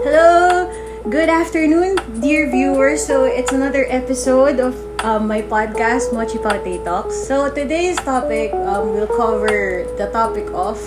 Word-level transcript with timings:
Hello! 0.00 0.64
Good 1.12 1.28
afternoon, 1.28 2.00
dear 2.24 2.48
viewers. 2.48 3.04
So, 3.04 3.28
it's 3.28 3.52
another 3.52 3.84
episode 3.92 4.56
of 4.56 4.72
um, 5.04 5.28
my 5.28 5.44
podcast, 5.44 6.16
Mochi 6.16 6.40
Pate 6.40 6.80
Talks. 6.88 7.12
So, 7.12 7.52
today's 7.52 8.00
topic 8.00 8.48
um, 8.64 8.96
will 8.96 9.06
cover 9.06 9.84
the 10.00 10.08
topic 10.08 10.48
of 10.56 10.80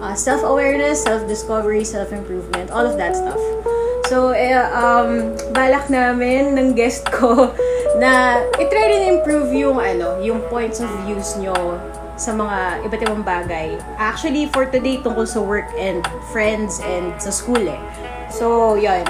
uh, 0.00 0.14
self-awareness, 0.16 1.04
self-discovery, 1.04 1.84
self-improvement, 1.84 2.72
all 2.72 2.88
of 2.88 2.96
that 2.96 3.12
stuff. 3.12 3.36
So, 4.08 4.32
eh, 4.32 4.56
um, 4.72 5.36
balak 5.52 5.92
namin 5.92 6.56
ng 6.56 6.72
guest 6.72 7.04
ko 7.12 7.52
na 8.00 8.40
itry 8.56 8.88
rin 8.88 9.20
improve 9.20 9.52
yung, 9.52 9.76
ano, 9.84 10.16
yung 10.24 10.40
points 10.48 10.80
of 10.80 10.88
views 11.04 11.36
nyo 11.36 11.76
sa 12.16 12.32
mga 12.32 12.88
iba't 12.88 13.00
ibang 13.04 13.24
bagay. 13.24 13.76
Actually, 14.00 14.48
for 14.48 14.64
today, 14.64 15.00
tungkol 15.00 15.28
sa 15.28 15.40
work 15.40 15.68
and 15.76 16.02
friends 16.32 16.80
and 16.80 17.12
sa 17.20 17.30
school 17.30 17.60
eh. 17.60 17.80
So, 18.32 18.74
yun. 18.76 19.04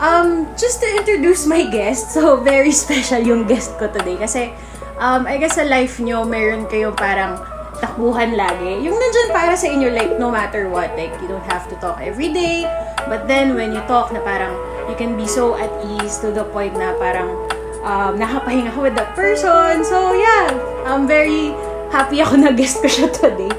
Um, 0.00 0.48
just 0.56 0.80
to 0.80 0.88
introduce 0.96 1.44
my 1.44 1.68
guest, 1.68 2.16
so 2.16 2.36
very 2.44 2.72
special 2.72 3.20
yung 3.20 3.44
guest 3.44 3.76
ko 3.76 3.88
today 3.88 4.16
kasi 4.16 4.52
um, 5.00 5.24
I 5.28 5.40
guess 5.40 5.56
sa 5.56 5.64
life 5.64 5.98
nyo, 5.98 6.24
meron 6.24 6.68
kayong 6.68 6.96
parang 6.96 7.40
takbuhan 7.80 8.36
lagi. 8.36 8.84
Yung 8.84 8.94
nandyan 8.94 9.28
para 9.32 9.56
sa 9.56 9.66
inyo, 9.66 9.88
like, 9.90 10.20
no 10.20 10.28
matter 10.28 10.68
what. 10.68 10.92
Like, 10.94 11.16
you 11.24 11.26
don't 11.26 11.44
have 11.48 11.64
to 11.72 11.76
talk 11.80 11.98
every 12.04 12.28
day. 12.28 12.68
But 13.08 13.24
then, 13.24 13.56
when 13.56 13.72
you 13.72 13.80
talk 13.88 14.12
na 14.12 14.20
parang, 14.20 14.52
you 14.86 14.94
can 15.00 15.16
be 15.16 15.24
so 15.24 15.56
at 15.56 15.72
ease 15.96 16.20
to 16.20 16.28
the 16.30 16.44
point 16.52 16.76
na 16.76 16.92
parang, 17.00 17.32
um, 17.80 18.20
nakapahinga 18.20 18.76
ka 18.76 18.80
with 18.84 18.94
that 19.00 19.16
person. 19.16 19.80
So, 19.82 20.12
yeah. 20.12 20.52
I'm 20.84 21.08
very 21.08 21.56
happy 21.90 22.22
ako 22.22 22.38
na 22.38 22.50
guest 22.54 22.80
ko 22.80 22.88
siya 22.88 23.10
today. 23.10 23.50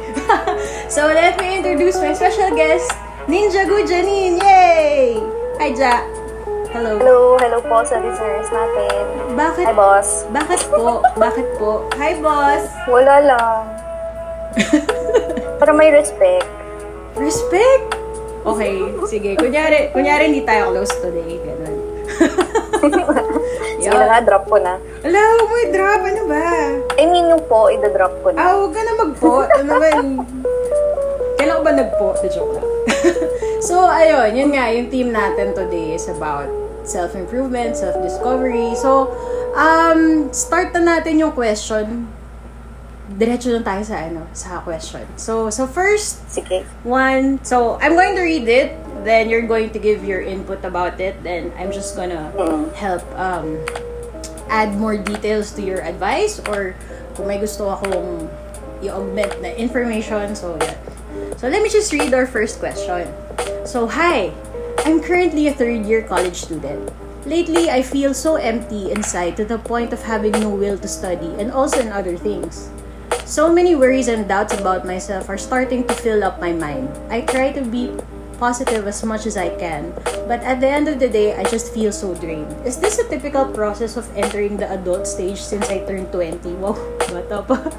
so, 0.96 1.08
let 1.12 1.36
me 1.38 1.60
introduce 1.60 2.00
my 2.00 2.16
special 2.16 2.52
guest, 2.56 2.90
Ninja 3.28 3.68
Gu 3.68 3.84
Janine! 3.86 4.40
Yay! 4.40 5.20
Hi, 5.60 5.72
Ja! 5.76 6.02
Hello. 6.72 6.96
Hello, 7.04 7.36
hello 7.36 7.60
po 7.68 7.84
sa 7.84 8.00
listeners 8.00 8.48
natin. 8.48 9.04
Bakit? 9.36 9.66
Hi, 9.68 9.76
boss. 9.76 10.24
Bakit 10.32 10.60
po? 10.72 11.04
Bakit 11.20 11.48
po? 11.60 11.72
Hi, 12.00 12.16
boss! 12.24 12.64
Wala 12.88 13.16
lang. 13.20 13.60
Para 15.60 15.76
may 15.76 15.92
respect. 15.92 16.48
Respect! 17.20 18.00
Okay, 18.48 18.88
sige. 19.06 19.36
Kunyari, 19.36 19.92
kunyari 19.92 20.32
hindi 20.32 20.48
tayo 20.48 20.72
close 20.72 20.96
today. 21.04 21.44
Ganun. 21.44 21.78
Sige 23.82 23.96
na 23.98 24.06
nga, 24.08 24.20
drop 24.22 24.46
ko 24.48 24.58
na. 24.62 24.78
Hello, 25.02 25.24
may 25.50 25.68
drop. 25.74 26.02
Ano 26.06 26.24
ba? 26.30 26.46
I 26.96 27.04
mean, 27.10 27.28
yung 27.34 27.44
po, 27.50 27.68
i-drop 27.74 28.14
ko 28.22 28.30
na. 28.32 28.40
Ah, 28.40 28.54
huwag 28.56 28.72
ka 28.72 28.82
na 28.86 28.94
mag-po. 28.96 29.34
Ano 29.44 29.64
naman? 29.66 30.04
Kailan 31.42 31.56
ko 31.58 31.64
ba 31.66 31.74
nag-po? 31.74 32.08
The 32.22 32.30
joke 32.30 32.54
lang. 32.56 32.68
so, 33.68 33.90
ayun. 33.90 34.38
Yun 34.38 34.50
nga, 34.54 34.70
yung 34.70 34.88
team 34.94 35.10
natin 35.10 35.58
today 35.58 35.98
is 35.98 36.06
about 36.08 36.48
self-improvement, 36.86 37.78
self-discovery. 37.78 38.78
So, 38.78 39.10
um, 39.58 40.30
start 40.34 40.74
na 40.78 40.98
natin 40.98 41.22
yung 41.22 41.34
question. 41.34 42.08
Diretso 43.12 43.52
na 43.52 43.60
tayo 43.60 43.84
sa 43.84 44.08
ano, 44.08 44.24
sa 44.32 44.64
question. 44.64 45.04
So, 45.20 45.52
so 45.52 45.68
first, 45.68 46.24
Sige. 46.32 46.64
one, 46.88 47.44
so 47.44 47.76
I'm 47.84 48.00
going 48.00 48.16
to 48.16 48.24
read 48.24 48.48
it, 48.48 48.72
then 49.04 49.30
you're 49.30 49.48
going 49.48 49.70
to 49.72 49.80
give 49.80 50.04
your 50.06 50.22
input 50.22 50.64
about 50.66 51.00
it, 51.00 51.22
then 51.24 51.52
I'm 51.58 51.72
just 51.72 51.96
gonna 51.96 52.32
Mm. 52.38 52.74
help 52.74 53.04
um, 53.18 53.58
add 54.50 54.76
more 54.76 54.98
details 54.98 55.52
to 55.58 55.62
your 55.62 55.82
advice 55.82 56.40
or 56.50 56.76
kung 57.16 57.28
may 57.28 57.40
gusto 57.40 57.70
akong 57.72 58.28
i-augment 58.82 59.42
na 59.42 59.54
information, 59.56 60.36
so 60.36 60.58
yeah. 60.62 60.76
So 61.38 61.48
let 61.48 61.62
me 61.62 61.70
just 61.70 61.92
read 61.94 62.14
our 62.14 62.26
first 62.26 62.60
question. 62.60 63.08
So, 63.66 63.86
hi! 63.88 64.32
I'm 64.86 65.02
currently 65.02 65.48
a 65.48 65.54
third 65.54 65.86
year 65.86 66.02
college 66.02 66.50
student. 66.50 66.90
Lately, 67.26 67.70
I 67.70 67.86
feel 67.86 68.18
so 68.18 68.42
empty 68.42 68.90
inside 68.90 69.38
to 69.38 69.46
the 69.46 69.62
point 69.62 69.94
of 69.94 70.02
having 70.02 70.34
no 70.42 70.50
will 70.50 70.78
to 70.82 70.90
study 70.90 71.30
and 71.38 71.54
also 71.54 71.78
in 71.78 71.94
other 71.94 72.18
things. 72.18 72.74
So 73.30 73.54
many 73.54 73.78
worries 73.78 74.10
and 74.10 74.26
doubts 74.26 74.58
about 74.58 74.84
myself 74.90 75.30
are 75.30 75.38
starting 75.38 75.86
to 75.86 75.94
fill 75.94 76.24
up 76.26 76.42
my 76.42 76.52
mind. 76.52 76.90
I 77.14 77.22
try 77.22 77.54
to 77.54 77.62
be 77.62 77.94
positive 78.42 78.90
as 78.90 79.06
much 79.06 79.30
as 79.30 79.38
I 79.38 79.54
can, 79.62 79.94
but 80.26 80.42
at 80.42 80.58
the 80.58 80.66
end 80.66 80.90
of 80.90 80.98
the 80.98 81.06
day, 81.06 81.38
I 81.38 81.46
just 81.46 81.70
feel 81.78 81.94
so 81.94 82.18
drained. 82.18 82.50
Is 82.66 82.82
this 82.82 82.98
a 82.98 83.06
typical 83.06 83.46
process 83.46 84.02
of 84.02 84.10
entering 84.18 84.58
the 84.58 84.66
adult 84.74 85.06
stage 85.06 85.38
since 85.38 85.70
I 85.70 85.86
turned 85.86 86.10
20? 86.10 86.58
Wow, 86.58 86.74
bata 87.14 87.46
pa. 87.46 87.70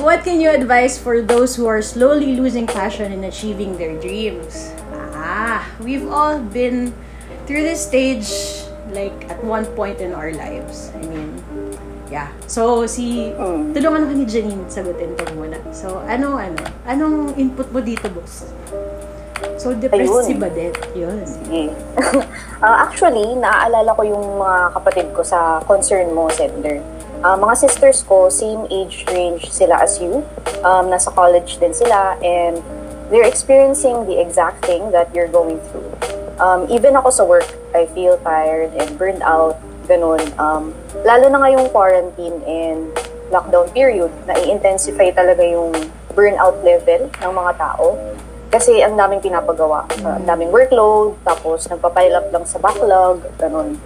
What 0.00 0.24
can 0.24 0.40
you 0.40 0.48
advise 0.48 0.96
for 0.96 1.20
those 1.20 1.52
who 1.60 1.68
are 1.68 1.84
slowly 1.84 2.40
losing 2.40 2.64
passion 2.64 3.12
in 3.12 3.28
achieving 3.28 3.76
their 3.76 3.92
dreams? 4.00 4.72
Ah, 5.12 5.68
we've 5.76 6.08
all 6.08 6.40
been 6.40 6.96
through 7.44 7.60
this 7.60 7.84
stage 7.84 8.32
like 8.96 9.28
at 9.28 9.44
one 9.44 9.68
point 9.76 10.00
in 10.00 10.16
our 10.16 10.32
lives. 10.32 10.88
I 10.96 11.04
mean, 11.04 11.36
yeah. 12.08 12.32
So, 12.48 12.88
si... 12.88 13.32
Mm. 13.36 13.76
Tulungan 13.76 14.08
ako 14.08 14.12
ni 14.16 14.24
Janine 14.24 14.64
sagutin 14.72 15.12
to 15.20 15.24
muna. 15.36 15.60
So, 15.72 16.00
ano, 16.04 16.40
ano? 16.40 16.60
Anong 16.88 17.36
input 17.36 17.68
mo 17.72 17.84
dito, 17.84 18.08
boss? 18.08 18.48
So, 19.58 19.74
depressed 19.74 20.10
Ayun. 20.10 20.24
si 20.26 20.34
Badet. 20.34 20.74
Yun. 20.94 21.18
Sige. 21.26 21.62
Ah, 22.62 22.86
actually, 22.86 23.34
naaalala 23.34 23.90
ko 23.98 24.06
yung 24.06 24.38
mga 24.38 24.70
kapatid 24.78 25.10
ko 25.18 25.26
sa 25.26 25.58
concern 25.66 26.14
mo, 26.14 26.30
Sender. 26.30 26.78
Ah, 27.26 27.34
mga 27.34 27.58
sisters 27.58 28.06
ko, 28.06 28.30
same 28.30 28.70
age 28.70 29.02
range 29.10 29.50
sila 29.50 29.82
as 29.82 29.98
you. 29.98 30.22
Um, 30.62 30.86
nasa 30.86 31.10
college 31.10 31.58
din 31.58 31.74
sila 31.74 32.14
and 32.22 32.62
they're 33.10 33.26
experiencing 33.26 34.06
the 34.06 34.14
exact 34.14 34.62
thing 34.62 34.94
that 34.94 35.10
you're 35.10 35.26
going 35.26 35.58
through. 35.74 35.90
Um, 36.38 36.70
even 36.70 36.94
ako 36.94 37.10
sa 37.10 37.22
work, 37.26 37.50
I 37.74 37.90
feel 37.90 38.14
tired 38.22 38.72
and 38.78 38.94
burned 38.94 39.26
out, 39.26 39.58
ganun. 39.90 40.22
Um, 40.38 40.70
lalo 41.02 41.26
na 41.28 41.42
ngayong 41.42 41.66
quarantine 41.74 42.38
and 42.46 42.94
lockdown 43.34 43.66
period, 43.74 44.10
na-intensify 44.26 45.10
talaga 45.10 45.42
yung 45.42 45.74
burnout 46.14 46.62
level 46.62 47.10
ng 47.10 47.32
mga 47.32 47.52
tao. 47.58 47.98
Kasi 48.52 48.84
ang 48.84 49.00
daming 49.00 49.24
pinapagawa. 49.24 49.88
Uh, 50.04 50.20
ang 50.20 50.28
daming 50.28 50.52
workload, 50.52 51.16
tapos 51.24 51.64
nagpa-pile 51.72 52.20
up 52.20 52.28
lang 52.28 52.44
sa 52.44 52.60
backlog, 52.60 53.24
ganun. 53.40 53.80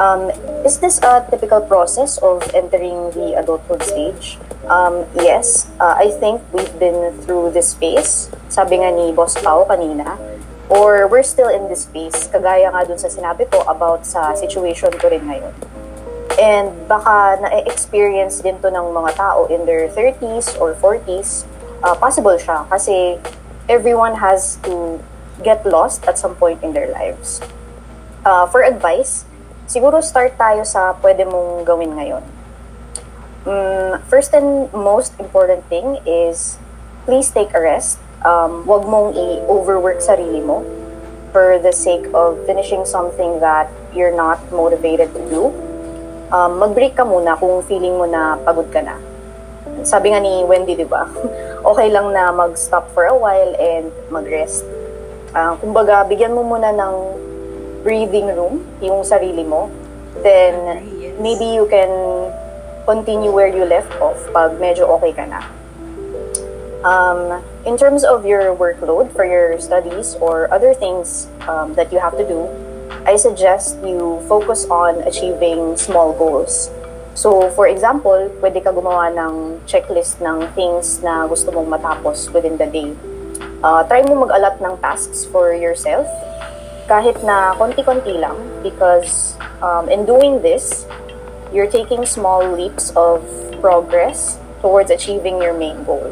Um, 0.00 0.32
is 0.64 0.80
this 0.80 0.96
a 1.04 1.26
typical 1.28 1.60
process 1.60 2.16
of 2.24 2.40
entering 2.54 3.12
the 3.12 3.36
adulthood 3.36 3.84
stage? 3.84 4.40
Um, 4.70 5.04
yes, 5.12 5.68
uh, 5.76 5.92
I 5.92 6.08
think 6.16 6.40
we've 6.56 6.72
been 6.80 7.12
through 7.20 7.52
this 7.52 7.76
phase. 7.76 8.32
Sabi 8.48 8.80
nga 8.80 8.88
ni 8.88 9.12
Boss 9.12 9.36
Pao 9.36 9.68
kanina. 9.68 10.16
Or 10.72 11.04
we're 11.08 11.26
still 11.26 11.52
in 11.52 11.68
this 11.68 11.84
phase. 11.84 12.32
Kagaya 12.32 12.72
nga 12.72 12.88
dun 12.88 12.96
sa 12.96 13.12
sinabi 13.12 13.44
ko 13.52 13.60
about 13.68 14.08
sa 14.08 14.32
situation 14.32 14.94
ko 14.96 15.12
rin 15.12 15.28
ngayon. 15.28 15.52
And 16.38 16.72
baka 16.86 17.42
na-experience 17.44 18.40
din 18.40 18.56
to 18.62 18.70
ng 18.70 18.94
mga 18.94 19.20
tao 19.20 19.50
in 19.52 19.66
their 19.66 19.90
30s 19.90 20.56
or 20.62 20.72
40s. 20.78 21.44
Uh, 21.82 21.98
possible 21.98 22.38
siya 22.38 22.64
kasi 22.70 23.18
everyone 23.68 24.16
has 24.16 24.56
to 24.64 24.98
get 25.44 25.64
lost 25.64 26.04
at 26.08 26.18
some 26.18 26.34
point 26.34 26.64
in 26.64 26.72
their 26.72 26.90
lives. 26.90 27.40
Uh, 28.24 28.46
for 28.48 28.64
advice, 28.64 29.24
siguro 29.68 30.02
start 30.02 30.40
tayo 30.40 30.64
sa 30.64 30.96
pwede 31.04 31.28
mong 31.28 31.68
gawin 31.68 31.94
ngayon. 31.94 32.24
Mm, 33.44 34.02
first 34.08 34.34
and 34.34 34.72
most 34.72 35.14
important 35.20 35.62
thing 35.68 36.00
is 36.08 36.58
please 37.04 37.30
take 37.30 37.52
a 37.54 37.60
rest. 37.60 38.00
Um, 38.24 38.66
wag 38.66 38.82
mong 38.88 39.14
i-overwork 39.14 40.02
sarili 40.02 40.42
mo 40.42 40.66
for 41.30 41.60
the 41.60 41.70
sake 41.70 42.08
of 42.16 42.40
finishing 42.48 42.82
something 42.82 43.38
that 43.38 43.70
you're 43.94 44.16
not 44.16 44.42
motivated 44.50 45.14
to 45.14 45.22
do. 45.28 45.42
Um, 46.28 46.60
mag-break 46.60 46.96
ka 46.98 47.06
muna 47.08 47.38
kung 47.38 47.62
feeling 47.64 47.96
mo 47.96 48.04
na 48.04 48.36
pagod 48.42 48.68
ka 48.74 48.82
na. 48.84 49.07
Sabi 49.84 50.14
nga 50.14 50.20
ni 50.22 50.42
Wendy, 50.46 50.74
di 50.74 50.86
ba? 50.86 51.06
okay 51.70 51.90
lang 51.90 52.10
na 52.14 52.30
mag-stop 52.30 52.90
for 52.94 53.06
a 53.06 53.16
while 53.16 53.52
and 53.58 53.90
mag-rest. 54.10 54.64
Ah, 55.36 55.54
kumbaga, 55.60 56.06
bigyan 56.08 56.32
mo 56.32 56.42
muna 56.42 56.72
ng 56.72 56.94
breathing 57.84 58.32
room 58.32 58.64
yung 58.80 59.04
sarili 59.04 59.44
mo. 59.44 59.68
Then, 60.24 60.54
Yes. 60.98 61.14
maybe 61.20 61.44
you 61.44 61.66
can 61.70 61.90
continue 62.86 63.30
where 63.30 63.46
you 63.46 63.68
left 63.68 63.92
off 64.00 64.16
pag 64.32 64.56
medyo 64.56 64.88
okay 64.98 65.12
ka 65.12 65.28
na. 65.28 65.44
Um, 66.82 67.42
in 67.66 67.76
terms 67.76 68.06
of 68.06 68.24
your 68.24 68.54
workload 68.54 69.10
for 69.12 69.26
your 69.26 69.58
studies 69.58 70.14
or 70.22 70.46
other 70.54 70.72
things 70.72 71.26
um, 71.50 71.74
that 71.74 71.92
you 71.92 71.98
have 71.98 72.16
to 72.16 72.24
do, 72.24 72.46
I 73.04 73.16
suggest 73.16 73.76
you 73.84 74.22
focus 74.28 74.64
on 74.70 75.02
achieving 75.02 75.76
small 75.76 76.14
goals. 76.14 76.70
So, 77.18 77.50
for 77.58 77.66
example, 77.66 78.30
pwede 78.38 78.62
ka 78.62 78.70
gumawa 78.70 79.10
ng 79.10 79.66
checklist 79.66 80.22
ng 80.22 80.54
things 80.54 81.02
na 81.02 81.26
gusto 81.26 81.50
mong 81.50 81.66
matapos 81.66 82.30
within 82.30 82.54
the 82.54 82.70
day. 82.70 82.94
Uh, 83.58 83.82
try 83.90 84.06
mo 84.06 84.22
mag-allot 84.22 84.62
ng 84.62 84.78
tasks 84.78 85.26
for 85.26 85.50
yourself, 85.50 86.06
kahit 86.86 87.18
na 87.26 87.58
konti-konti 87.58 88.22
lang, 88.22 88.38
because 88.62 89.34
um, 89.66 89.90
in 89.90 90.06
doing 90.06 90.38
this, 90.46 90.86
you're 91.50 91.66
taking 91.66 92.06
small 92.06 92.38
leaps 92.54 92.94
of 92.94 93.26
progress 93.58 94.38
towards 94.62 94.94
achieving 94.94 95.42
your 95.42 95.58
main 95.58 95.82
goal. 95.82 96.06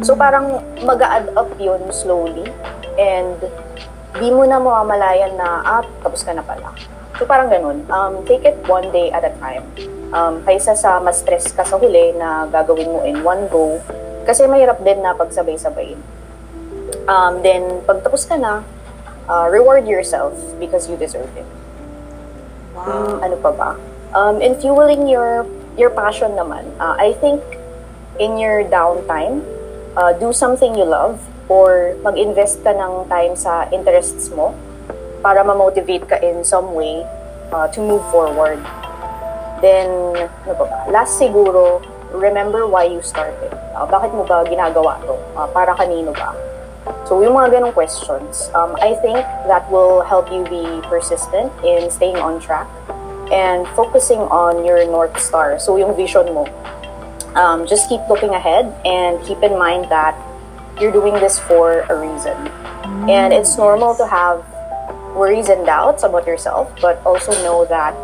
So 0.00 0.16
parang 0.16 0.64
mag 0.88 1.04
add 1.04 1.36
up 1.36 1.52
yun 1.60 1.92
slowly 1.92 2.48
and 2.96 3.36
di 4.16 4.32
mo 4.32 4.48
na 4.48 4.56
mamamalayan 4.56 5.36
na, 5.36 5.60
ah, 5.68 5.84
tapos 6.00 6.24
ka 6.24 6.32
na 6.32 6.40
pala. 6.40 6.72
So 7.18 7.28
parang 7.28 7.52
ganun. 7.52 7.84
Um, 7.92 8.24
take 8.24 8.44
it 8.44 8.56
one 8.68 8.88
day 8.92 9.12
at 9.12 9.24
a 9.24 9.32
time. 9.36 9.68
Um, 10.12 10.44
kaysa 10.44 10.76
sa 10.76 11.00
ma-stress 11.00 11.52
ka 11.52 11.64
sa 11.64 11.76
huli 11.80 12.12
na 12.16 12.44
gagawin 12.48 12.88
mo 12.88 13.00
in 13.04 13.24
one 13.24 13.48
go, 13.48 13.80
kasi 14.28 14.44
mahirap 14.44 14.80
din 14.84 15.00
na 15.00 15.16
pagsabay-sabay. 15.16 15.96
Um, 17.08 17.40
then, 17.40 17.82
pag 17.88 18.04
tapos 18.04 18.28
ka 18.28 18.36
na, 18.36 18.62
uh, 19.28 19.48
reward 19.48 19.88
yourself 19.88 20.36
because 20.60 20.88
you 20.88 20.96
deserve 20.96 21.30
it. 21.34 21.48
Wow. 22.76 22.84
Um, 22.84 23.14
ano 23.24 23.36
pa 23.40 23.50
ba? 23.52 23.70
Um, 24.12 24.44
in 24.44 24.60
fueling 24.60 25.08
your 25.08 25.48
your 25.76 25.88
passion 25.88 26.36
naman, 26.36 26.68
uh, 26.76 26.96
I 27.00 27.16
think 27.16 27.40
in 28.20 28.36
your 28.36 28.64
downtime, 28.68 29.40
uh, 29.96 30.12
do 30.12 30.32
something 30.32 30.76
you 30.76 30.84
love 30.84 31.20
or 31.48 31.96
mag-invest 32.04 32.60
ka 32.60 32.76
ng 32.76 33.08
time 33.08 33.36
sa 33.36 33.68
interests 33.72 34.28
mo 34.32 34.52
para 35.22 35.46
ma-motivate 35.46 36.04
ka 36.10 36.18
in 36.18 36.42
some 36.42 36.74
way 36.74 37.06
uh, 37.54 37.70
to 37.70 37.80
move 37.80 38.02
forward. 38.10 38.58
Then, 39.62 39.88
ano 40.42 40.52
ba? 40.58 40.90
Last 40.90 41.22
siguro, 41.22 41.78
remember 42.10 42.66
why 42.66 42.90
you 42.90 43.00
started. 43.00 43.54
Uh, 43.72 43.86
bakit 43.86 44.10
mo 44.10 44.26
ba 44.26 44.42
ginagawa 44.42 44.98
to? 45.06 45.14
Uh, 45.38 45.46
para 45.54 45.72
kanino 45.78 46.10
ba? 46.10 46.34
So, 47.06 47.22
yung 47.22 47.38
mga 47.38 47.62
ganong 47.62 47.74
questions, 47.74 48.50
um, 48.58 48.74
I 48.82 48.98
think 48.98 49.22
that 49.46 49.70
will 49.70 50.02
help 50.02 50.26
you 50.34 50.42
be 50.50 50.66
persistent 50.90 51.54
in 51.62 51.86
staying 51.94 52.18
on 52.18 52.42
track 52.42 52.66
and 53.30 53.66
focusing 53.78 54.18
on 54.34 54.66
your 54.66 54.82
North 54.90 55.14
Star. 55.22 55.62
So, 55.62 55.78
yung 55.78 55.94
vision 55.94 56.34
mo. 56.34 56.50
Um, 57.38 57.64
just 57.64 57.88
keep 57.88 58.02
looking 58.10 58.34
ahead 58.34 58.68
and 58.84 59.22
keep 59.24 59.40
in 59.40 59.56
mind 59.56 59.88
that 59.88 60.18
you're 60.76 60.92
doing 60.92 61.14
this 61.14 61.38
for 61.38 61.86
a 61.88 61.94
reason. 61.96 62.36
And 63.08 63.32
it's 63.32 63.56
normal 63.56 63.94
to 63.96 64.06
have 64.06 64.44
worries 65.14 65.48
and 65.48 65.64
doubts 65.66 66.02
about 66.02 66.26
yourself, 66.26 66.72
but 66.80 67.00
also 67.04 67.32
know 67.44 67.64
that 67.66 67.94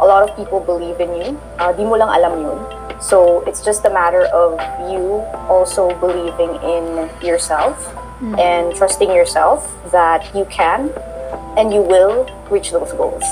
a 0.00 0.06
lot 0.06 0.28
of 0.28 0.36
people 0.36 0.60
believe 0.60 1.00
in 1.00 1.14
you. 1.16 1.40
Uh, 1.58 1.72
di 1.72 1.84
mo 1.84 1.96
lang 1.96 2.08
alam 2.08 2.40
yun. 2.40 2.60
So, 3.00 3.44
it's 3.44 3.60
just 3.60 3.84
a 3.84 3.90
matter 3.90 4.24
of 4.32 4.56
you 4.88 5.20
also 5.52 5.92
believing 6.00 6.56
in 6.64 7.10
yourself 7.20 7.76
and 8.40 8.74
trusting 8.74 9.12
yourself 9.12 9.68
that 9.92 10.24
you 10.34 10.46
can 10.48 10.88
and 11.60 11.72
you 11.72 11.82
will 11.82 12.24
reach 12.48 12.72
those 12.72 12.92
goals. 12.96 13.24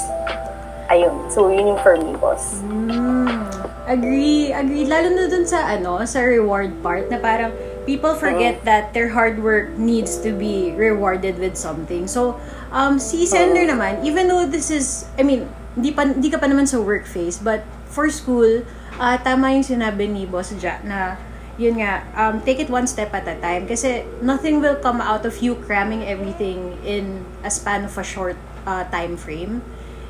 Ayun. 0.92 1.32
So, 1.32 1.48
yun 1.48 1.72
yung 1.72 1.80
for 1.80 1.96
me, 1.96 2.12
boss. 2.20 2.60
Mm, 2.60 3.40
agree, 3.88 4.52
agree. 4.52 4.84
Lalo 4.84 5.16
na 5.16 5.32
dun 5.32 5.48
sa, 5.48 5.64
ano, 5.64 6.04
sa 6.04 6.20
reward 6.20 6.76
part 6.84 7.08
na 7.08 7.16
parang 7.16 7.56
people 7.88 8.12
forget 8.12 8.60
that 8.64 8.92
their 8.92 9.08
hard 9.08 9.40
work 9.40 9.72
needs 9.80 10.20
to 10.20 10.32
be 10.32 10.76
rewarded 10.76 11.40
with 11.40 11.56
something. 11.56 12.04
So, 12.04 12.36
um, 12.74 12.98
si 12.98 13.22
Sender 13.24 13.64
naman, 13.70 14.02
even 14.02 14.26
though 14.26 14.44
this 14.44 14.68
is, 14.68 15.06
I 15.14 15.22
mean, 15.22 15.46
di, 15.78 15.94
pa, 15.94 16.10
di 16.10 16.28
ka 16.28 16.42
pa 16.42 16.50
naman 16.50 16.66
sa 16.66 16.82
work 16.82 17.06
phase, 17.06 17.38
but 17.38 17.62
for 17.86 18.10
school, 18.10 18.66
uh, 18.98 19.16
tama 19.22 19.54
yung 19.54 19.62
sinabi 19.62 20.10
ni 20.10 20.26
Boss 20.26 20.50
Ja 20.58 20.82
na 20.82 21.14
yun 21.54 21.78
nga, 21.78 22.02
um, 22.18 22.42
take 22.42 22.58
it 22.58 22.66
one 22.66 22.86
step 22.90 23.14
at 23.14 23.30
a 23.30 23.38
time 23.38 23.70
kasi 23.70 24.02
nothing 24.18 24.58
will 24.58 24.74
come 24.74 24.98
out 24.98 25.22
of 25.22 25.38
you 25.38 25.54
cramming 25.54 26.02
everything 26.02 26.74
in 26.82 27.22
a 27.46 27.50
span 27.50 27.86
of 27.86 27.94
a 27.94 28.02
short 28.02 28.34
uh, 28.66 28.82
time 28.90 29.14
frame. 29.14 29.62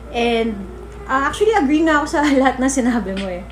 And 0.09 0.57
uh, 1.05 1.29
actually, 1.29 1.53
agree 1.53 1.85
nga 1.85 2.01
ako 2.01 2.07
sa 2.09 2.21
lahat 2.41 2.57
na 2.57 2.69
sinabi 2.73 3.13
mo 3.21 3.29
eh. 3.29 3.45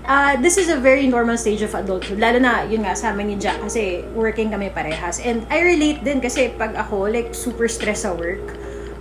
Uh, 0.00 0.34
this 0.40 0.56
is 0.56 0.72
a 0.72 0.78
very 0.80 1.06
normal 1.06 1.36
stage 1.36 1.62
of 1.62 1.74
adulthood. 1.76 2.18
Lalo 2.18 2.40
na, 2.40 2.64
yun 2.64 2.82
nga, 2.82 2.96
sa 2.96 3.12
amin 3.12 3.34
ni 3.34 3.36
Jack 3.36 3.60
kasi 3.60 4.02
working 4.16 4.50
kami 4.50 4.72
parehas. 4.72 5.20
And 5.20 5.44
I 5.52 5.60
relate 5.60 6.02
din 6.02 6.24
kasi 6.24 6.50
pag 6.56 6.74
ako, 6.74 7.06
like, 7.12 7.36
super 7.36 7.68
stress 7.68 8.08
sa 8.08 8.16
work, 8.16 8.42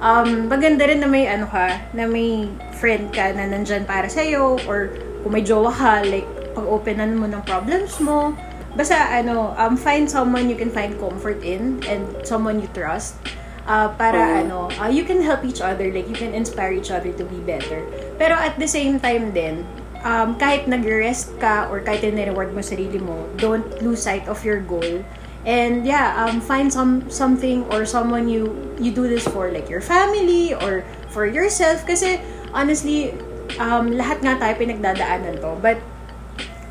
um, 0.04 0.52
maganda 0.52 0.86
rin 0.86 1.00
na 1.00 1.08
may 1.08 1.26
ano 1.26 1.48
ka, 1.48 1.82
na 1.96 2.04
may 2.04 2.52
friend 2.78 3.10
ka 3.16 3.32
na 3.32 3.48
nandyan 3.48 3.88
para 3.88 4.12
sa'yo, 4.12 4.60
or 4.68 4.92
kung 5.24 5.34
may 5.34 5.42
jowa 5.42 5.72
ka, 5.72 6.04
like, 6.04 6.28
pag-openan 6.54 7.16
mo 7.16 7.26
ng 7.32 7.42
problems 7.48 7.96
mo. 8.04 8.36
Basta, 8.76 9.00
ano, 9.10 9.56
um, 9.56 9.80
find 9.80 10.06
someone 10.06 10.52
you 10.52 10.60
can 10.60 10.70
find 10.70 10.94
comfort 11.00 11.42
in 11.42 11.80
and 11.88 12.06
someone 12.28 12.60
you 12.60 12.70
trust. 12.76 13.18
Uh, 13.66 13.90
para, 13.98 14.46
ano, 14.46 14.70
uh, 14.78 14.90
you 14.92 15.06
can 15.08 15.24
help 15.24 15.42
each 15.48 15.64
other, 15.64 15.90
like, 15.90 16.06
you 16.12 16.18
can 16.18 16.36
inspire 16.36 16.76
each 16.76 16.92
other 16.92 17.10
to 17.16 17.24
be 17.26 17.40
better. 17.48 17.82
Pero 18.20 18.36
at 18.36 18.60
the 18.60 18.68
same 18.68 19.00
time 19.00 19.32
din, 19.34 19.66
um, 20.04 20.36
kahit 20.40 20.68
nag-rest 20.68 21.36
ka 21.40 21.68
or 21.72 21.80
kahit 21.84 22.04
nire-reward 22.04 22.54
mo 22.56 22.62
sarili 22.62 23.00
mo, 23.00 23.28
don't 23.38 23.66
lose 23.82 24.04
sight 24.04 24.28
of 24.28 24.44
your 24.44 24.60
goal. 24.60 25.04
And 25.48 25.88
yeah, 25.88 26.20
um, 26.20 26.44
find 26.44 26.68
some 26.68 27.08
something 27.08 27.64
or 27.72 27.88
someone 27.88 28.28
you 28.28 28.52
you 28.76 28.92
do 28.92 29.08
this 29.08 29.24
for, 29.24 29.48
like 29.52 29.72
your 29.72 29.80
family 29.80 30.52
or 30.52 30.84
for 31.10 31.24
yourself. 31.24 31.88
Kasi 31.88 32.20
honestly, 32.52 33.16
um, 33.56 33.96
lahat 33.96 34.20
nga 34.20 34.36
tayo 34.36 34.54
pinagdadaanan 34.60 35.40
to. 35.40 35.56
But 35.64 35.80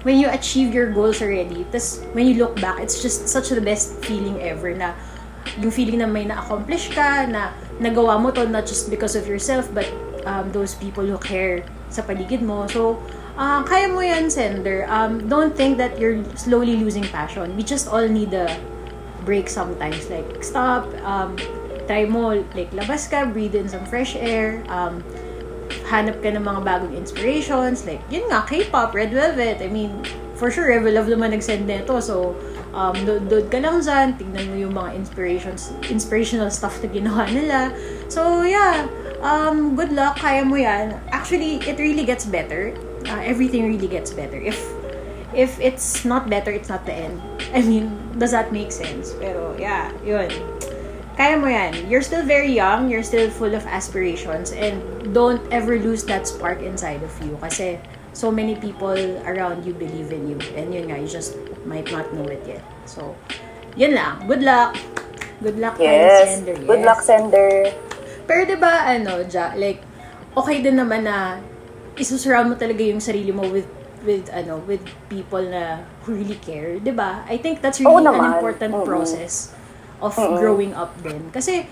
when 0.04 0.20
you 0.20 0.28
achieve 0.28 0.76
your 0.76 0.92
goals 0.92 1.24
already, 1.24 1.64
tas 1.72 2.04
when 2.12 2.28
you 2.28 2.36
look 2.36 2.60
back, 2.60 2.78
it's 2.84 3.00
just 3.00 3.26
such 3.26 3.48
the 3.48 3.64
best 3.64 3.96
feeling 4.04 4.36
ever 4.44 4.76
na 4.76 4.92
yung 5.56 5.72
feeling 5.72 6.04
na 6.04 6.06
may 6.06 6.28
na-accomplish 6.28 6.92
ka, 6.92 7.24
na 7.24 7.56
nagawa 7.80 8.20
mo 8.20 8.28
to 8.30 8.44
not 8.44 8.68
just 8.68 8.92
because 8.92 9.16
of 9.16 9.24
yourself, 9.24 9.64
but 9.72 9.88
um, 10.28 10.52
those 10.52 10.76
people 10.76 11.02
who 11.02 11.16
care 11.16 11.64
sa 11.88 12.02
paligid 12.02 12.42
mo. 12.44 12.68
So, 12.68 13.00
uh, 13.36 13.64
kaya 13.64 13.88
mo 13.88 14.00
yan, 14.00 14.30
sender. 14.30 14.84
Um, 14.88 15.28
don't 15.28 15.54
think 15.54 15.78
that 15.78 15.96
you're 15.98 16.20
slowly 16.36 16.76
losing 16.76 17.04
passion. 17.08 17.56
We 17.56 17.62
just 17.62 17.88
all 17.88 18.06
need 18.06 18.34
a 18.34 18.48
break 19.24 19.48
sometimes. 19.48 20.08
Like, 20.08 20.44
stop, 20.44 20.88
um, 21.04 21.36
try 21.88 22.04
mo, 22.04 22.44
like, 22.52 22.70
labas 22.72 23.08
ka, 23.08 23.26
breathe 23.28 23.56
in 23.56 23.68
some 23.68 23.84
fresh 23.88 24.16
air, 24.16 24.60
um, 24.68 25.00
hanap 25.88 26.20
ka 26.20 26.32
ng 26.32 26.44
mga 26.44 26.60
bagong 26.64 26.94
inspirations. 26.96 27.84
Like, 27.84 28.00
yun 28.12 28.28
nga, 28.28 28.44
K-pop, 28.44 28.92
Red 28.92 29.12
Velvet. 29.12 29.60
I 29.64 29.68
mean, 29.68 30.04
for 30.38 30.52
sure, 30.52 30.70
Rebel 30.70 30.94
Love 30.94 31.10
naman 31.10 31.34
nag-send 31.34 31.66
nito. 31.66 31.98
So, 32.00 32.36
um, 32.72 32.94
doon 33.04 33.48
ka 33.50 33.58
lang 33.58 33.82
dyan, 33.82 34.14
tignan 34.16 34.44
mo 34.52 34.56
yung 34.56 34.74
mga 34.76 34.94
inspirations, 34.94 35.74
inspirational 35.90 36.48
stuff 36.48 36.78
na 36.80 36.88
ginawa 36.88 37.26
nila. 37.26 37.74
So, 38.06 38.46
yeah, 38.46 38.86
um, 39.22 39.76
good 39.76 39.92
luck, 39.92 40.18
kaya 40.18 40.44
mo 40.44 40.56
yan. 40.56 41.00
Actually, 41.10 41.62
it 41.66 41.78
really 41.78 42.04
gets 42.04 42.24
better. 42.26 42.74
Uh, 43.06 43.20
everything 43.22 43.66
really 43.66 43.88
gets 43.88 44.10
better. 44.12 44.36
If 44.36 44.58
if 45.34 45.60
it's 45.60 46.04
not 46.04 46.28
better, 46.28 46.50
it's 46.50 46.68
not 46.68 46.86
the 46.86 46.94
end. 46.94 47.20
I 47.54 47.62
mean, 47.62 47.92
does 48.18 48.32
that 48.32 48.52
make 48.52 48.72
sense? 48.72 49.12
Pero, 49.20 49.56
yeah, 49.58 49.92
yun. 50.04 50.30
Kaya 51.18 51.34
mo 51.36 51.50
yan. 51.50 51.90
You're 51.90 52.04
still 52.04 52.22
very 52.22 52.52
young, 52.52 52.88
you're 52.88 53.02
still 53.02 53.28
full 53.30 53.54
of 53.54 53.66
aspirations, 53.66 54.54
and 54.54 54.78
don't 55.12 55.42
ever 55.50 55.78
lose 55.78 56.04
that 56.06 56.26
spark 56.30 56.62
inside 56.62 57.02
of 57.02 57.10
you. 57.24 57.34
Kasi, 57.42 57.82
so 58.14 58.30
many 58.30 58.54
people 58.54 58.94
around 59.26 59.66
you 59.66 59.74
believe 59.74 60.14
in 60.14 60.30
you. 60.30 60.38
And 60.54 60.70
yun 60.70 60.90
nga, 60.90 60.98
you 60.98 61.10
just 61.10 61.34
might 61.66 61.90
not 61.90 62.14
know 62.14 62.26
it 62.26 62.42
yet. 62.46 62.62
So, 62.86 63.18
yun 63.74 63.94
lang. 63.98 64.26
Good 64.30 64.42
luck. 64.46 64.78
Good 65.42 65.58
luck, 65.58 65.78
Yes. 65.78 66.38
Sender. 66.38 66.54
Good 66.66 66.82
luck, 66.86 67.00
sender. 67.02 67.70
Pero 68.28 68.44
ba 68.60 68.84
ano, 68.84 69.24
ja, 69.24 69.56
like 69.56 69.80
okay 70.36 70.60
din 70.60 70.76
naman 70.76 71.08
na 71.08 71.40
isusurround 71.96 72.52
mo 72.52 72.56
talaga 72.60 72.84
yung 72.84 73.00
sarili 73.00 73.32
mo 73.32 73.42
with 73.48 73.66
with 74.06 74.30
ano, 74.30 74.62
with 74.68 74.84
people 75.10 75.42
na 75.42 75.82
who 76.04 76.14
really 76.14 76.38
care, 76.38 76.78
'di 76.78 76.92
ba? 76.94 77.24
I 77.26 77.40
think 77.40 77.64
that's 77.64 77.80
really 77.80 77.90
Oo 77.90 78.04
an 78.04 78.06
naman. 78.06 78.38
important 78.38 78.72
Oo. 78.76 78.86
process 78.86 79.56
of 79.98 80.14
growing 80.14 80.76
up 80.76 80.94
din. 81.02 81.32
Kasi 81.34 81.66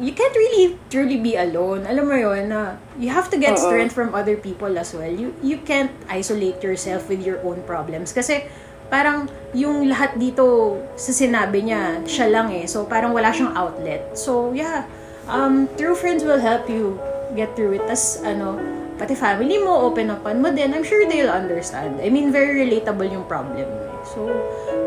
you 0.00 0.12
can't 0.12 0.32
really 0.36 0.76
truly 0.88 1.16
be 1.20 1.36
alone. 1.36 1.84
Alam 1.88 2.08
mo 2.08 2.16
yon 2.16 2.52
na 2.52 2.76
you 3.00 3.08
have 3.08 3.28
to 3.32 3.36
get 3.36 3.56
strength 3.56 3.92
from 3.92 4.12
other 4.12 4.36
people 4.36 4.72
as 4.76 4.92
well. 4.92 5.08
You 5.08 5.32
you 5.40 5.60
can't 5.64 5.92
isolate 6.08 6.60
yourself 6.60 7.08
with 7.08 7.24
your 7.24 7.40
own 7.44 7.64
problems 7.64 8.12
kasi 8.12 8.44
parang 8.86 9.26
yung 9.56 9.88
lahat 9.90 10.14
dito 10.20 10.78
sa 10.94 11.10
sinabi 11.10 11.66
niya, 11.66 12.04
siya 12.06 12.30
lang 12.30 12.52
eh. 12.54 12.68
So 12.68 12.86
parang 12.86 13.16
wala 13.16 13.32
siyang 13.32 13.56
outlet. 13.56 14.14
So 14.14 14.52
yeah, 14.52 14.86
um, 15.28 15.68
true 15.76 15.94
friends 15.94 16.24
will 16.24 16.40
help 16.40 16.68
you 16.70 16.98
get 17.34 17.54
through 17.54 17.78
it. 17.78 17.84
Tas 17.86 18.22
ano, 18.22 18.58
pati 18.96 19.14
family 19.14 19.58
mo, 19.58 19.86
open 19.86 20.10
upan 20.10 20.40
mo 20.40 20.48
din. 20.50 20.72
I'm 20.72 20.84
sure 20.84 21.04
they'll 21.06 21.32
understand. 21.32 22.00
I 22.00 22.08
mean, 22.08 22.32
very 22.32 22.66
relatable 22.66 23.10
yung 23.10 23.26
problem 23.28 23.66
mo 23.68 23.82
eh. 23.84 24.02
So, 24.14 24.20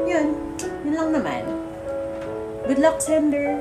yun. 0.08 0.36
Yun 0.88 0.94
lang 0.96 1.10
naman. 1.14 1.44
Good 2.66 2.80
luck, 2.80 3.02
sender. 3.02 3.60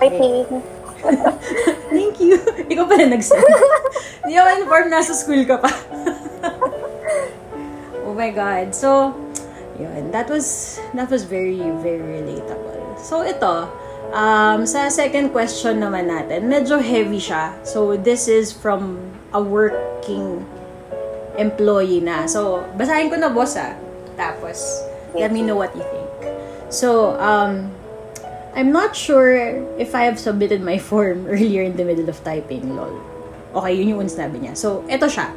Kay 0.00 0.10
Ting. 0.10 0.62
Thank 1.92 2.22
you. 2.22 2.38
Ikaw 2.70 2.84
pala 2.86 3.04
nag-send. 3.10 3.42
Hindi 4.22 4.34
ako 4.38 4.48
informed 4.62 4.90
nasa 4.94 5.12
school 5.18 5.42
ka 5.44 5.58
pa. 5.58 5.70
oh 8.06 8.14
my 8.14 8.30
God. 8.30 8.70
So, 8.70 9.12
yun. 9.76 10.14
That 10.14 10.30
was, 10.30 10.78
that 10.94 11.10
was 11.10 11.26
very, 11.26 11.58
very 11.82 12.22
relatable. 12.22 13.02
So, 13.02 13.26
ito. 13.26 13.66
Um, 14.12 14.68
sa 14.68 14.92
second 14.92 15.32
question 15.32 15.80
naman 15.80 16.12
natin, 16.12 16.44
medyo 16.44 16.76
heavy 16.76 17.16
siya. 17.16 17.56
So, 17.64 17.96
this 17.96 18.28
is 18.28 18.52
from 18.52 19.00
a 19.32 19.40
working 19.40 20.44
employee 21.40 22.04
na. 22.04 22.28
So, 22.28 22.60
basahin 22.76 23.08
ko 23.08 23.16
na, 23.16 23.32
boss, 23.32 23.56
ah. 23.56 23.72
Tapos, 24.20 24.60
let 25.16 25.32
me 25.32 25.40
know 25.40 25.56
what 25.56 25.72
you 25.72 25.80
think. 25.88 26.12
So, 26.68 27.16
um, 27.16 27.72
I'm 28.52 28.68
not 28.68 28.92
sure 28.92 29.32
if 29.80 29.96
I 29.96 30.04
have 30.04 30.20
submitted 30.20 30.60
my 30.60 30.76
form 30.92 31.24
earlier 31.24 31.64
in 31.64 31.80
the 31.80 31.84
middle 31.88 32.12
of 32.12 32.20
typing, 32.20 32.76
lol. 32.76 32.92
Okay, 33.56 33.80
yun 33.80 33.96
yung 33.96 34.12
sinabi 34.12 34.44
niya. 34.44 34.52
So, 34.60 34.84
eto 34.92 35.08
siya. 35.08 35.32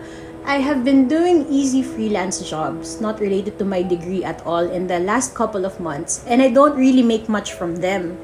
I 0.46 0.60
have 0.60 0.84
been 0.84 1.08
doing 1.08 1.48
easy 1.50 1.82
freelance 1.82 2.44
jobs, 2.44 3.02
not 3.02 3.24
related 3.24 3.58
to 3.58 3.66
my 3.66 3.82
degree 3.82 4.22
at 4.22 4.46
all, 4.46 4.62
in 4.62 4.86
the 4.92 5.00
last 5.00 5.34
couple 5.34 5.64
of 5.64 5.80
months, 5.80 6.22
and 6.28 6.38
I 6.38 6.52
don't 6.52 6.78
really 6.78 7.02
make 7.02 7.32
much 7.32 7.56
from 7.56 7.80
them. 7.80 8.20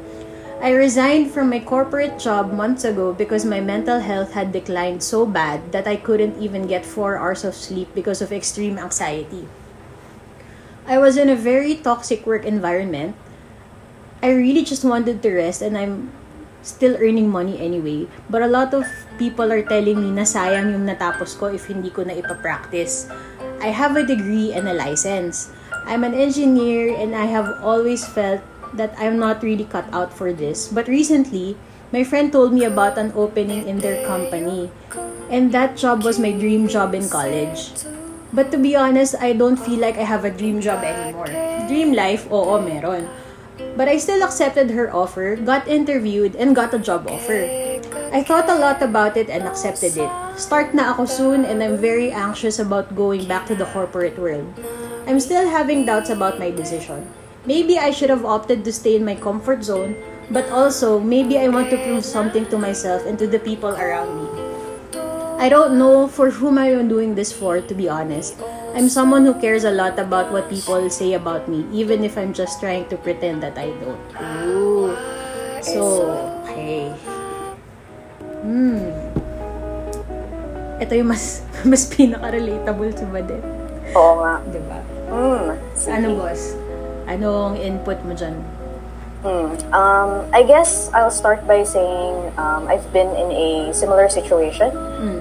I 0.61 0.77
resigned 0.77 1.33
from 1.33 1.49
my 1.49 1.57
corporate 1.57 2.21
job 2.21 2.53
months 2.53 2.85
ago 2.85 3.17
because 3.17 3.41
my 3.41 3.57
mental 3.57 3.97
health 3.97 4.37
had 4.37 4.53
declined 4.53 5.01
so 5.01 5.25
bad 5.25 5.73
that 5.73 5.89
I 5.89 5.97
couldn't 5.97 6.37
even 6.37 6.69
get 6.69 6.85
four 6.85 7.17
hours 7.17 7.41
of 7.41 7.57
sleep 7.57 7.89
because 7.97 8.21
of 8.21 8.29
extreme 8.29 8.77
anxiety. 8.77 9.49
I 10.85 11.01
was 11.01 11.17
in 11.17 11.33
a 11.33 11.35
very 11.35 11.73
toxic 11.73 12.29
work 12.29 12.45
environment. 12.45 13.17
I 14.21 14.37
really 14.37 14.61
just 14.61 14.85
wanted 14.85 15.25
to 15.25 15.33
rest 15.33 15.65
and 15.65 15.75
I'm 15.75 16.13
still 16.61 16.93
earning 17.01 17.33
money 17.33 17.57
anyway. 17.57 18.05
But 18.29 18.45
a 18.45 18.47
lot 18.47 18.77
of 18.77 18.85
people 19.17 19.49
are 19.49 19.65
telling 19.65 19.97
me 19.97 20.13
na 20.13 20.29
sayang 20.29 20.77
yung 20.77 20.85
natapos 20.85 21.33
ko 21.41 21.49
if 21.49 21.73
hindi 21.73 21.89
ko 21.89 22.05
na 22.05 22.13
ipapractice. 22.13 23.09
I 23.65 23.73
have 23.73 23.97
a 23.97 24.05
degree 24.05 24.53
and 24.53 24.69
a 24.69 24.77
license. 24.77 25.49
I'm 25.89 26.05
an 26.05 26.13
engineer 26.13 26.93
and 26.93 27.17
I 27.17 27.25
have 27.33 27.49
always 27.65 28.05
felt 28.05 28.45
that 28.73 28.95
I'm 28.97 29.19
not 29.19 29.43
really 29.43 29.65
cut 29.65 29.85
out 29.91 30.13
for 30.13 30.33
this. 30.33 30.67
But 30.67 30.87
recently, 30.87 31.57
my 31.91 32.03
friend 32.03 32.31
told 32.31 32.53
me 32.53 32.63
about 32.63 32.97
an 32.97 33.11
opening 33.15 33.67
in 33.67 33.79
their 33.79 34.05
company. 34.05 34.71
And 35.29 35.51
that 35.51 35.77
job 35.77 36.03
was 36.03 36.19
my 36.19 36.31
dream 36.31 36.67
job 36.67 36.95
in 36.95 37.09
college. 37.09 37.71
But 38.33 38.51
to 38.51 38.57
be 38.57 38.75
honest, 38.75 39.15
I 39.19 39.33
don't 39.33 39.59
feel 39.59 39.79
like 39.79 39.97
I 39.97 40.07
have 40.07 40.23
a 40.23 40.31
dream 40.31 40.61
job 40.61 40.83
anymore. 40.83 41.27
Dream 41.67 41.91
life, 41.91 42.31
oo, 42.31 42.59
meron. 42.63 43.07
But 43.75 43.87
I 43.87 43.97
still 43.97 44.23
accepted 44.23 44.71
her 44.71 44.93
offer, 44.93 45.35
got 45.35 45.67
interviewed, 45.67 46.35
and 46.35 46.55
got 46.55 46.73
a 46.73 46.79
job 46.79 47.07
offer. 47.07 47.47
I 48.11 48.23
thought 48.23 48.49
a 48.49 48.59
lot 48.59 48.81
about 48.81 49.15
it 49.15 49.29
and 49.29 49.43
accepted 49.47 49.95
it. 49.95 50.11
Start 50.35 50.73
na 50.73 50.91
ako 50.91 51.05
soon 51.05 51.45
and 51.45 51.63
I'm 51.63 51.79
very 51.79 52.11
anxious 52.11 52.59
about 52.59 52.95
going 52.95 53.27
back 53.27 53.47
to 53.47 53.55
the 53.55 53.67
corporate 53.71 54.19
world. 54.19 54.51
I'm 55.07 55.19
still 55.19 55.47
having 55.47 55.85
doubts 55.85 56.09
about 56.09 56.39
my 56.39 56.51
decision. 56.51 57.07
Maybe 57.45 57.79
I 57.79 57.89
should 57.89 58.09
have 58.13 58.23
opted 58.25 58.63
to 58.65 58.71
stay 58.73 58.95
in 58.95 59.03
my 59.05 59.15
comfort 59.15 59.63
zone, 59.63 59.97
but 60.29 60.45
also 60.53 60.99
maybe 60.99 61.39
I 61.41 61.49
want 61.49 61.73
to 61.73 61.77
prove 61.81 62.05
something 62.05 62.45
to 62.53 62.57
myself 62.57 63.01
and 63.05 63.17
to 63.17 63.25
the 63.25 63.39
people 63.39 63.73
around 63.73 64.13
me. 64.13 64.29
I 65.41 65.49
don't 65.49 65.79
know 65.81 66.05
for 66.07 66.29
whom 66.29 66.61
I 66.61 66.69
am 66.69 66.87
doing 66.87 67.15
this 67.15 67.33
for, 67.33 67.59
to 67.59 67.73
be 67.73 67.89
honest. 67.89 68.37
I'm 68.77 68.87
someone 68.89 69.25
who 69.25 69.33
cares 69.41 69.65
a 69.65 69.71
lot 69.73 69.97
about 69.97 70.31
what 70.31 70.53
people 70.53 70.85
say 70.93 71.13
about 71.13 71.49
me, 71.49 71.65
even 71.73 72.05
if 72.05 72.15
I'm 72.15 72.31
just 72.31 72.61
trying 72.61 72.85
to 72.93 72.95
pretend 72.95 73.41
that 73.41 73.57
I 73.57 73.73
don't. 73.81 74.05
Ooh. 74.45 74.93
So, 75.65 76.45
hey. 76.45 76.93
Hmm. 78.45 78.85
Ito 80.77 80.93
yung 80.93 81.09
mas, 81.09 81.41
mas 81.65 81.89
pinaka-relatable 81.89 82.93
sa 82.93 83.05
Badet. 83.09 83.41
Oo 83.97 84.21
nga. 84.21 84.45
Diba? 84.45 84.79
Mm, 85.09 85.57
Ano, 85.89 86.07
boss? 86.21 86.60
Anong 87.11 87.59
input 87.59 87.99
mo 88.07 88.15
dyan? 88.15 88.39
Hmm. 89.21 89.51
Um, 89.75 90.23
I 90.31 90.47
guess 90.47 90.87
I'll 90.95 91.11
start 91.11 91.43
by 91.43 91.67
saying 91.67 92.31
um, 92.39 92.71
I've 92.71 92.87
been 92.95 93.11
in 93.19 93.29
a 93.35 93.51
similar 93.75 94.07
situation, 94.07 94.71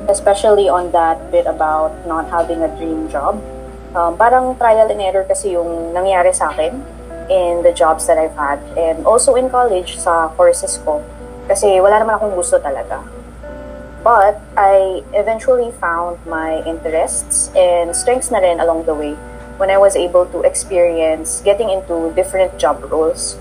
especially 0.08 0.70
on 0.70 0.94
that 0.94 1.18
bit 1.34 1.50
about 1.50 1.92
not 2.06 2.30
having 2.30 2.62
a 2.62 2.70
dream 2.78 3.10
job. 3.10 3.42
Um, 3.90 4.14
parang 4.16 4.54
trial 4.54 4.86
and 4.86 5.02
error 5.02 5.26
kasi 5.26 5.58
yung 5.58 5.90
nangyari 5.90 6.30
sa 6.30 6.54
akin 6.54 6.78
in 7.26 7.66
the 7.66 7.74
jobs 7.74 8.06
that 8.06 8.16
I've 8.16 8.38
had 8.38 8.62
and 8.78 9.02
also 9.02 9.34
in 9.34 9.50
college 9.50 9.98
sa 9.98 10.30
courses 10.38 10.78
ko 10.86 11.02
kasi 11.50 11.82
wala 11.82 11.98
naman 11.98 12.22
akong 12.22 12.38
gusto 12.38 12.62
talaga. 12.62 13.02
But 14.06 14.38
I 14.56 15.02
eventually 15.12 15.74
found 15.76 16.22
my 16.24 16.62
interests 16.64 17.50
and 17.52 17.92
strengths 17.92 18.30
na 18.30 18.38
rin 18.38 18.62
along 18.62 18.86
the 18.86 18.94
way 18.94 19.18
when 19.60 19.68
I 19.68 19.76
was 19.76 19.94
able 19.94 20.24
to 20.32 20.40
experience 20.40 21.44
getting 21.44 21.68
into 21.68 22.16
different 22.16 22.56
job 22.56 22.80
roles. 22.88 23.36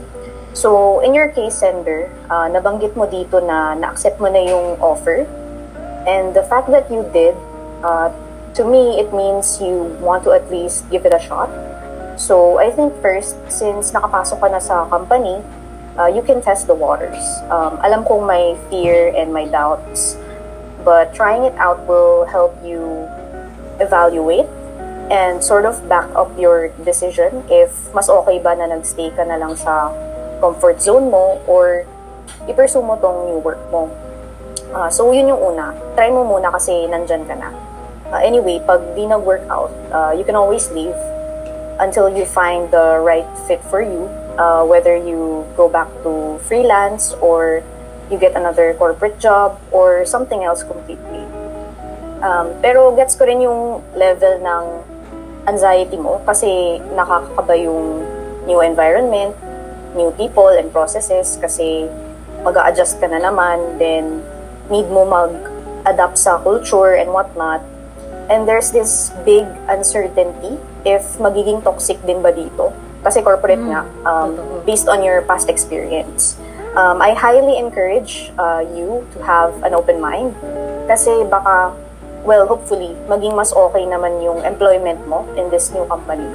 So, 0.52 1.00
in 1.00 1.16
your 1.16 1.32
case, 1.32 1.64
Sender, 1.64 2.12
uh, 2.28 2.52
nabanggit 2.52 3.00
mo 3.00 3.08
dito 3.08 3.40
na 3.40 3.72
na-accept 3.80 4.20
mo 4.20 4.28
na 4.28 4.44
yung 4.44 4.76
offer. 4.84 5.24
And 6.04 6.36
the 6.36 6.44
fact 6.44 6.68
that 6.76 6.92
you 6.92 7.08
did, 7.16 7.40
uh, 7.80 8.12
to 8.60 8.68
me, 8.68 9.00
it 9.00 9.16
means 9.16 9.64
you 9.64 9.96
want 10.04 10.28
to 10.28 10.36
at 10.36 10.52
least 10.52 10.84
give 10.92 11.08
it 11.08 11.16
a 11.16 11.22
shot. 11.24 11.48
So, 12.20 12.60
I 12.60 12.68
think 12.76 12.92
first, 13.00 13.40
since 13.48 13.96
nakapasok 13.96 14.44
ka 14.44 14.48
na 14.52 14.60
sa 14.60 14.84
company, 14.92 15.40
uh, 15.96 16.12
you 16.12 16.20
can 16.20 16.44
test 16.44 16.68
the 16.68 16.76
waters. 16.76 17.24
Um, 17.48 17.80
alam 17.80 18.04
kong 18.04 18.28
may 18.28 18.60
fear 18.68 19.16
and 19.16 19.32
may 19.32 19.48
doubts, 19.48 20.20
but 20.84 21.16
trying 21.16 21.48
it 21.48 21.56
out 21.56 21.80
will 21.88 22.28
help 22.28 22.52
you 22.60 23.08
evaluate 23.80 24.52
and 25.10 25.44
sort 25.44 25.66
of 25.66 25.82
back 25.90 26.06
up 26.14 26.30
your 26.38 26.70
decision 26.86 27.42
if 27.50 27.74
mas 27.94 28.10
okay 28.10 28.38
ba 28.38 28.54
na 28.54 28.70
nagstay 28.70 29.10
ka 29.18 29.26
na 29.26 29.42
lang 29.42 29.58
sa 29.58 29.90
comfort 30.40 30.78
zone 30.82 31.10
mo 31.10 31.42
or 31.50 31.84
i-pursue 32.48 32.82
mo 32.82 32.96
tong 32.98 33.28
new 33.30 33.42
work 33.42 33.60
mo. 33.70 33.90
Uh, 34.70 34.90
so, 34.90 35.10
yun 35.12 35.28
yung 35.28 35.42
una. 35.42 35.74
Try 35.98 36.14
mo 36.14 36.24
muna 36.24 36.54
kasi 36.54 36.86
nandyan 36.86 37.26
ka 37.26 37.36
na. 37.36 37.50
Uh, 38.10 38.22
anyway, 38.22 38.62
pag 38.66 38.82
di 38.94 39.06
nag-workout, 39.06 39.70
uh, 39.94 40.14
you 40.14 40.24
can 40.24 40.38
always 40.38 40.70
leave 40.72 40.98
until 41.82 42.10
you 42.10 42.26
find 42.26 42.70
the 42.72 43.02
right 43.02 43.28
fit 43.46 43.62
for 43.70 43.82
you. 43.82 44.10
Uh, 44.40 44.64
whether 44.64 44.96
you 44.96 45.44
go 45.58 45.68
back 45.68 45.90
to 46.02 46.40
freelance 46.48 47.12
or 47.20 47.62
you 48.10 48.18
get 48.18 48.34
another 48.36 48.74
corporate 48.80 49.20
job 49.20 49.60
or 49.72 50.06
something 50.06 50.44
else 50.44 50.64
completely. 50.64 51.22
Um, 52.24 52.56
pero 52.64 52.96
gets 52.96 53.16
ko 53.16 53.26
rin 53.26 53.42
yung 53.42 53.84
level 53.96 54.40
ng 54.40 54.64
anxiety 55.48 55.96
mo 55.96 56.20
kasi 56.28 56.82
nakakakaba 56.96 57.56
yung 57.56 58.04
new 58.50 58.60
environment, 58.60 59.36
new 59.96 60.12
people 60.18 60.50
and 60.50 60.74
processes 60.74 61.38
kasi 61.40 61.88
mag 62.44 62.56
adjust 62.56 63.00
ka 63.00 63.08
na 63.08 63.20
naman, 63.20 63.78
then 63.80 64.24
need 64.72 64.88
mo 64.88 65.04
mag-adapt 65.04 66.18
sa 66.18 66.40
culture 66.40 66.96
and 66.96 67.12
whatnot. 67.12 67.62
And 68.30 68.46
there's 68.46 68.70
this 68.70 69.10
big 69.26 69.50
uncertainty 69.68 70.62
if 70.86 71.18
magiging 71.18 71.66
toxic 71.66 71.98
din 72.06 72.22
ba 72.22 72.30
dito. 72.30 72.72
Kasi 73.02 73.24
corporate 73.24 73.64
nga, 73.64 73.88
um, 74.06 74.62
based 74.68 74.86
on 74.86 75.02
your 75.02 75.24
past 75.24 75.50
experience. 75.50 76.38
Um, 76.78 77.02
I 77.02 77.18
highly 77.18 77.58
encourage 77.58 78.30
uh, 78.38 78.62
you 78.62 79.02
to 79.18 79.18
have 79.26 79.58
an 79.66 79.74
open 79.74 79.98
mind 79.98 80.38
kasi 80.86 81.26
baka, 81.26 81.74
well, 82.30 82.46
hopefully, 82.46 82.94
maging 83.10 83.34
mas 83.34 83.50
okay 83.50 83.90
naman 83.90 84.22
yung 84.22 84.46
employment 84.46 85.02
mo 85.10 85.26
in 85.34 85.50
this 85.50 85.74
new 85.74 85.82
company. 85.90 86.30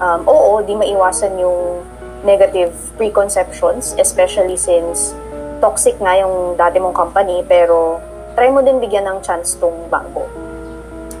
Um, 0.00 0.24
oo, 0.24 0.64
di 0.64 0.72
maiwasan 0.72 1.36
yung 1.36 1.84
negative 2.24 2.72
preconceptions, 2.96 3.92
especially 4.00 4.56
since 4.56 5.12
toxic 5.60 6.00
nga 6.00 6.16
yung 6.24 6.56
dati 6.56 6.80
mong 6.80 6.96
company, 6.96 7.44
pero 7.44 8.00
try 8.40 8.48
mo 8.48 8.64
din 8.64 8.80
bigyan 8.80 9.04
ng 9.04 9.18
chance 9.20 9.52
tong 9.60 9.92
bago. 9.92 10.24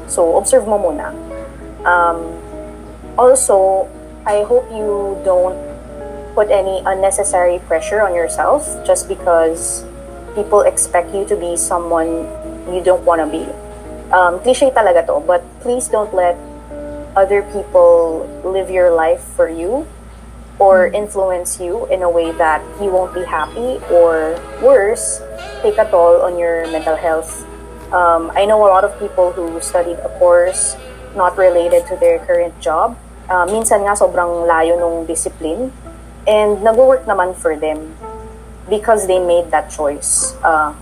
So, 0.08 0.40
observe 0.40 0.64
mo 0.64 0.80
muna. 0.80 1.12
Um, 1.84 2.32
also, 3.20 3.84
I 4.24 4.40
hope 4.40 4.64
you 4.72 5.20
don't 5.20 5.60
put 6.32 6.48
any 6.48 6.80
unnecessary 6.88 7.60
pressure 7.68 8.00
on 8.00 8.16
yourself 8.16 8.64
just 8.88 9.04
because 9.04 9.84
people 10.32 10.64
expect 10.64 11.12
you 11.12 11.28
to 11.28 11.36
be 11.36 11.60
someone 11.60 12.24
you 12.72 12.80
don't 12.80 13.04
want 13.04 13.20
to 13.20 13.28
be. 13.28 13.44
Um, 14.08 14.40
cliche 14.40 14.70
talaga 14.72 15.04
to, 15.06 15.20
but 15.20 15.44
please 15.60 15.88
don't 15.88 16.12
let 16.14 16.36
other 17.16 17.42
people 17.52 18.24
live 18.44 18.70
your 18.70 18.90
life 18.94 19.20
for 19.36 19.48
you 19.48 19.86
or 20.58 20.88
influence 20.88 21.60
you 21.60 21.86
in 21.86 22.02
a 22.02 22.10
way 22.10 22.32
that 22.32 22.62
you 22.80 22.90
won't 22.90 23.14
be 23.14 23.24
happy 23.24 23.78
or 23.92 24.34
worse, 24.62 25.20
take 25.62 25.78
a 25.78 25.84
toll 25.90 26.22
on 26.22 26.38
your 26.38 26.66
mental 26.72 26.96
health. 26.96 27.46
Um, 27.92 28.32
I 28.34 28.44
know 28.44 28.58
a 28.66 28.70
lot 28.70 28.84
of 28.84 28.98
people 28.98 29.32
who 29.32 29.60
studied 29.60 29.98
a 30.00 30.08
course 30.18 30.76
not 31.14 31.38
related 31.38 31.86
to 31.88 31.96
their 31.96 32.18
current 32.20 32.58
job. 32.60 32.98
Uh, 33.28 33.46
minsan 33.46 33.84
nga 33.84 33.92
sobrang 33.92 34.48
layo 34.48 34.80
nung 34.80 35.06
discipline 35.06 35.72
and 36.26 36.62
nag-work 36.64 37.04
naman 37.04 37.36
for 37.36 37.56
them 37.56 37.94
because 38.68 39.06
they 39.06 39.18
made 39.18 39.50
that 39.50 39.70
choice. 39.70 40.34
Uh, 40.42 40.72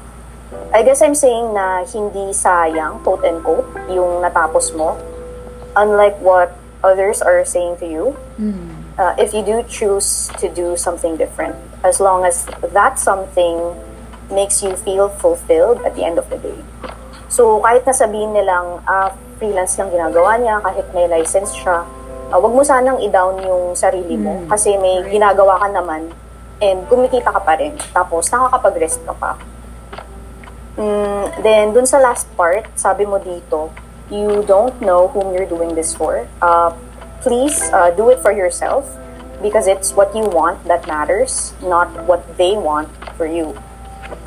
I 0.74 0.82
guess 0.82 1.02
I'm 1.02 1.14
saying 1.14 1.54
na 1.54 1.82
hindi 1.86 2.30
sayang, 2.30 3.02
quote 3.02 3.24
and 3.24 3.42
quote, 3.42 3.66
yung 3.90 4.22
natapos 4.22 4.74
mo. 4.76 4.94
Unlike 5.76 6.22
what 6.22 6.54
others 6.84 7.20
are 7.20 7.44
saying 7.44 7.76
to 7.82 7.86
you. 7.86 8.04
uh, 8.98 9.14
if 9.18 9.32
you 9.32 9.42
do 9.42 9.62
choose 9.68 10.28
to 10.40 10.48
do 10.48 10.76
something 10.76 11.16
different, 11.16 11.56
as 11.84 12.00
long 12.00 12.24
as 12.24 12.46
that 12.72 12.98
something 12.98 13.76
makes 14.30 14.62
you 14.62 14.74
feel 14.76 15.08
fulfilled 15.08 15.80
at 15.86 15.94
the 15.94 16.04
end 16.04 16.18
of 16.18 16.28
the 16.30 16.38
day. 16.38 16.58
So, 17.28 17.60
kahit 17.60 17.86
na 17.86 17.94
sabihin 17.94 18.34
nilang 18.34 18.82
ah, 18.88 19.12
freelance 19.38 19.78
lang 19.78 19.92
ginagawa 19.92 20.38
niya, 20.40 20.62
kahit 20.62 20.86
may 20.94 21.06
license 21.06 21.54
siya, 21.54 21.84
ah, 22.32 22.38
wag 22.38 22.52
mo 22.54 22.62
sanang 22.64 22.98
i-down 23.02 23.38
yung 23.44 23.76
sarili 23.76 24.16
mo 24.18 24.42
kasi 24.50 24.74
may 24.78 25.04
ginagawa 25.06 25.60
ka 25.60 25.68
naman 25.70 26.10
and 26.58 26.88
kumikita 26.88 27.30
ka 27.30 27.40
pa 27.42 27.54
rin. 27.58 27.76
Tapos, 27.92 28.32
nakakapag-rest 28.32 29.04
ka 29.04 29.14
pa. 29.14 29.36
Mm, 30.76 31.42
then, 31.42 31.72
dun 31.72 31.86
sa 31.88 31.96
last 31.98 32.28
part, 32.36 32.68
sabi 32.76 33.08
mo 33.08 33.16
dito, 33.16 33.72
you 34.12 34.44
don't 34.44 34.76
know 34.84 35.08
whom 35.08 35.32
you're 35.32 35.48
doing 35.48 35.74
this 35.74 35.96
for. 35.96 36.28
Uh, 36.44 36.70
please 37.24 37.56
uh, 37.72 37.90
do 37.96 38.12
it 38.12 38.20
for 38.20 38.30
yourself 38.30 38.84
because 39.40 39.66
it's 39.66 39.96
what 39.96 40.14
you 40.14 40.28
want 40.28 40.60
that 40.68 40.86
matters, 40.86 41.56
not 41.64 41.88
what 42.04 42.22
they 42.36 42.56
want 42.56 42.88
for 43.16 43.24
you. 43.24 43.56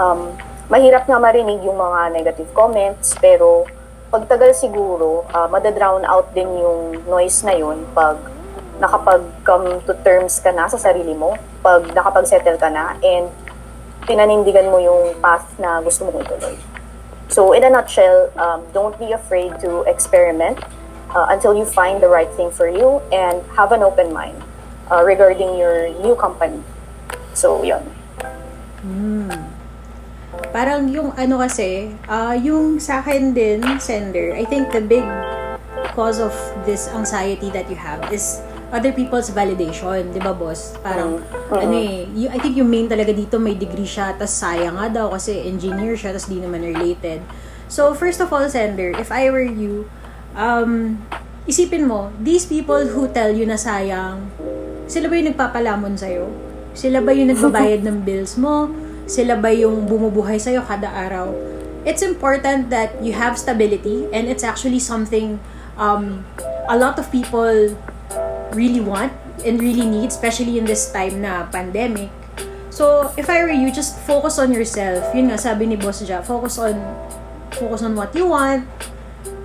Um, 0.01 0.33
mahirap 0.73 1.05
nga 1.05 1.21
marinig 1.21 1.61
yung 1.61 1.77
mga 1.77 2.17
negative 2.17 2.49
comments, 2.57 3.13
pero 3.21 3.69
pagtagal 4.09 4.57
siguro, 4.57 5.29
uh, 5.29 5.45
madadrown 5.53 6.01
out 6.05 6.33
din 6.33 6.49
yung 6.49 7.05
noise 7.05 7.45
na 7.45 7.53
yun 7.53 7.85
pag 7.93 8.17
nakapag-come 8.79 9.83
to 9.85 9.93
terms 10.01 10.39
ka 10.41 10.49
na 10.49 10.65
sa 10.65 10.81
sarili 10.81 11.13
mo, 11.13 11.37
pag 11.61 11.83
nakapag-settle 11.93 12.57
ka 12.57 12.73
na, 12.73 12.95
and 13.05 13.29
pinanindigan 14.09 14.73
mo 14.73 14.81
yung 14.81 15.13
path 15.21 15.45
na 15.61 15.77
gusto 15.85 16.09
mong 16.09 16.25
ituloy. 16.25 16.57
So, 17.29 17.53
in 17.53 17.61
a 17.61 17.69
nutshell, 17.69 18.33
um, 18.41 18.65
don't 18.73 18.97
be 18.97 19.13
afraid 19.13 19.53
to 19.61 19.85
experiment 19.85 20.57
uh, 21.13 21.29
until 21.29 21.53
you 21.53 21.61
find 21.61 22.01
the 22.01 22.09
right 22.09 22.29
thing 22.33 22.49
for 22.49 22.65
you 22.65 23.05
and 23.13 23.45
have 23.53 23.69
an 23.69 23.85
open 23.85 24.09
mind 24.09 24.41
uh, 24.89 25.05
regarding 25.05 25.53
your 25.61 25.93
new 26.01 26.17
company. 26.17 26.65
So, 27.37 27.61
yun. 27.61 27.85
Hmm. 28.81 29.29
Parang 30.49 30.89
yung 30.89 31.13
ano 31.13 31.37
kasi, 31.45 31.93
uh, 32.09 32.33
yung 32.33 32.81
sa 32.81 33.05
akin 33.05 33.37
din, 33.37 33.61
sender, 33.77 34.33
I 34.33 34.41
think 34.49 34.73
the 34.73 34.81
big 34.81 35.05
cause 35.93 36.17
of 36.17 36.33
this 36.65 36.89
anxiety 36.89 37.53
that 37.53 37.69
you 37.69 37.77
have 37.77 38.01
is 38.09 38.41
other 38.69 38.93
people's 38.93 39.33
validation, 39.33 40.13
di 40.13 40.21
ba 40.21 40.33
boss? 40.33 40.77
Parang, 40.85 41.17
mm-hmm. 41.17 41.57
ano 41.57 41.75
eh, 41.75 42.05
y- 42.13 42.29
I 42.29 42.37
think 42.37 42.57
yung 42.57 42.69
main 42.69 42.85
talaga 42.85 43.09
dito 43.09 43.41
may 43.41 43.57
degree 43.57 43.87
siya, 43.87 44.13
tas 44.13 44.29
sayang 44.29 44.77
nga 44.77 44.87
daw 44.89 45.05
kasi 45.13 45.41
engineer 45.49 45.97
siya, 45.97 46.13
tas 46.13 46.29
di 46.29 46.37
naman 46.37 46.61
related. 46.61 47.25
So, 47.69 47.93
first 47.93 48.21
of 48.21 48.29
all, 48.33 48.45
sender, 48.49 48.93
if 48.97 49.09
I 49.13 49.29
were 49.29 49.45
you, 49.45 49.89
um, 50.37 51.01
isipin 51.49 51.89
mo, 51.89 52.13
these 52.21 52.45
people 52.45 52.93
who 52.93 53.09
tell 53.09 53.33
you 53.33 53.45
na 53.45 53.57
sayang, 53.57 54.29
sila 54.89 55.09
ba 55.09 55.13
yung 55.17 55.29
nagpapalamon 55.33 55.93
sa'yo? 55.97 56.29
Sila 56.73 57.01
ba 57.01 57.13
yung 57.13 57.33
nagbabayad 57.33 57.81
ng 57.85 58.05
bills 58.05 58.37
mo? 58.37 58.69
Sila 59.09 59.37
ba 59.37 59.49
yung 59.49 59.89
bumubuhay 59.89 60.37
sa'yo 60.37 60.61
kada 60.65 60.89
araw? 60.89 61.33
It's 61.85 62.05
important 62.05 62.69
that 62.69 63.01
you 63.01 63.17
have 63.17 63.37
stability 63.37 64.05
and 64.13 64.29
it's 64.29 64.45
actually 64.45 64.81
something 64.81 65.41
um, 65.79 66.25
a 66.69 66.77
lot 66.77 67.01
of 67.01 67.09
people 67.09 67.73
really 68.53 68.81
want 68.81 69.13
and 69.45 69.59
really 69.59 69.85
need, 69.85 70.09
especially 70.09 70.57
in 70.57 70.65
this 70.65 70.91
time 70.91 71.21
na 71.21 71.47
pandemic. 71.47 72.09
So, 72.69 73.11
if 73.17 73.29
I 73.29 73.43
were 73.43 73.51
you, 73.51 73.71
just 73.71 73.99
focus 74.07 74.39
on 74.39 74.53
yourself. 74.53 75.03
Yun 75.11 75.33
nga, 75.33 75.37
sabi 75.37 75.67
ni 75.67 75.75
Boss 75.75 75.99
Ja, 76.05 76.21
focus 76.21 76.55
on 76.61 76.79
focus 77.57 77.83
on 77.83 77.97
what 77.97 78.15
you 78.15 78.29
want. 78.29 78.63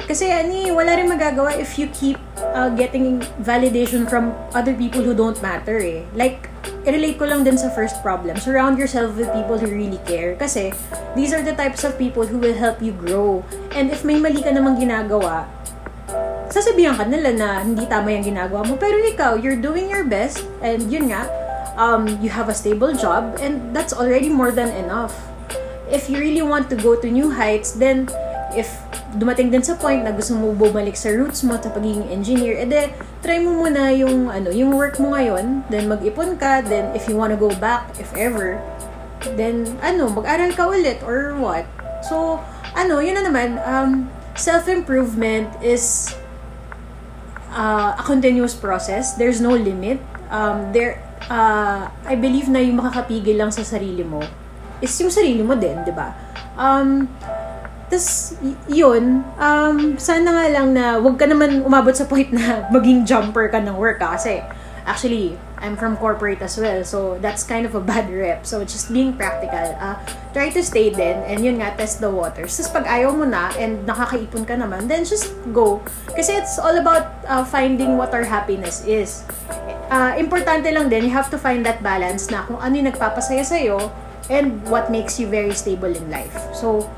Kasi 0.04 0.28
ani, 0.28 0.68
wala 0.68 1.00
rin 1.00 1.08
magagawa 1.08 1.56
if 1.56 1.80
you 1.80 1.88
keep 1.96 2.20
uh, 2.52 2.68
getting 2.76 3.24
validation 3.40 4.04
from 4.04 4.36
other 4.52 4.76
people 4.76 5.00
who 5.00 5.16
don't 5.16 5.40
matter 5.40 5.80
eh. 5.80 6.04
Like, 6.12 6.52
i-relate 6.84 7.16
ko 7.16 7.24
lang 7.24 7.40
din 7.40 7.56
sa 7.56 7.72
first 7.72 8.04
problem. 8.04 8.36
Surround 8.36 8.76
yourself 8.76 9.16
with 9.16 9.32
people 9.32 9.56
who 9.56 9.66
really 9.66 9.98
care. 10.04 10.36
Kasi, 10.36 10.76
these 11.16 11.32
are 11.32 11.40
the 11.40 11.56
types 11.56 11.88
of 11.88 11.96
people 11.96 12.28
who 12.28 12.36
will 12.36 12.52
help 12.52 12.84
you 12.84 12.92
grow. 12.92 13.40
And 13.72 13.88
if 13.88 14.04
may 14.04 14.20
mali 14.20 14.44
ka 14.44 14.52
namang 14.52 14.76
ginagawa, 14.76 15.48
sasabihan 16.48 16.96
ka 16.96 17.04
nila 17.08 17.30
na 17.32 17.48
hindi 17.62 17.84
tama 17.86 18.12
yung 18.12 18.24
ginagawa 18.24 18.64
mo. 18.66 18.74
Pero 18.76 19.00
ikaw, 19.00 19.36
you're 19.40 19.58
doing 19.58 19.88
your 19.88 20.04
best 20.04 20.44
and 20.60 20.88
yun 20.92 21.12
nga, 21.12 21.28
um, 21.76 22.06
you 22.20 22.30
have 22.30 22.48
a 22.48 22.56
stable 22.56 22.92
job 22.94 23.38
and 23.40 23.74
that's 23.74 23.92
already 23.92 24.28
more 24.28 24.50
than 24.50 24.70
enough. 24.74 25.14
If 25.88 26.08
you 26.08 26.18
really 26.18 26.42
want 26.42 26.72
to 26.72 26.76
go 26.76 26.96
to 26.96 27.06
new 27.06 27.30
heights, 27.30 27.76
then 27.76 28.08
if 28.56 28.70
dumating 29.14 29.54
din 29.54 29.62
sa 29.62 29.78
point 29.78 30.02
na 30.02 30.10
gusto 30.10 30.34
mo 30.34 30.50
bumalik 30.50 30.98
sa 30.98 31.12
roots 31.14 31.46
mo 31.46 31.54
sa 31.54 31.70
pagiging 31.70 32.10
engineer, 32.10 32.58
edi 32.58 32.90
try 33.22 33.38
mo 33.38 33.54
muna 33.54 33.94
yung 33.94 34.26
ano, 34.30 34.50
yung 34.50 34.74
work 34.74 34.98
mo 34.98 35.14
ngayon, 35.14 35.62
then 35.70 35.86
mag-ipon 35.86 36.34
ka, 36.34 36.64
then 36.66 36.90
if 36.96 37.06
you 37.06 37.14
wanna 37.14 37.38
go 37.38 37.50
back, 37.62 37.86
if 38.00 38.10
ever, 38.18 38.58
then 39.38 39.68
ano, 39.84 40.10
mag-aral 40.10 40.50
ka 40.50 40.66
ulit 40.66 40.98
or 41.06 41.36
what. 41.38 41.62
So, 42.04 42.42
ano, 42.74 42.98
yun 42.98 43.16
na 43.16 43.24
naman, 43.24 43.62
um, 43.64 44.10
self-improvement 44.34 45.46
is 45.62 46.10
uh, 47.54 47.94
a 47.96 48.04
continuous 48.04 48.52
process. 48.52 49.14
There's 49.14 49.40
no 49.40 49.54
limit. 49.54 50.02
Um, 50.28 50.74
there, 50.74 50.98
uh, 51.30 51.88
I 52.04 52.14
believe 52.18 52.50
na 52.50 52.58
yung 52.58 52.82
makakapigil 52.82 53.38
lang 53.38 53.54
sa 53.54 53.62
sarili 53.62 54.02
mo 54.02 54.20
is 54.82 54.92
yung 55.00 55.08
sarili 55.08 55.40
mo 55.40 55.56
din, 55.56 55.80
di 55.86 55.94
ba? 55.94 56.12
Um, 56.60 57.08
Tapos, 57.84 58.34
yun, 58.66 59.22
um, 59.38 59.76
sana 60.00 60.28
nga 60.34 60.46
lang 60.50 60.72
na 60.72 60.98
wag 60.98 61.20
ka 61.20 61.28
naman 61.28 61.62
umabot 61.62 61.92
sa 61.92 62.08
point 62.08 62.26
na 62.32 62.64
maging 62.74 63.04
jumper 63.04 63.52
ka 63.52 63.60
ng 63.60 63.76
work 63.76 64.00
ka. 64.00 64.16
Kasi, 64.16 64.40
actually, 64.88 65.36
I'm 65.64 65.80
from 65.80 65.96
corporate 65.96 66.44
as 66.44 66.60
well. 66.60 66.84
So, 66.84 67.16
that's 67.24 67.40
kind 67.40 67.64
of 67.64 67.72
a 67.72 67.80
bad 67.80 68.12
rep. 68.12 68.44
So, 68.44 68.60
just 68.68 68.92
being 68.92 69.16
practical. 69.16 69.72
Uh, 69.80 69.96
try 70.36 70.52
to 70.52 70.60
stay 70.60 70.92
din. 70.92 71.24
And 71.24 71.40
yun 71.40 71.64
nga, 71.64 71.72
test 71.72 72.04
the 72.04 72.12
waters. 72.12 72.52
Tapos, 72.60 72.68
pag 72.68 72.84
ayaw 72.84 73.16
mo 73.16 73.24
na 73.24 73.48
and 73.56 73.88
nakakaipon 73.88 74.44
ka 74.44 74.60
naman, 74.60 74.84
then 74.84 75.08
just 75.08 75.32
go. 75.56 75.80
Kasi 76.12 76.36
it's 76.36 76.60
all 76.60 76.76
about 76.76 77.16
uh, 77.24 77.40
finding 77.48 77.96
what 77.96 78.12
our 78.12 78.28
happiness 78.28 78.84
is. 78.84 79.24
Uh, 79.88 80.12
importante 80.20 80.68
lang 80.68 80.92
din, 80.92 81.08
you 81.08 81.14
have 81.16 81.32
to 81.32 81.40
find 81.40 81.64
that 81.64 81.80
balance 81.80 82.28
na 82.28 82.44
kung 82.44 82.60
ano 82.60 82.72
yung 82.76 82.88
nagpapasaya 82.92 83.40
sa'yo 83.40 83.88
and 84.28 84.60
what 84.68 84.92
makes 84.92 85.16
you 85.16 85.28
very 85.28 85.56
stable 85.56 85.88
in 85.88 86.04
life. 86.12 86.32
So, 86.52 86.92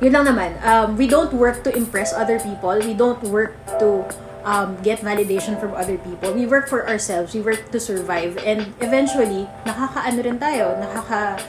yun 0.00 0.16
lang 0.16 0.24
naman. 0.28 0.56
Um, 0.64 0.96
we 0.96 1.08
don't 1.08 1.32
work 1.32 1.64
to 1.64 1.70
impress 1.76 2.12
other 2.12 2.40
people. 2.40 2.76
We 2.80 2.96
don't 2.96 3.20
work 3.28 3.56
to 3.80 4.04
um, 4.44 4.76
get 4.82 5.00
validation 5.00 5.58
from 5.58 5.74
other 5.74 5.98
people. 5.98 6.32
We 6.32 6.46
work 6.46 6.68
for 6.68 6.88
ourselves. 6.88 7.34
We 7.34 7.40
work 7.40 7.70
to 7.72 7.80
survive. 7.80 8.38
And 8.38 8.72
eventually, 8.80 9.48
nakakaano 9.66 10.24
rin 10.24 10.38
tayo, 10.38 10.76
nakaka, 10.80 11.40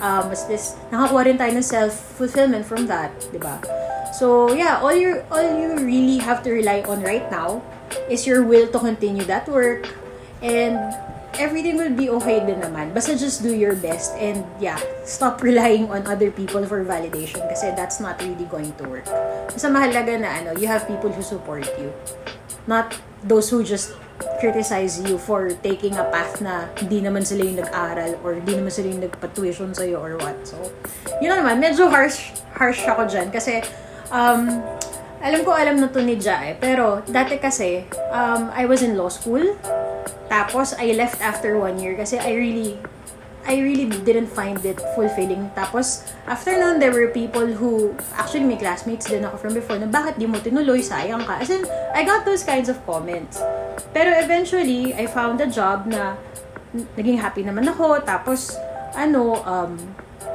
um, 0.00 0.28
what's 0.28 0.44
this, 0.44 0.76
nakakuha 0.92 1.24
rin 1.24 1.38
tayo 1.38 1.52
ng 1.56 1.64
self-fulfillment 1.64 2.66
from 2.66 2.86
that, 2.86 3.12
di 3.32 3.38
ba? 3.38 3.60
So, 4.16 4.52
yeah, 4.56 4.80
all 4.80 4.96
you 4.96 5.20
all 5.28 5.44
you 5.44 5.76
really 5.76 6.16
have 6.24 6.40
to 6.48 6.50
rely 6.50 6.80
on 6.88 7.04
right 7.04 7.28
now 7.28 7.60
is 8.08 8.24
your 8.24 8.40
will 8.40 8.64
to 8.72 8.78
continue 8.80 9.24
that 9.28 9.44
work 9.44 9.84
and 10.40 10.80
everything 11.38 11.76
will 11.76 11.92
be 11.92 12.08
okay 12.20 12.40
din 12.44 12.60
naman. 12.60 12.92
Basta 12.92 13.16
just 13.16 13.44
do 13.44 13.52
your 13.52 13.76
best 13.76 14.16
and 14.16 14.44
yeah, 14.60 14.80
stop 15.04 15.40
relying 15.40 15.88
on 15.88 16.04
other 16.08 16.30
people 16.32 16.64
for 16.64 16.84
validation 16.84 17.44
kasi 17.48 17.72
that's 17.76 18.00
not 18.00 18.20
really 18.20 18.48
going 18.48 18.72
to 18.80 18.84
work. 18.88 19.06
Basta 19.52 19.68
mahalaga 19.68 20.16
na 20.16 20.30
ano, 20.42 20.50
you 20.56 20.66
have 20.68 20.84
people 20.88 21.12
who 21.12 21.22
support 21.22 21.64
you. 21.76 21.92
Not 22.66 22.96
those 23.22 23.48
who 23.48 23.62
just 23.62 23.94
criticize 24.40 25.00
you 25.04 25.16
for 25.20 25.52
taking 25.60 25.96
a 25.96 26.04
path 26.08 26.40
na 26.40 26.68
hindi 26.80 27.04
naman 27.04 27.24
sila 27.24 27.44
yung 27.44 27.60
nag-aral 27.60 28.16
or 28.24 28.36
hindi 28.36 28.56
naman 28.56 28.72
sila 28.72 28.92
yung 28.92 29.02
nagpa-tuition 29.04 29.70
sa'yo 29.76 30.00
or 30.00 30.16
what. 30.20 30.36
So, 30.44 30.56
yun 31.20 31.36
naman, 31.36 31.60
medyo 31.60 31.88
harsh, 31.88 32.32
harsh 32.56 32.84
ako 32.88 33.08
dyan 33.08 33.28
kasi 33.32 33.60
um, 34.12 34.60
alam 35.20 35.40
ko 35.44 35.52
alam 35.52 35.80
na 35.80 35.88
to 35.88 36.00
ni 36.04 36.16
Ja 36.20 36.40
eh. 36.44 36.54
Pero 36.56 37.00
dati 37.08 37.40
kasi, 37.40 37.88
um, 38.12 38.52
I 38.52 38.68
was 38.68 38.84
in 38.84 38.96
law 38.96 39.08
school. 39.08 39.56
Tapos, 40.36 40.76
I 40.76 40.92
left 40.92 41.24
after 41.24 41.56
one 41.56 41.80
year 41.80 41.96
kasi 41.96 42.20
I 42.20 42.36
really, 42.36 42.76
I 43.48 43.56
really 43.56 43.88
didn't 43.88 44.28
find 44.28 44.60
it 44.68 44.76
fulfilling. 44.92 45.48
Tapos, 45.56 46.04
after 46.28 46.52
nun, 46.52 46.76
there 46.76 46.92
were 46.92 47.08
people 47.08 47.48
who, 47.56 47.96
actually 48.20 48.44
may 48.44 48.60
classmates 48.60 49.08
din 49.08 49.24
ako 49.24 49.40
from 49.40 49.56
before, 49.56 49.80
na 49.80 49.88
bakit 49.88 50.20
di 50.20 50.28
mo 50.28 50.36
tinuloy, 50.36 50.84
sayang 50.84 51.24
ka. 51.24 51.40
As 51.40 51.48
in, 51.48 51.64
I 51.96 52.04
got 52.04 52.28
those 52.28 52.44
kinds 52.44 52.68
of 52.68 52.76
comments. 52.84 53.40
Pero 53.96 54.12
eventually, 54.12 54.92
I 54.92 55.08
found 55.08 55.40
a 55.40 55.48
job 55.48 55.88
na 55.88 56.20
naging 57.00 57.16
happy 57.16 57.40
naman 57.40 57.64
ako. 57.72 58.04
Tapos, 58.04 58.60
ano, 58.92 59.40
um, 59.40 59.72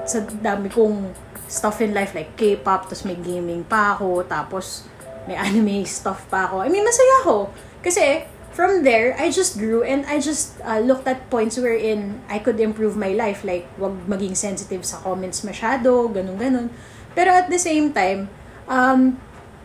sa 0.09 0.25
dami 0.25 0.73
kong 0.73 1.13
stuff 1.45 1.77
in 1.77 1.93
life, 1.93 2.17
like 2.17 2.33
K-pop, 2.33 2.89
tapos 2.89 3.05
may 3.05 3.21
gaming 3.21 3.61
pa 3.61 3.93
ako, 3.93 4.25
tapos 4.25 4.89
may 5.29 5.37
anime 5.45 5.85
stuff 5.85 6.25
pa 6.25 6.49
ako. 6.49 6.65
I 6.65 6.73
mean, 6.73 6.81
masaya 6.81 7.21
ako. 7.21 7.53
Kasi, 7.85 8.25
from 8.51 8.83
there, 8.83 9.15
I 9.17 9.31
just 9.31 9.57
grew 9.57 9.83
and 9.83 10.05
I 10.05 10.19
just 10.19 10.59
uh, 10.61 10.79
looked 10.79 11.07
at 11.07 11.29
points 11.31 11.57
wherein 11.57 12.21
I 12.27 12.39
could 12.39 12.59
improve 12.59 12.95
my 12.95 13.15
life. 13.15 13.43
Like, 13.43 13.67
wag 13.79 13.95
maging 14.07 14.35
sensitive 14.35 14.83
sa 14.83 14.99
comments 15.01 15.41
masyado, 15.41 16.11
ganun-ganun. 16.11 16.69
Pero 17.15 17.31
at 17.31 17.47
the 17.51 17.59
same 17.59 17.91
time, 17.91 18.31
um, 18.67 19.19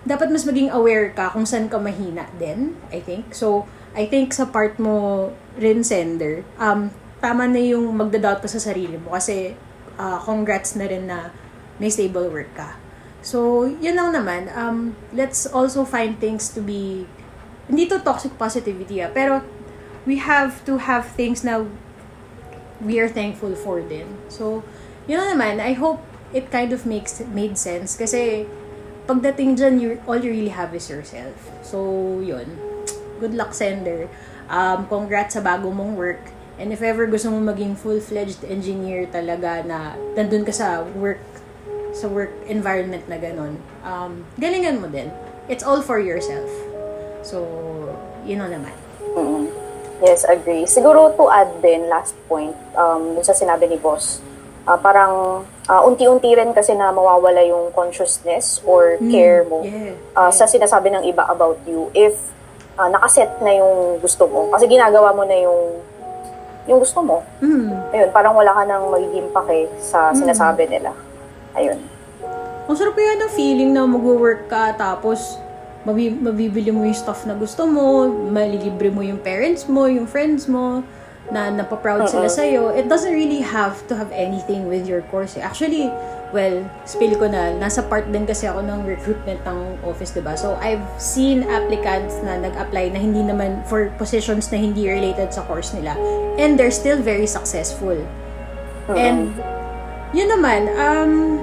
dapat 0.07 0.31
mas 0.31 0.47
maging 0.47 0.71
aware 0.71 1.11
ka 1.11 1.35
kung 1.35 1.47
saan 1.47 1.67
ka 1.67 1.83
mahina 1.83 2.31
din, 2.39 2.79
I 2.95 3.03
think. 3.03 3.35
So, 3.35 3.67
I 3.95 4.07
think 4.07 4.31
sa 4.31 4.47
part 4.47 4.79
mo 4.79 5.31
rin, 5.59 5.83
sender, 5.83 6.47
um, 6.63 6.95
tama 7.19 7.51
na 7.51 7.59
yung 7.59 7.91
magda-doubt 7.97 8.45
ka 8.45 8.49
sa 8.51 8.63
sarili 8.63 9.01
mo 9.01 9.17
kasi 9.17 9.59
uh, 9.99 10.19
congrats 10.23 10.77
na 10.79 10.87
rin 10.87 11.11
na 11.11 11.33
may 11.83 11.91
stable 11.91 12.31
work 12.31 12.53
ka. 12.55 12.77
So, 13.27 13.67
yun 13.67 13.99
lang 13.99 14.15
naman. 14.15 14.47
Um, 14.55 14.95
let's 15.11 15.51
also 15.51 15.83
find 15.83 16.15
things 16.23 16.55
to 16.55 16.63
be 16.63 17.11
hindi 17.67 17.87
to 17.91 17.99
toxic 17.99 18.35
positivity 18.39 19.03
ah, 19.03 19.11
pero 19.11 19.43
we 20.07 20.23
have 20.23 20.63
to 20.63 20.79
have 20.79 21.11
things 21.19 21.43
na 21.43 21.67
we 22.79 23.01
are 23.01 23.09
thankful 23.09 23.55
for 23.57 23.83
din. 23.83 24.07
So, 24.29 24.63
yun 25.11 25.19
na 25.19 25.27
naman, 25.35 25.59
I 25.59 25.75
hope 25.75 26.03
it 26.31 26.51
kind 26.51 26.71
of 26.71 26.87
makes 26.87 27.19
made 27.33 27.59
sense 27.59 27.97
kasi 27.99 28.47
pagdating 29.07 29.57
dyan, 29.59 29.75
you, 29.81 29.89
all 30.07 30.19
you 30.19 30.31
really 30.31 30.55
have 30.55 30.75
is 30.75 30.91
yourself. 30.91 31.35
So, 31.63 32.21
yun. 32.21 32.59
Good 33.19 33.35
luck, 33.35 33.55
sender. 33.55 34.11
Um, 34.51 34.87
congrats 34.87 35.35
sa 35.35 35.43
bago 35.43 35.73
mong 35.73 35.97
work. 35.97 36.23
And 36.59 36.73
if 36.73 36.81
ever 36.81 37.07
gusto 37.07 37.31
mo 37.31 37.41
maging 37.41 37.77
full-fledged 37.77 38.45
engineer 38.45 39.07
talaga 39.09 39.65
na 39.65 39.95
nandun 40.17 40.45
ka 40.47 40.53
sa 40.53 40.83
work 40.97 41.21
sa 41.97 42.09
work 42.13 42.33
environment 42.45 43.09
na 43.09 43.17
ganun, 43.17 43.57
um, 43.81 44.25
galingan 44.37 44.85
mo 44.85 44.89
din. 44.89 45.09
It's 45.49 45.65
all 45.65 45.81
for 45.81 45.97
yourself. 45.97 46.49
So, 47.27 47.43
yun 48.23 48.39
na 48.39 48.47
naman. 48.47 48.71
Mm-hmm. 49.19 49.45
Yes, 50.07 50.23
agree. 50.23 50.63
Siguro 50.71 51.11
to 51.19 51.27
add 51.27 51.59
din, 51.59 51.91
last 51.91 52.15
point, 52.31 52.55
um, 52.79 53.19
dun 53.19 53.27
sa 53.27 53.35
sinabi 53.35 53.67
ni 53.67 53.81
boss, 53.81 54.23
uh, 54.69 54.79
parang 54.79 55.43
uh, 55.67 55.83
unti-unti 55.83 56.31
rin 56.39 56.55
kasi 56.55 56.79
na 56.79 56.95
mawawala 56.95 57.43
yung 57.43 57.75
consciousness 57.75 58.63
or 58.63 59.01
mm, 59.01 59.11
care 59.11 59.43
mo 59.49 59.65
yeah, 59.67 59.97
uh, 60.15 60.29
yeah. 60.29 60.31
sa 60.31 60.45
sinasabi 60.45 60.93
ng 60.95 61.03
iba 61.09 61.25
about 61.27 61.57
you 61.67 61.89
if 61.97 62.15
uh, 62.77 62.87
nakaset 62.93 63.31
na 63.41 63.57
yung 63.57 63.99
gusto 63.99 64.29
mo. 64.31 64.53
Kasi 64.53 64.69
ginagawa 64.69 65.11
mo 65.17 65.25
na 65.25 65.35
yung 65.35 65.61
yung 66.67 66.79
gusto 66.83 67.01
mo. 67.01 67.23
Mm. 67.41 67.95
Ayun, 67.95 68.11
parang 68.11 68.35
wala 68.35 68.53
ka 68.53 68.63
nang 68.69 68.91
magiging 68.91 69.31
pake 69.33 69.71
sa 69.81 70.13
mm. 70.13 70.19
sinasabi 70.19 70.67
nila. 70.69 70.93
Ayun. 71.57 71.79
Ang 72.67 72.75
sarap 72.75 72.99
yan 72.99 73.23
ng 73.23 73.33
feeling 73.33 73.71
na 73.71 73.87
mag-work 73.87 74.51
ka 74.51 74.75
tapos 74.75 75.39
mabi- 75.87 76.19
mabibili 76.19 76.75
mo 76.75 76.83
yung 76.83 76.99
stuff 76.99 77.23
na 77.25 77.39
gusto 77.39 77.65
mo, 77.65 78.11
malilibre 78.11 78.91
mo 78.91 79.07
yung 79.07 79.23
parents 79.23 79.71
mo, 79.71 79.87
yung 79.87 80.11
friends 80.11 80.51
mo, 80.51 80.83
na 81.31 81.51
napaproud 81.51 82.07
sila 82.07 82.31
sa'yo. 82.31 82.71
It 82.71 82.87
doesn't 82.87 83.11
really 83.11 83.43
have 83.43 83.83
to 83.91 83.99
have 83.99 84.11
anything 84.15 84.71
with 84.71 84.87
your 84.87 85.03
course. 85.11 85.35
Actually, 85.35 85.91
well, 86.31 86.63
spill 86.87 87.19
ko 87.19 87.27
na, 87.27 87.51
nasa 87.59 87.83
part 87.83 88.07
din 88.15 88.27
kasi 88.27 88.47
ako 88.47 88.63
ng 88.63 88.87
recruitment 88.87 89.43
ng 89.43 89.59
office, 89.83 90.15
diba? 90.15 90.39
So, 90.39 90.55
I've 90.63 90.87
seen 91.03 91.43
applicants 91.51 92.15
na 92.23 92.39
nag-apply 92.39 92.95
na 92.95 93.03
hindi 93.03 93.27
naman 93.27 93.67
for 93.67 93.91
positions 93.99 94.51
na 94.55 94.59
hindi 94.63 94.87
related 94.87 95.35
sa 95.35 95.43
course 95.51 95.75
nila. 95.75 95.99
And 96.39 96.55
they're 96.55 96.75
still 96.75 97.03
very 97.03 97.27
successful. 97.27 97.99
Uh-huh. 98.87 98.95
And, 98.95 99.35
yun 100.15 100.31
naman, 100.31 100.71
um, 100.79 101.43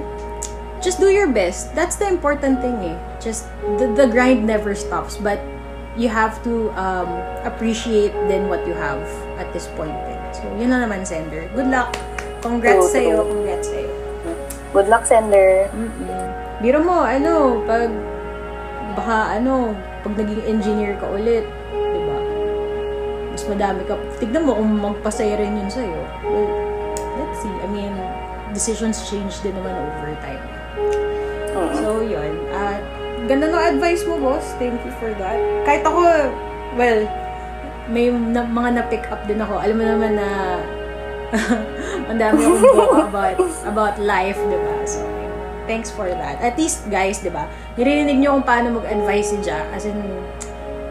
just 0.84 1.00
do 1.00 1.08
your 1.08 1.26
best. 1.26 1.72
That's 1.72 1.96
the 1.96 2.06
important 2.06 2.60
thing 2.60 2.76
eh. 2.84 2.96
Just, 3.18 3.48
the, 3.80 3.88
the 3.96 4.06
grind 4.06 4.44
never 4.44 4.76
stops. 4.76 5.16
But, 5.16 5.40
you 5.96 6.08
have 6.10 6.42
to 6.42 6.74
um, 6.74 7.06
appreciate 7.46 8.10
then 8.26 8.48
what 8.48 8.66
you 8.66 8.74
have 8.74 8.98
at 9.38 9.46
this 9.54 9.70
point 9.78 9.94
din. 10.06 10.18
So, 10.34 10.42
yun 10.58 10.74
na 10.74 10.82
naman, 10.82 11.06
Sender. 11.06 11.46
Good 11.54 11.70
luck. 11.70 11.94
Congrats 12.42 12.90
True, 12.90 12.94
sa'yo. 12.98 13.16
true. 13.22 13.30
Congrats 13.30 13.68
sa'yo. 13.70 13.90
Good 14.74 14.88
luck, 14.90 15.06
sender. 15.06 15.70
Mm-mm. 15.70 16.26
Biro 16.58 16.82
mo, 16.82 17.06
ano, 17.06 17.62
pag, 17.62 17.88
baka, 18.98 19.38
ano, 19.38 19.70
pag 20.02 20.18
naging 20.18 20.42
engineer 20.50 20.98
ka 20.98 21.06
ulit, 21.14 21.46
di 21.70 22.00
ba? 22.02 22.18
Mas 23.30 23.46
madami 23.46 23.86
ka. 23.86 23.94
Tignan 24.18 24.50
mo 24.50 24.58
kung 24.58 24.74
magpasaya 24.82 25.38
rin 25.38 25.62
yun 25.62 25.70
sa'yo. 25.70 26.00
Well, 26.26 26.50
let's 27.22 27.38
see. 27.38 27.54
I 27.54 27.68
mean, 27.70 27.94
decisions 28.50 29.06
change 29.06 29.38
din 29.46 29.54
naman 29.54 29.78
over 29.78 30.10
time. 30.18 30.42
Mm. 30.76 31.74
So, 31.78 32.02
yun. 32.02 32.32
At, 32.50 32.82
ganda 33.30 33.50
ng 33.50 33.64
advice 33.78 34.02
mo, 34.04 34.18
boss. 34.20 34.44
Thank 34.58 34.78
you 34.82 34.92
for 34.98 35.10
that. 35.16 35.38
Kahit 35.64 35.82
ako, 35.86 36.02
well, 36.74 37.00
may 37.88 38.10
na, 38.10 38.44
mga 38.44 38.70
na-pick 38.80 39.04
up 39.12 39.22
din 39.28 39.40
ako. 39.40 39.60
Alam 39.60 39.76
mo 39.80 39.84
naman 39.84 40.12
na 40.18 40.28
ang 42.08 42.18
dami 42.18 42.38
akong 42.46 42.62
book 42.62 42.94
about, 43.10 43.36
about 43.66 43.94
life, 44.00 44.38
di 44.38 44.58
ba? 44.58 44.76
So, 44.86 45.02
thanks 45.66 45.90
for 45.90 46.08
that. 46.08 46.38
At 46.40 46.54
least, 46.54 46.86
guys, 46.88 47.20
di 47.20 47.30
ba? 47.30 47.48
Nirinig 47.74 48.22
nyo 48.22 48.38
kung 48.40 48.46
paano 48.46 48.78
mag-advise 48.78 49.34
si 49.34 49.38
Jack. 49.42 49.66
As 49.74 49.84
in, 49.88 49.98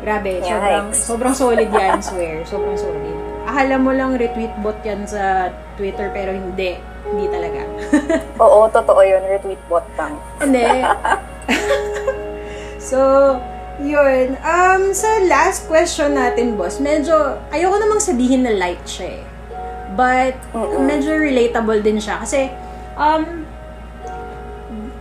grabe, 0.04 0.44
sobrang, 0.44 0.86
sobrang 0.92 1.34
solid 1.36 1.70
yan, 1.72 2.04
swear. 2.04 2.44
Sobrang 2.44 2.76
solid. 2.76 3.23
Akala 3.44 3.76
mo 3.76 3.92
lang 3.92 4.16
retweet 4.16 4.56
bot 4.64 4.80
yan 4.88 5.04
sa 5.04 5.52
Twitter, 5.76 6.08
pero 6.16 6.32
hindi. 6.32 6.80
Hindi 7.04 7.26
talaga. 7.28 7.62
Oo, 8.44 8.72
totoo 8.72 9.02
yun. 9.04 9.24
Retweet 9.28 9.62
bot 9.68 9.84
lang. 10.00 10.16
Hindi. 10.40 10.68
so, 12.90 13.00
yun. 13.84 14.40
Um, 14.40 14.96
sa 14.96 15.10
last 15.28 15.68
question 15.68 16.16
natin, 16.16 16.56
boss, 16.56 16.80
medyo, 16.80 17.42
ayoko 17.52 17.76
namang 17.82 18.00
sabihin 18.00 18.48
na 18.48 18.54
light 18.56 18.84
siya 18.88 19.20
eh. 19.20 19.24
But, 19.94 20.38
Mm-mm. 20.56 20.88
medyo 20.88 21.14
relatable 21.18 21.84
din 21.84 22.00
siya. 22.00 22.22
Kasi, 22.22 22.50
um, 22.98 23.46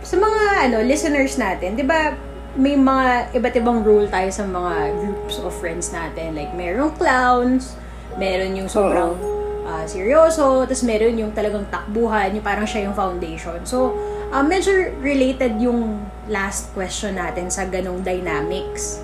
sa 0.03 0.15
mga, 0.19 0.41
ano, 0.69 0.77
listeners 0.83 1.39
natin, 1.39 1.79
di 1.79 1.85
ba, 1.85 2.13
may 2.53 2.77
mga 2.77 3.33
iba't 3.33 3.55
ibang 3.57 3.81
role 3.81 4.05
tayo 4.05 4.29
sa 4.29 4.45
mga 4.45 4.93
groups 5.01 5.41
of 5.41 5.53
friends 5.57 5.89
natin. 5.89 6.37
Like, 6.37 6.53
merong 6.53 6.93
clowns, 7.01 7.73
meron 8.17 8.53
yung 8.55 8.69
sobrang 8.69 9.15
ah, 9.63 9.85
seryoso, 9.87 10.67
tapos 10.67 10.83
meron 10.83 11.15
yung 11.15 11.31
talagang 11.31 11.63
takbuhan, 11.71 12.31
yung 12.35 12.43
parang 12.43 12.67
siya 12.67 12.87
yung 12.91 12.95
foundation. 12.95 13.63
So, 13.63 13.95
uh, 14.29 14.43
medyo 14.43 14.91
related 14.99 15.59
yung 15.61 16.03
last 16.27 16.71
question 16.73 17.15
natin 17.15 17.47
sa 17.47 17.67
ganong 17.67 18.03
dynamics. 18.03 18.99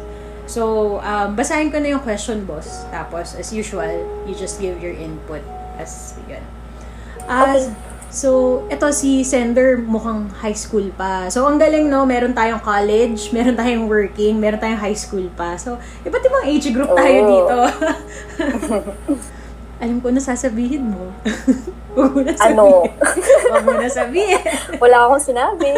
So, 0.49 0.97
um, 1.05 1.37
basahin 1.37 1.69
ko 1.69 1.77
na 1.77 1.93
yung 1.93 2.01
question, 2.01 2.41
boss. 2.43 2.83
Tapos, 2.89 3.37
as 3.37 3.53
usual, 3.53 4.01
you 4.25 4.33
just 4.33 4.57
give 4.57 4.81
your 4.81 4.97
input 4.97 5.45
as 5.77 6.17
yun. 6.25 6.41
Ah, 7.29 7.53
Okay. 7.53 7.69
So, 8.09 8.61
ito 8.73 8.89
si 8.89 9.21
Sender 9.21 9.77
mukhang 9.77 10.33
high 10.41 10.57
school 10.57 10.89
pa. 10.97 11.29
So, 11.29 11.45
ang 11.45 11.61
galing, 11.61 11.85
no? 11.93 12.09
Meron 12.09 12.33
tayong 12.33 12.57
college, 12.57 13.29
meron 13.29 13.53
tayong 13.53 13.85
working, 13.85 14.41
meron 14.41 14.57
tayong 14.57 14.81
high 14.81 14.97
school 14.97 15.29
pa. 15.37 15.53
So, 15.61 15.77
iba't 16.01 16.25
ibang 16.25 16.45
age 16.49 16.73
group 16.73 16.89
tayo 16.89 17.17
Oh. 17.21 17.29
dito. 17.29 17.57
Alam 19.85 20.01
ko 20.01 20.09
na 20.09 20.19
sasabihin 20.19 20.89
mo. 20.89 21.13
Huwag 21.95 22.11
mo 22.11 22.21
na 22.25 22.33
sabihin. 22.33 22.57
Ano? 22.57 22.65
Huwag 23.53 23.63
mo 23.63 23.73
na 23.77 23.87
sabihin. 23.87 24.41
Wala 24.81 24.97
akong 25.07 25.23
sinabi. 25.23 25.69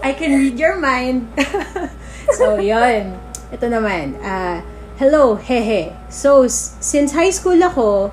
I 0.00 0.14
can 0.14 0.30
read 0.32 0.56
your 0.56 0.78
mind. 0.78 1.26
so, 2.38 2.56
yon. 2.56 3.18
Ito 3.50 3.66
naman. 3.66 4.14
ah 4.22 4.62
hello, 4.96 5.36
hehe. 5.36 5.92
So, 6.08 6.48
since 6.48 7.12
high 7.12 7.28
school 7.28 7.60
ako, 7.60 8.08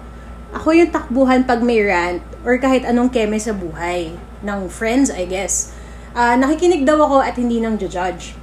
ako 0.52 0.67
yung 0.76 0.91
takbuhan 0.91 1.47
pag 1.47 1.63
may 1.63 1.80
rant 1.80 2.19
or 2.43 2.60
kahit 2.60 2.84
anong 2.84 3.10
keme 3.10 3.39
sa 3.39 3.56
buhay. 3.56 4.15
Ng 4.43 4.67
friends, 4.67 5.10
I 5.10 5.27
guess. 5.27 5.71
Ah, 6.13 6.38
nakikinig 6.38 6.86
daw 6.86 7.01
ako 7.01 7.23
at 7.23 7.39
hindi 7.39 7.58
nang 7.58 7.79
judge. 7.79 8.38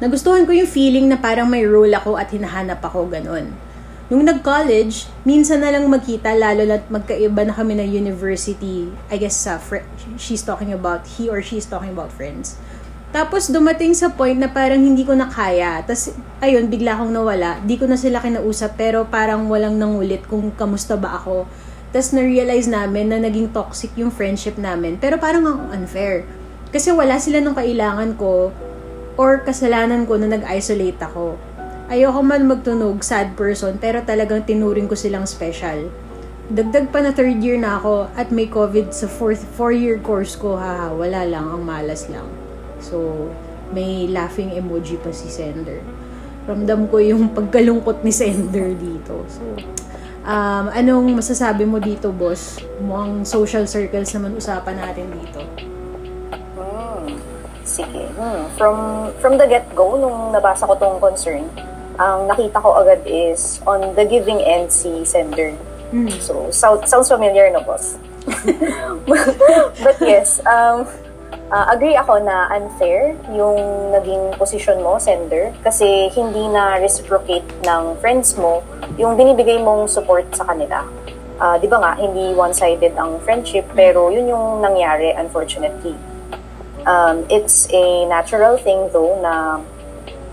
Nagustuhan 0.00 0.48
ko 0.48 0.56
yung 0.56 0.66
feeling 0.66 1.06
na 1.12 1.20
parang 1.20 1.46
may 1.46 1.62
role 1.62 1.92
ako 1.92 2.16
at 2.16 2.32
hinahanap 2.32 2.80
ako, 2.80 3.06
ganun. 3.12 3.52
Nung 4.10 4.26
nag-college, 4.26 5.06
minsan 5.22 5.62
na 5.62 5.70
lang 5.70 5.86
magkita, 5.86 6.34
lalo 6.34 6.66
na 6.66 6.82
magkaiba 6.90 7.46
na 7.46 7.54
kami 7.54 7.78
ng 7.78 7.94
university. 7.94 8.90
I 9.06 9.22
guess 9.22 9.38
sa 9.38 9.62
fr- 9.62 9.86
she's 10.18 10.42
talking 10.42 10.74
about, 10.74 11.06
he 11.06 11.30
or 11.30 11.38
she's 11.38 11.62
talking 11.62 11.94
about 11.94 12.10
friends. 12.10 12.58
Tapos 13.14 13.50
dumating 13.50 13.94
sa 13.94 14.10
point 14.10 14.34
na 14.34 14.50
parang 14.50 14.82
hindi 14.82 15.06
ko 15.06 15.14
na 15.14 15.30
kaya. 15.30 15.82
Tapos, 15.86 16.10
ayun, 16.42 16.66
bigla 16.66 16.98
akong 16.98 17.14
nawala. 17.14 17.62
Di 17.62 17.78
ko 17.78 17.86
na 17.86 17.94
sila 17.94 18.18
kinausap, 18.18 18.74
pero 18.74 19.06
parang 19.06 19.46
walang 19.46 19.78
nangulit 19.78 20.26
kung 20.26 20.50
kamusta 20.58 20.98
ba 20.98 21.18
ako. 21.18 21.46
Tapos 21.90 22.14
na-realize 22.14 22.70
namin 22.70 23.10
na 23.10 23.18
naging 23.18 23.50
toxic 23.50 23.90
yung 23.98 24.14
friendship 24.14 24.54
namin. 24.54 24.94
Pero 24.98 25.18
parang 25.18 25.42
ang 25.46 25.60
unfair. 25.74 26.22
Kasi 26.70 26.94
wala 26.94 27.18
sila 27.18 27.42
nung 27.42 27.58
kailangan 27.58 28.14
ko 28.14 28.54
or 29.18 29.42
kasalanan 29.42 30.06
ko 30.06 30.14
na 30.14 30.30
nag-isolate 30.30 31.02
ako. 31.02 31.34
Ayoko 31.90 32.22
man 32.22 32.46
magtunog, 32.46 33.02
sad 33.02 33.34
person, 33.34 33.74
pero 33.74 33.98
talagang 34.06 34.46
tinuring 34.46 34.86
ko 34.86 34.94
silang 34.94 35.26
special. 35.26 35.90
Dagdag 36.46 36.94
pa 36.94 37.02
na 37.02 37.10
third 37.10 37.42
year 37.42 37.58
na 37.58 37.82
ako 37.82 38.06
at 38.14 38.30
may 38.30 38.46
COVID 38.46 38.94
sa 38.94 39.10
fourth, 39.10 39.42
four-year 39.58 39.98
course 39.98 40.38
ko, 40.38 40.54
haha, 40.54 40.94
wala 40.94 41.26
lang, 41.26 41.46
ang 41.50 41.66
malas 41.66 42.06
lang. 42.06 42.26
So, 42.78 43.26
may 43.74 44.06
laughing 44.06 44.54
emoji 44.54 44.98
pa 45.02 45.10
si 45.10 45.26
Sender. 45.26 45.82
Ramdam 46.46 46.86
ko 46.86 47.02
yung 47.02 47.34
pagkalungkot 47.34 48.06
ni 48.06 48.14
Sender 48.14 48.74
dito. 48.78 49.26
So, 49.26 49.42
um, 50.24 50.66
anong 50.72 51.16
masasabi 51.16 51.64
mo 51.64 51.78
dito, 51.80 52.12
boss? 52.12 52.60
Mukhang 52.80 53.24
social 53.24 53.64
circles 53.64 54.12
naman 54.16 54.36
usapan 54.36 54.76
natin 54.80 55.06
dito. 55.14 55.40
Hmm. 56.56 57.16
Sige. 57.64 58.08
Hmm. 58.16 58.44
From 58.56 58.76
from 59.20 59.34
the 59.40 59.46
get-go, 59.46 59.96
nung 60.00 60.32
nabasa 60.32 60.66
ko 60.66 60.74
tong 60.76 60.98
concern, 60.98 61.46
ang 62.00 62.24
nakita 62.28 62.60
ko 62.60 62.80
agad 62.80 63.04
is 63.04 63.60
on 63.68 63.92
the 63.94 64.04
giving 64.08 64.40
end 64.40 64.72
si 64.72 65.04
sender. 65.04 65.52
Hmm. 65.90 66.08
So, 66.22 66.48
sound, 66.54 66.86
sounds 66.86 67.10
familiar, 67.10 67.50
no, 67.50 67.66
boss? 67.66 67.98
But 69.84 69.96
yes, 70.00 70.38
um, 70.46 70.86
uh, 71.50 71.66
agree 71.74 71.96
ako 71.98 72.22
na 72.22 72.46
unfair 72.54 73.18
yung 73.34 73.90
naging 73.90 74.34
position 74.38 74.80
mo, 74.82 74.96
sender, 74.98 75.52
kasi 75.62 76.08
hindi 76.14 76.46
na 76.48 76.78
reciprocate 76.78 77.46
ng 77.66 77.98
friends 77.98 78.38
mo 78.38 78.62
yung 78.96 79.18
binibigay 79.18 79.58
mong 79.58 79.90
support 79.90 80.26
sa 80.34 80.46
kanila. 80.46 80.86
Uh, 81.40 81.56
di 81.56 81.66
ba 81.66 81.80
nga, 81.80 81.92
hindi 81.96 82.36
one-sided 82.36 82.94
ang 83.00 83.16
friendship, 83.24 83.64
pero 83.72 84.12
yun 84.12 84.28
yung 84.28 84.60
nangyari, 84.60 85.10
unfortunately. 85.16 85.96
Um, 86.84 87.28
it's 87.28 87.68
a 87.72 88.08
natural 88.08 88.56
thing 88.56 88.88
though 88.88 89.20
na 89.20 89.60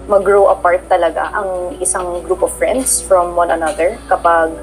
mag-grow 0.07 0.47
apart 0.47 0.87
talaga 0.87 1.27
ang 1.35 1.75
isang 1.83 2.23
group 2.23 2.39
of 2.39 2.55
friends 2.55 3.03
from 3.03 3.35
one 3.35 3.51
another 3.51 3.99
kapag 4.07 4.55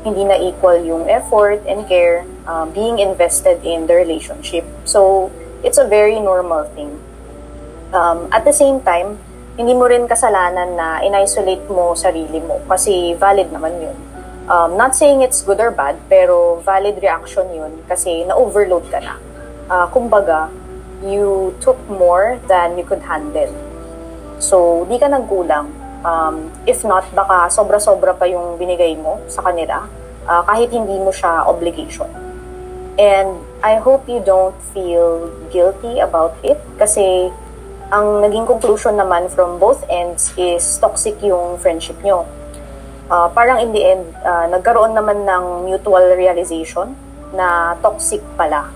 hindi 0.00 0.24
na 0.24 0.40
equal 0.40 0.80
yung 0.80 1.04
effort 1.12 1.60
and 1.68 1.84
care 1.84 2.24
uh, 2.48 2.64
being 2.72 2.98
invested 2.98 3.60
in 3.60 3.84
the 3.84 3.92
relationship. 3.92 4.64
So, 4.88 5.28
it's 5.62 5.78
a 5.78 5.86
very 5.86 6.20
normal 6.20 6.64
thing. 6.74 6.98
Um, 7.92 8.28
at 8.32 8.44
the 8.44 8.52
same 8.52 8.80
time, 8.80 9.18
hindi 9.56 9.72
mo 9.72 9.88
rin 9.88 10.04
kasalanan 10.04 10.76
na 10.76 11.00
in-isolate 11.00 11.64
mo 11.72 11.96
sarili 11.96 12.44
mo 12.44 12.60
kasi 12.68 13.16
valid 13.16 13.48
naman 13.48 13.72
yun. 13.80 13.96
Um, 14.46 14.76
not 14.76 14.94
saying 14.94 15.22
it's 15.22 15.42
good 15.42 15.58
or 15.58 15.72
bad, 15.72 15.96
pero 16.06 16.60
valid 16.60 17.00
reaction 17.02 17.48
yun 17.50 17.82
kasi 17.88 18.28
na-overload 18.28 18.84
ka 18.92 19.00
na. 19.00 19.16
Uh, 19.66 19.86
kumbaga, 19.90 20.52
you 21.02 21.56
took 21.58 21.80
more 21.88 22.38
than 22.46 22.78
you 22.78 22.84
could 22.84 23.02
handle. 23.02 23.50
So, 24.38 24.84
di 24.86 25.00
ka 25.00 25.08
nagkulang. 25.08 25.72
Um, 26.06 26.52
if 26.68 26.84
not, 26.84 27.08
baka 27.16 27.50
sobra-sobra 27.50 28.14
pa 28.14 28.28
yung 28.28 28.60
binigay 28.60 28.94
mo 28.94 29.18
sa 29.26 29.42
kanila 29.42 29.88
uh, 30.28 30.42
kahit 30.46 30.70
hindi 30.70 31.00
mo 31.00 31.10
siya 31.10 31.48
obligation. 31.48 32.25
And 32.96 33.44
I 33.60 33.76
hope 33.76 34.08
you 34.08 34.24
don't 34.24 34.56
feel 34.72 35.28
guilty 35.52 36.00
about 36.00 36.36
it 36.40 36.56
kasi 36.80 37.28
ang 37.92 38.24
naging 38.24 38.48
conclusion 38.48 38.96
naman 38.96 39.28
from 39.30 39.60
both 39.60 39.84
ends 39.92 40.32
is 40.34 40.64
toxic 40.80 41.20
yung 41.20 41.60
friendship 41.60 42.00
nyo 42.00 42.24
uh, 43.10 43.28
parang 43.30 43.62
in 43.62 43.70
the 43.72 43.82
end, 43.82 44.04
uh, 44.22 44.46
nagkaroon 44.50 44.94
naman 44.94 45.26
ng 45.26 45.66
mutual 45.66 46.14
realization 46.14 46.94
na 47.34 47.74
toxic 47.82 48.22
pala. 48.34 48.70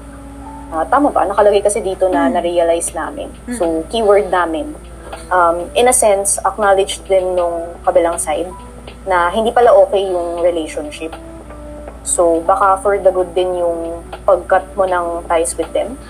Uh, 0.71 0.87
tama 0.87 1.11
ba? 1.11 1.27
Nakalagay 1.27 1.63
kasi 1.63 1.83
dito 1.83 2.07
na 2.07 2.31
mm. 2.31 2.33
na-realize 2.39 2.95
namin. 2.95 3.31
Mm. 3.47 3.59
So, 3.59 3.83
keyword 3.91 4.31
namin. 4.31 4.75
Um, 5.31 5.67
in 5.75 5.91
a 5.91 5.95
sense, 5.95 6.39
acknowledge 6.47 7.03
din 7.11 7.35
nung 7.35 7.75
kabilang 7.83 8.19
side 8.19 8.51
na 9.07 9.31
hindi 9.31 9.51
pala 9.51 9.75
okay 9.87 10.07
yung 10.07 10.43
relationship. 10.43 11.11
So, 12.03 12.41
baka 12.43 12.81
for 12.81 12.97
the 12.97 13.13
good 13.13 13.35
din 13.35 13.61
yung 13.61 14.05
pag-cut 14.25 14.65
mo 14.77 14.89
ng 14.89 15.29
ties 15.29 15.57
with 15.57 15.71
them. 15.73 16.01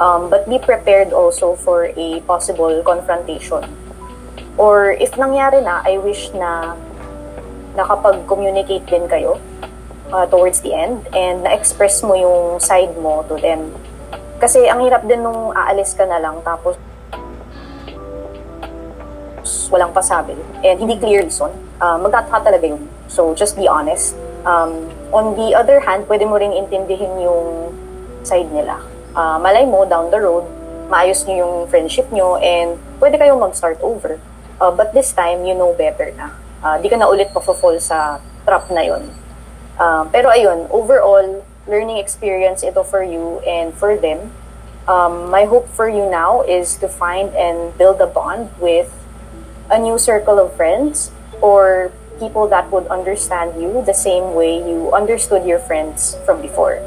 Um, 0.00 0.30
but 0.30 0.48
be 0.48 0.56
prepared 0.56 1.12
also 1.12 1.54
for 1.54 1.92
a 1.92 2.20
possible 2.24 2.82
confrontation. 2.86 3.68
Or 4.56 4.92
if 4.96 5.12
nangyari 5.18 5.60
na, 5.60 5.82
I 5.84 5.98
wish 5.98 6.32
na 6.32 6.76
nakapag-communicate 7.76 8.86
din 8.88 9.06
kayo 9.06 9.38
uh, 10.12 10.26
towards 10.26 10.60
the 10.60 10.74
end 10.74 11.06
and 11.14 11.44
na-express 11.44 12.02
mo 12.02 12.14
yung 12.14 12.60
side 12.60 12.94
mo 12.98 13.22
to 13.28 13.38
them. 13.38 13.74
Kasi 14.40 14.66
ang 14.66 14.80
hirap 14.80 15.04
din 15.04 15.22
nung 15.22 15.52
aalis 15.52 15.92
ka 15.94 16.08
na 16.08 16.18
lang 16.18 16.40
tapos 16.40 16.80
walang 19.70 19.94
pasabi 19.94 20.34
and 20.66 20.82
hindi 20.82 20.98
clear 20.98 21.22
reason, 21.22 21.50
uh, 21.78 21.96
magtataka 22.00 22.50
talaga 22.50 22.66
yun. 22.74 22.82
So, 23.06 23.34
just 23.34 23.54
be 23.54 23.68
honest. 23.68 24.14
Um, 24.44 24.88
on 25.12 25.36
the 25.36 25.52
other 25.52 25.80
hand, 25.80 26.08
pwede 26.08 26.24
mo 26.24 26.40
rin 26.40 26.52
intindihin 26.52 27.20
yung 27.20 27.74
side 28.24 28.48
nila. 28.52 28.80
Uh, 29.12 29.36
malay 29.42 29.66
mo, 29.66 29.84
down 29.84 30.08
the 30.08 30.20
road, 30.20 30.44
maayos 30.88 31.26
nyo 31.28 31.36
yung 31.36 31.54
friendship 31.68 32.08
nyo 32.12 32.36
and 32.40 32.80
pwede 32.98 33.20
kayong 33.20 33.40
mag-start 33.40 33.78
over. 33.82 34.18
Uh, 34.60 34.70
but 34.70 34.92
this 34.92 35.12
time, 35.12 35.44
you 35.44 35.54
know 35.56 35.72
better 35.76 36.12
na 36.16 36.34
uh, 36.64 36.76
di 36.80 36.88
ka 36.88 36.96
na 36.96 37.08
ulit 37.08 37.32
pa-fall 37.32 37.80
sa 37.80 38.20
trap 38.44 38.68
na 38.70 38.84
yon. 38.84 39.08
Uh, 39.80 40.04
pero 40.12 40.28
ayun, 40.28 40.68
overall, 40.68 41.44
learning 41.68 41.96
experience 41.96 42.60
ito 42.62 42.84
for 42.84 43.02
you 43.04 43.40
and 43.48 43.72
for 43.76 43.96
them. 43.96 44.32
Um, 44.88 45.30
my 45.30 45.44
hope 45.44 45.68
for 45.68 45.88
you 45.88 46.08
now 46.08 46.42
is 46.42 46.76
to 46.80 46.88
find 46.88 47.32
and 47.36 47.76
build 47.78 48.00
a 48.00 48.08
bond 48.08 48.50
with 48.58 48.90
a 49.70 49.78
new 49.78 49.96
circle 49.96 50.40
of 50.40 50.52
friends 50.56 51.12
or 51.40 51.92
people 52.20 52.46
that 52.52 52.70
would 52.70 52.86
understand 52.92 53.56
you 53.56 53.82
the 53.88 53.96
same 53.96 54.36
way 54.36 54.60
you 54.60 54.92
understood 54.92 55.48
your 55.48 55.58
friends 55.58 56.14
from 56.28 56.44
before. 56.44 56.78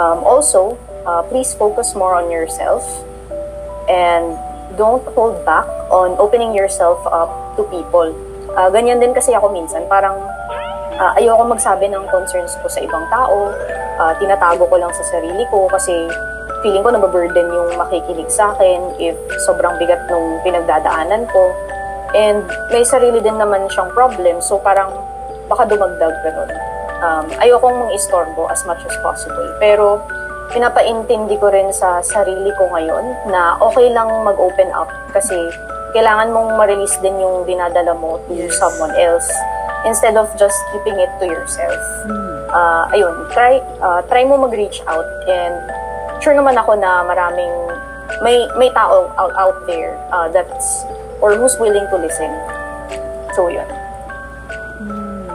Um, 0.00 0.24
also, 0.24 0.80
uh, 1.04 1.22
please 1.28 1.52
focus 1.52 1.94
more 1.94 2.16
on 2.16 2.32
yourself 2.32 2.82
and 3.92 4.34
don't 4.80 5.04
hold 5.12 5.44
back 5.44 5.68
on 5.92 6.16
opening 6.18 6.56
yourself 6.56 7.04
up 7.06 7.54
to 7.60 7.62
people 7.68 8.10
Uh, 8.56 8.72
ganyan 8.72 8.96
din 8.96 9.12
kasi 9.12 9.36
ako 9.36 9.52
minsan, 9.52 9.84
parang 9.84 10.16
uh, 10.96 11.12
ayoko 11.20 11.44
magsabi 11.44 11.92
ng 11.92 12.08
concerns 12.08 12.56
ko 12.64 12.66
sa 12.72 12.80
ibang 12.80 13.04
tao, 13.12 13.52
uh, 14.00 14.12
tinatago 14.16 14.64
ko 14.64 14.80
lang 14.80 14.88
sa 14.96 15.04
sarili 15.12 15.44
ko 15.52 15.68
kasi 15.68 15.92
feeling 16.64 16.80
ko 16.80 16.88
nababurden 16.88 17.52
yung 17.52 17.76
makikinig 17.76 18.32
sa 18.32 18.56
akin 18.56 18.96
if 18.96 19.12
sobrang 19.44 19.76
bigat 19.76 20.00
nung 20.08 20.40
pinagdadaanan 20.40 21.28
ko. 21.28 21.52
And 22.16 22.48
may 22.72 22.80
sarili 22.80 23.20
din 23.20 23.36
naman 23.36 23.68
siyang 23.68 23.92
problem, 23.92 24.40
so 24.40 24.56
parang 24.56 24.88
baka 25.52 25.68
dumagdag 25.68 26.16
ganun. 26.24 26.50
Um, 27.04 27.26
ayokong 27.44 27.76
mang 27.76 27.92
istorbo 27.92 28.48
as 28.48 28.64
much 28.64 28.80
as 28.88 28.96
possible. 29.04 29.44
Pero 29.60 30.00
pinapaintindi 30.50 31.36
ko 31.36 31.52
rin 31.52 31.68
sa 31.76 32.00
sarili 32.00 32.48
ko 32.56 32.72
ngayon 32.72 33.28
na 33.28 33.60
okay 33.60 33.92
lang 33.92 34.08
mag-open 34.24 34.72
up 34.72 34.88
kasi 35.12 35.36
kailangan 35.92 36.32
mong 36.32 36.56
ma-release 36.56 36.96
din 37.04 37.20
yung 37.20 37.44
dinadala 37.44 37.92
mo 37.92 38.16
to 38.28 38.32
yes. 38.32 38.56
someone 38.56 38.92
else 38.96 39.28
instead 39.84 40.16
of 40.16 40.28
just 40.40 40.56
keeping 40.72 40.96
it 40.96 41.12
to 41.20 41.28
yourself. 41.28 41.80
Mm. 42.08 42.36
Uh, 42.48 42.84
ayun, 42.96 43.14
try 43.36 43.60
uh, 43.84 44.00
try 44.08 44.24
mo 44.24 44.40
mag-reach 44.40 44.80
out 44.88 45.06
and 45.28 45.56
sure 46.24 46.32
naman 46.32 46.56
ako 46.56 46.74
na 46.80 47.04
maraming 47.04 47.52
may 48.24 48.48
may 48.56 48.70
tao 48.72 49.12
out, 49.18 49.34
out 49.36 49.58
there 49.68 49.98
uh, 50.14 50.30
that's 50.30 50.86
or 51.20 51.36
who's 51.36 51.56
willing 51.58 51.86
to 51.88 51.96
listen. 51.96 52.32
So, 53.36 53.48
yun. 53.48 53.68
Hmm. 54.80 55.28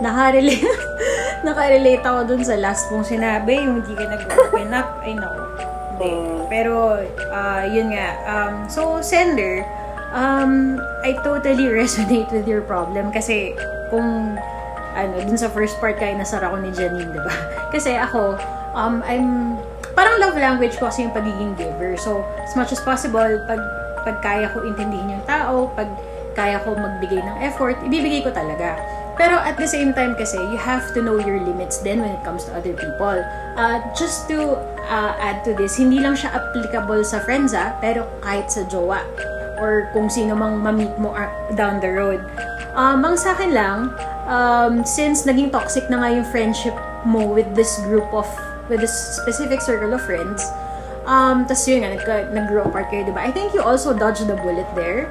Nakarelate, 0.00 0.68
nakarelate 1.46 2.04
ako 2.04 2.20
dun 2.28 2.42
sa 2.44 2.56
last 2.60 2.92
mong 2.92 3.08
sinabi, 3.08 3.64
yung 3.64 3.84
hindi 3.84 3.94
ka 3.96 4.04
nag-open 4.08 4.70
up. 4.72 5.00
Ay, 5.00 5.16
nako. 5.16 5.40
Mm. 5.94 6.50
Pero, 6.50 6.98
uh, 7.30 7.62
yun 7.70 7.94
nga. 7.94 8.08
Um, 8.26 8.66
so, 8.66 8.98
sender, 9.00 9.62
um, 10.12 10.82
I 11.06 11.16
totally 11.22 11.70
resonate 11.80 12.30
with 12.34 12.46
your 12.46 12.62
problem 12.62 13.14
kasi 13.14 13.54
kung 13.88 14.38
ano, 14.94 15.14
dun 15.26 15.38
sa 15.38 15.50
first 15.50 15.76
part 15.82 15.98
kaya 15.98 16.14
nasara 16.14 16.50
ko 16.50 16.56
ni 16.62 16.70
Janine, 16.70 17.10
di 17.10 17.18
ba? 17.18 17.34
Kasi 17.74 17.98
ako, 17.98 18.38
um, 18.78 19.02
I'm, 19.02 19.58
parang 19.98 20.22
love 20.22 20.38
language 20.38 20.78
ko 20.78 20.86
kasi 20.86 21.02
yung 21.02 21.10
pagiging 21.10 21.58
giver. 21.58 21.98
So, 21.98 22.22
as 22.46 22.54
much 22.54 22.70
as 22.70 22.78
possible, 22.78 23.26
pag, 23.50 23.58
pag 24.04 24.20
kaya 24.20 24.46
ko 24.52 24.62
intindihin 24.62 25.18
yung 25.18 25.24
tao, 25.26 25.72
pag 25.72 25.88
kaya 26.36 26.60
ko 26.62 26.76
magbigay 26.76 27.22
ng 27.22 27.36
effort, 27.46 27.78
ibibigay 27.82 28.20
ko 28.20 28.30
talaga. 28.30 28.76
Pero 29.14 29.38
at 29.38 29.54
the 29.54 29.66
same 29.70 29.94
time 29.94 30.18
kasi, 30.18 30.34
you 30.50 30.58
have 30.58 30.90
to 30.90 30.98
know 30.98 31.22
your 31.22 31.38
limits 31.38 31.78
then 31.80 32.02
when 32.02 32.10
it 32.10 32.22
comes 32.26 32.44
to 32.44 32.52
other 32.52 32.74
people. 32.74 33.22
Uh, 33.54 33.78
just 33.94 34.26
to 34.26 34.58
uh, 34.90 35.14
add 35.22 35.46
to 35.46 35.54
this, 35.54 35.78
hindi 35.78 36.02
lang 36.02 36.18
siya 36.18 36.34
applicable 36.34 37.06
sa 37.06 37.22
friends 37.22 37.54
ah, 37.54 37.78
pero 37.78 38.10
kahit 38.20 38.50
sa 38.50 38.66
jowa 38.66 39.06
or 39.62 39.86
kung 39.94 40.10
sino 40.10 40.34
mang 40.34 40.58
ma-meet 40.58 40.90
mo 40.98 41.14
uh, 41.14 41.30
down 41.54 41.78
the 41.78 41.90
road. 41.90 42.18
Um, 42.74 43.06
ang 43.06 43.14
sa 43.14 43.38
akin 43.38 43.54
lang, 43.54 43.94
um, 44.26 44.82
since 44.82 45.22
naging 45.22 45.54
toxic 45.54 45.86
na 45.86 46.02
nga 46.02 46.08
yung 46.10 46.26
friendship 46.26 46.74
mo 47.06 47.22
with 47.22 47.46
this 47.54 47.78
group 47.86 48.10
of, 48.10 48.26
with 48.66 48.82
this 48.82 48.94
specific 49.14 49.62
circle 49.62 49.94
of 49.94 50.02
friends, 50.02 50.42
um, 51.06 51.44
tas 51.46 51.64
yun 51.68 51.84
nga, 51.84 51.92
nag- 51.92 52.32
nag-grow 52.32 52.68
apart 52.68 52.90
kayo, 52.90 53.04
diba? 53.06 53.20
I 53.20 53.30
think 53.30 53.52
you 53.52 53.62
also 53.62 53.92
dodged 53.96 54.26
the 54.26 54.36
bullet 54.40 54.68
there 54.76 55.08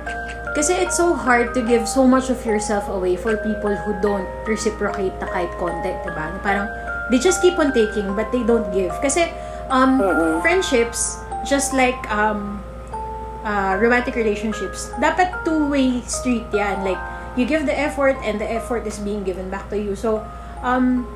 kasi 0.54 0.78
it's 0.78 0.98
so 0.98 1.18
hard 1.18 1.54
to 1.58 1.66
give 1.66 1.90
so 1.90 2.06
much 2.06 2.30
of 2.30 2.38
yourself 2.46 2.86
away 2.90 3.18
for 3.18 3.38
people 3.42 3.74
who 3.74 3.98
don't 4.06 4.30
reciprocate 4.46 5.14
na 5.18 5.26
kahit 5.34 5.50
konti, 5.58 5.94
diba? 6.06 6.30
Parang, 6.46 6.70
they 7.10 7.18
just 7.18 7.42
keep 7.42 7.58
on 7.58 7.74
taking 7.74 8.14
but 8.14 8.30
they 8.30 8.46
don't 8.46 8.70
give. 8.70 8.94
Kasi, 9.02 9.34
um, 9.74 9.98
uh-uh. 9.98 10.42
friendships, 10.46 11.18
just 11.42 11.74
like, 11.74 11.98
um, 12.14 12.62
uh, 13.42 13.78
romantic 13.82 14.14
relationships, 14.14 14.94
dapat 15.02 15.30
two-way 15.42 16.02
street 16.06 16.46
yan. 16.54 16.86
Like, 16.86 17.02
you 17.36 17.46
give 17.50 17.66
the 17.66 17.74
effort 17.74 18.18
and 18.22 18.38
the 18.38 18.46
effort 18.46 18.86
is 18.86 19.02
being 19.02 19.26
given 19.26 19.50
back 19.50 19.70
to 19.74 19.78
you. 19.78 19.98
So, 19.98 20.22
um, 20.62 21.10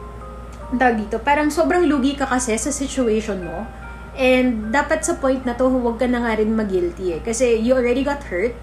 tawag 0.76 1.08
dito, 1.08 1.22
parang 1.22 1.48
sobrang 1.54 1.88
lugi 1.88 2.18
ka 2.18 2.28
kasi 2.28 2.58
sa 2.60 2.74
situation 2.74 3.46
mo. 3.46 3.70
And 4.18 4.74
dapat 4.74 5.06
sa 5.06 5.16
point 5.22 5.46
na 5.46 5.54
to, 5.54 5.70
huwag 5.70 6.02
ka 6.02 6.10
na 6.10 6.26
nga 6.26 6.34
rin 6.42 6.58
mag-guilty 6.58 7.18
eh. 7.18 7.20
Kasi 7.22 7.62
you 7.62 7.78
already 7.78 8.02
got 8.02 8.26
hurt 8.34 8.58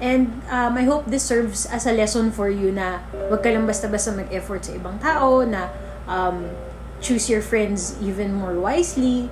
And 0.00 0.40
um, 0.48 0.80
I 0.80 0.88
hope 0.88 1.04
this 1.12 1.28
serves 1.28 1.68
as 1.68 1.84
a 1.84 1.92
lesson 1.92 2.32
for 2.32 2.48
you 2.48 2.72
na 2.72 3.04
wag 3.28 3.44
ka 3.44 3.52
lang 3.52 3.68
basta-basta 3.68 4.16
mag-effort 4.16 4.64
sa 4.64 4.72
ibang 4.72 4.96
tao, 4.96 5.44
na 5.44 5.68
um, 6.08 6.48
choose 7.04 7.28
your 7.28 7.44
friends 7.44 8.00
even 8.00 8.32
more 8.32 8.56
wisely. 8.56 9.28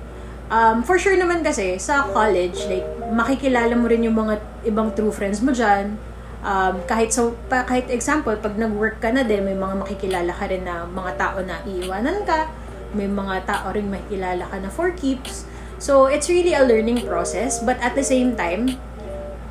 Um, 0.53 0.85
for 0.85 1.01
sure 1.01 1.17
naman 1.17 1.41
kasi, 1.41 1.81
sa 1.81 2.05
college, 2.13 2.69
like, 2.69 2.85
makikilala 3.09 3.73
mo 3.73 3.89
rin 3.89 4.05
yung 4.05 4.17
mga 4.17 4.37
ibang 4.69 4.93
true 4.93 5.09
friends 5.09 5.41
mo 5.41 5.49
dyan. 5.49 5.97
um, 6.45 6.79
kahit 6.87 7.11
so 7.11 7.35
pa, 7.51 7.67
kahit 7.67 7.89
example 7.91 8.31
pag 8.39 8.55
nag-work 8.55 9.03
ka 9.03 9.11
na 9.11 9.27
din 9.27 9.43
may 9.43 9.57
mga 9.57 9.75
makikilala 9.75 10.31
ka 10.31 10.47
rin 10.47 10.63
na 10.63 10.87
mga 10.87 11.11
tao 11.19 11.37
na 11.43 11.59
iiwanan 11.67 12.23
ka 12.23 12.47
may 12.95 13.11
mga 13.11 13.43
tao 13.43 13.75
rin 13.75 13.91
makikilala 13.91 14.47
ka 14.47 14.57
na 14.57 14.71
for 14.71 14.89
keeps 14.95 15.45
so 15.79 16.05
it's 16.05 16.29
really 16.29 16.53
a 16.53 16.63
learning 16.63 17.01
process 17.07 17.59
but 17.63 17.79
at 17.79 17.95
the 17.95 18.03
same 18.03 18.35
time 18.35 18.77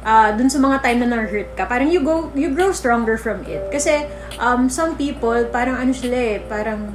uh, 0.05 0.31
dun 0.37 0.49
sa 0.49 0.61
mga 0.61 0.85
time 0.85 0.99
na 1.03 1.09
na-hurt 1.17 1.51
ka 1.57 1.67
parang 1.67 1.91
you 1.91 2.01
go 2.05 2.31
you 2.39 2.53
grow 2.55 2.71
stronger 2.71 3.19
from 3.19 3.43
it 3.49 3.65
kasi 3.73 4.07
um, 4.39 4.71
some 4.71 4.95
people 4.95 5.37
parang 5.51 5.75
ano 5.75 5.91
sila 5.91 6.17
eh 6.17 6.39
parang 6.47 6.93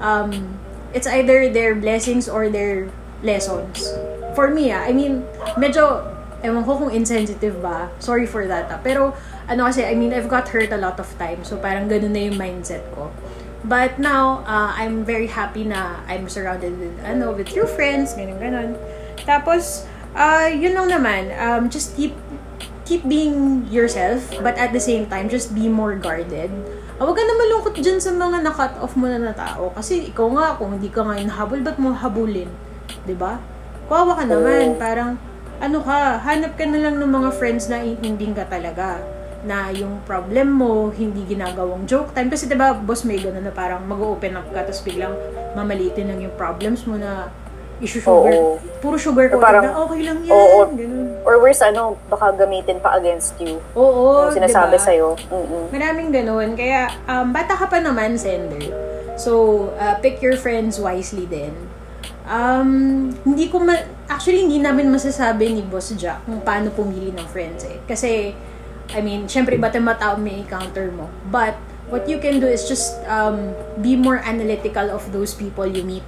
um, 0.00 0.32
it's 0.94 1.06
either 1.06 1.50
their 1.52 1.74
blessings 1.74 2.30
or 2.30 2.48
their 2.48 2.88
lessons 3.20 3.92
for 4.32 4.48
me 4.48 4.72
ah 4.72 4.86
I 4.86 4.96
mean 4.96 5.26
medyo 5.60 6.06
ewan 6.46 6.62
ko 6.62 6.86
kung 6.86 6.92
insensitive 6.94 7.58
ba 7.58 7.90
sorry 7.98 8.24
for 8.24 8.46
that 8.46 8.70
ah. 8.70 8.78
pero 8.80 9.12
ano 9.46 9.70
kasi, 9.70 9.86
I 9.86 9.94
mean, 9.94 10.12
I've 10.12 10.28
got 10.28 10.50
hurt 10.50 10.74
a 10.74 10.76
lot 10.76 10.98
of 10.98 11.06
times. 11.18 11.48
So, 11.48 11.56
parang 11.56 11.86
ganun 11.86 12.10
na 12.10 12.22
yung 12.26 12.38
mindset 12.38 12.82
ko. 12.94 13.14
But 13.64 13.98
now, 13.98 14.44
uh, 14.44 14.74
I'm 14.76 15.02
very 15.06 15.26
happy 15.26 15.64
na 15.64 16.02
I'm 16.04 16.28
surrounded 16.28 16.76
with, 16.78 16.94
ano, 17.00 17.32
with 17.32 17.48
true 17.48 17.66
friends, 17.66 18.12
ganun, 18.14 18.38
ganun. 18.38 18.76
Tapos, 19.24 19.88
uh, 20.12 20.46
yun 20.52 20.76
lang 20.76 20.92
naman, 20.92 21.32
um, 21.40 21.72
just 21.72 21.96
keep, 21.96 22.12
keep 22.84 23.02
being 23.08 23.66
yourself, 23.72 24.22
but 24.44 24.54
at 24.60 24.70
the 24.76 24.82
same 24.82 25.08
time, 25.08 25.26
just 25.32 25.56
be 25.56 25.66
more 25.66 25.96
guarded. 25.96 26.52
Uh, 27.00 27.08
huwag 27.08 27.16
ka 27.16 27.24
na 27.24 27.34
malungkot 27.34 27.74
dyan 27.80 27.98
sa 27.98 28.12
mga 28.12 28.44
na-cut 28.44 28.76
off 28.78 28.94
mo 28.94 29.08
na 29.08 29.18
na 29.18 29.34
tao. 29.34 29.72
Kasi 29.74 30.12
ikaw 30.12 30.28
nga, 30.36 30.46
kung 30.60 30.76
hindi 30.76 30.92
ka 30.92 31.02
ngayon 31.02 31.30
habol, 31.32 31.60
ba't 31.64 31.80
mo 31.80 31.90
habulin? 31.96 32.52
ba? 32.86 33.02
Diba? 33.08 33.32
Kawawa 33.88 34.12
ka 34.20 34.24
naman. 34.30 34.78
Parang, 34.78 35.10
ano 35.58 35.78
ka, 35.80 36.20
hanap 36.22 36.54
ka 36.54 36.64
na 36.68 36.78
lang 36.86 37.00
ng 37.00 37.10
mga 37.10 37.30
friends 37.34 37.66
na 37.72 37.80
iintinding 37.80 38.36
ka 38.36 38.44
talaga 38.46 39.15
na 39.46 39.70
yung 39.70 40.02
problem 40.02 40.50
mo, 40.50 40.90
hindi 40.90 41.22
ginagawang 41.24 41.86
joke 41.86 42.10
time. 42.10 42.28
Kasi 42.28 42.50
diba, 42.50 42.74
boss, 42.74 43.06
may 43.06 43.16
gano'n 43.16 43.46
na 43.46 43.54
parang 43.54 43.86
mag-open 43.86 44.34
up 44.34 44.50
ka, 44.50 44.66
tapos 44.66 44.82
biglang 44.82 45.14
mamalitin 45.54 46.10
lang 46.10 46.20
yung 46.20 46.34
problems 46.34 46.82
mo 46.82 46.98
na 46.98 47.30
issue 47.78 48.00
sugar. 48.00 48.32
Oo. 48.32 48.56
Puro 48.80 48.96
sugar 48.96 49.28
ko 49.28 49.36
parang, 49.36 49.62
na 49.62 49.76
okay 49.78 50.00
lang 50.02 50.18
yan. 50.24 50.32
Oo. 50.32 50.58
Ganun. 50.72 51.06
Or 51.22 51.38
worse, 51.38 51.60
ano, 51.60 51.94
baka 52.08 52.32
gamitin 52.34 52.80
pa 52.80 52.96
against 52.96 53.36
you. 53.38 53.60
Oo, 53.76 54.26
Yung 54.26 54.34
sinasabi 54.34 54.74
diba? 54.74 54.86
sa'yo. 54.86 55.08
Mm-mm. 55.28 55.70
Maraming 55.70 56.08
ganun. 56.10 56.56
Kaya, 56.56 56.88
um, 57.04 57.30
bata 57.30 57.52
ka 57.52 57.68
pa 57.68 57.78
naman, 57.78 58.16
sender. 58.16 58.72
So, 59.20 59.32
uh, 59.76 59.96
pick 60.00 60.20
your 60.20 60.36
friends 60.36 60.80
wisely 60.80 61.28
din. 61.28 61.52
Um, 62.26 63.12
hindi 63.22 63.46
ko 63.46 63.62
ma- 63.62 63.86
actually, 64.08 64.42
hindi 64.42 64.58
namin 64.58 64.90
masasabi 64.90 65.54
ni 65.54 65.62
Boss 65.62 65.94
Jack 65.94 66.26
kung 66.26 66.42
paano 66.42 66.72
pumili 66.72 67.14
ng 67.14 67.28
friends 67.28 67.62
eh. 67.68 67.78
Kasi, 67.86 68.32
I 68.94 69.02
mean, 69.02 69.26
syempre, 69.26 69.58
iba't 69.58 69.74
ibang 69.74 69.98
tao 69.98 70.14
may 70.18 70.42
encounter 70.42 70.90
mo. 70.94 71.10
But, 71.30 71.58
what 71.90 72.10
you 72.10 72.18
can 72.18 72.42
do 72.42 72.46
is 72.46 72.66
just 72.66 72.98
um, 73.06 73.54
be 73.78 73.94
more 73.94 74.18
analytical 74.18 74.90
of 74.90 75.06
those 75.14 75.34
people 75.34 75.66
you 75.66 75.82
meet. 75.86 76.06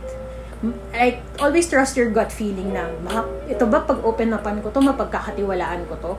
Like, 0.90 1.22
always 1.38 1.70
trust 1.70 1.94
your 1.94 2.10
gut 2.10 2.34
feeling 2.34 2.74
na, 2.74 2.90
ito 3.46 3.62
ba 3.66 3.86
pag 3.86 4.02
open 4.02 4.34
upan 4.34 4.58
ko 4.58 4.74
to, 4.74 4.82
mapagkakatiwalaan 4.82 5.86
ko 5.86 5.94
to? 6.02 6.12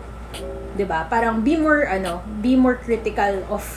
ba? 0.88 1.04
Parang 1.12 1.44
be 1.44 1.60
more 1.60 1.84
ano, 1.84 2.24
be 2.40 2.56
more 2.56 2.80
critical 2.80 3.44
of 3.52 3.68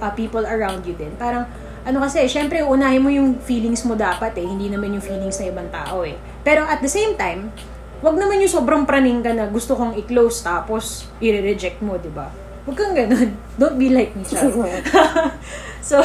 uh, 0.00 0.08
people 0.16 0.48
around 0.48 0.88
you 0.88 0.96
din. 0.96 1.12
Parang 1.20 1.44
ano 1.84 2.00
kasi, 2.00 2.24
syempre 2.24 2.64
unahin 2.64 3.04
mo 3.04 3.12
yung 3.12 3.36
feelings 3.36 3.84
mo 3.84 3.92
dapat 3.92 4.32
eh, 4.40 4.44
hindi 4.48 4.72
naman 4.72 4.96
yung 4.96 5.04
feelings 5.04 5.36
ng 5.44 5.52
ibang 5.52 5.68
tao 5.68 6.08
eh. 6.08 6.16
Pero 6.40 6.64
at 6.64 6.80
the 6.80 6.88
same 6.88 7.20
time, 7.20 7.52
wag 8.00 8.16
naman 8.16 8.40
yung 8.40 8.52
sobrang 8.52 8.88
praning 8.88 9.20
ka 9.20 9.32
na 9.36 9.48
gusto 9.48 9.76
kong 9.76 9.96
i-close 10.00 10.40
tapos 10.44 11.08
i-reject 11.20 11.84
mo, 11.84 12.00
di 12.00 12.08
ba? 12.08 12.32
Huwag 12.64 12.76
kang 12.76 12.96
ganun. 12.96 13.36
Don't 13.60 13.76
be 13.76 13.92
like 13.92 14.16
me, 14.16 14.24
Chad. 14.24 14.52
so, 15.90 16.00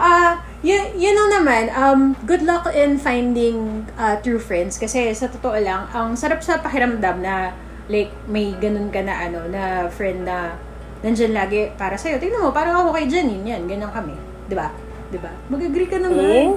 uh, 0.00 0.32
yun, 0.64 0.84
yun 0.96 1.14
lang 1.16 1.30
naman. 1.40 1.64
Um, 1.72 2.00
good 2.24 2.44
luck 2.44 2.68
in 2.72 2.96
finding 2.96 3.84
uh, 4.00 4.16
true 4.20 4.40
friends. 4.40 4.80
Kasi 4.80 5.12
sa 5.12 5.28
totoo 5.28 5.56
lang, 5.60 5.88
ang 5.92 6.16
sarap 6.16 6.40
sa 6.40 6.60
pakiramdam 6.60 7.20
na 7.20 7.52
like 7.86 8.10
may 8.26 8.50
ganun 8.58 8.90
ka 8.90 8.98
na 9.04 9.14
ano, 9.30 9.46
na 9.46 9.86
friend 9.92 10.26
na 10.26 10.56
nandyan 11.04 11.36
lagi 11.36 11.70
para 11.76 11.94
sa'yo. 11.94 12.16
Tingnan 12.16 12.48
mo, 12.48 12.50
parang 12.50 12.82
ako 12.82 12.96
kay 12.96 13.06
Janine, 13.06 13.44
yan, 13.44 13.62
ganyan 13.68 13.92
kami. 13.92 14.16
Di 14.48 14.56
ba? 14.56 14.72
Di 15.06 15.18
ba? 15.22 15.30
Mag-agree 15.52 15.86
ka 15.86 16.02
naman. 16.02 16.24
Eh? 16.24 16.48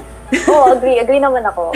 Oo, 0.49 0.57
oh, 0.57 0.73
agree. 0.73 0.97
Agree 0.97 1.21
naman 1.21 1.45
ako. 1.45 1.69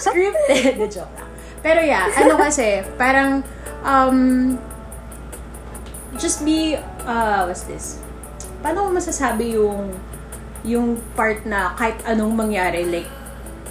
Scripted. 0.00 0.74
The 0.78 0.88
joke 1.00 1.14
lang. 1.16 1.30
Pero 1.64 1.80
yeah, 1.82 2.06
ano 2.14 2.38
kasi, 2.38 2.84
parang, 2.94 3.42
um, 3.82 4.18
just 6.14 6.46
be, 6.46 6.78
uh, 7.04 7.42
what's 7.48 7.66
this? 7.66 7.98
Paano 8.62 8.86
mo 8.86 8.98
masasabi 8.98 9.58
yung, 9.58 9.90
yung 10.62 10.98
part 11.18 11.42
na 11.46 11.74
kahit 11.74 11.98
anong 12.06 12.34
mangyari, 12.34 12.86
like, 12.86 13.10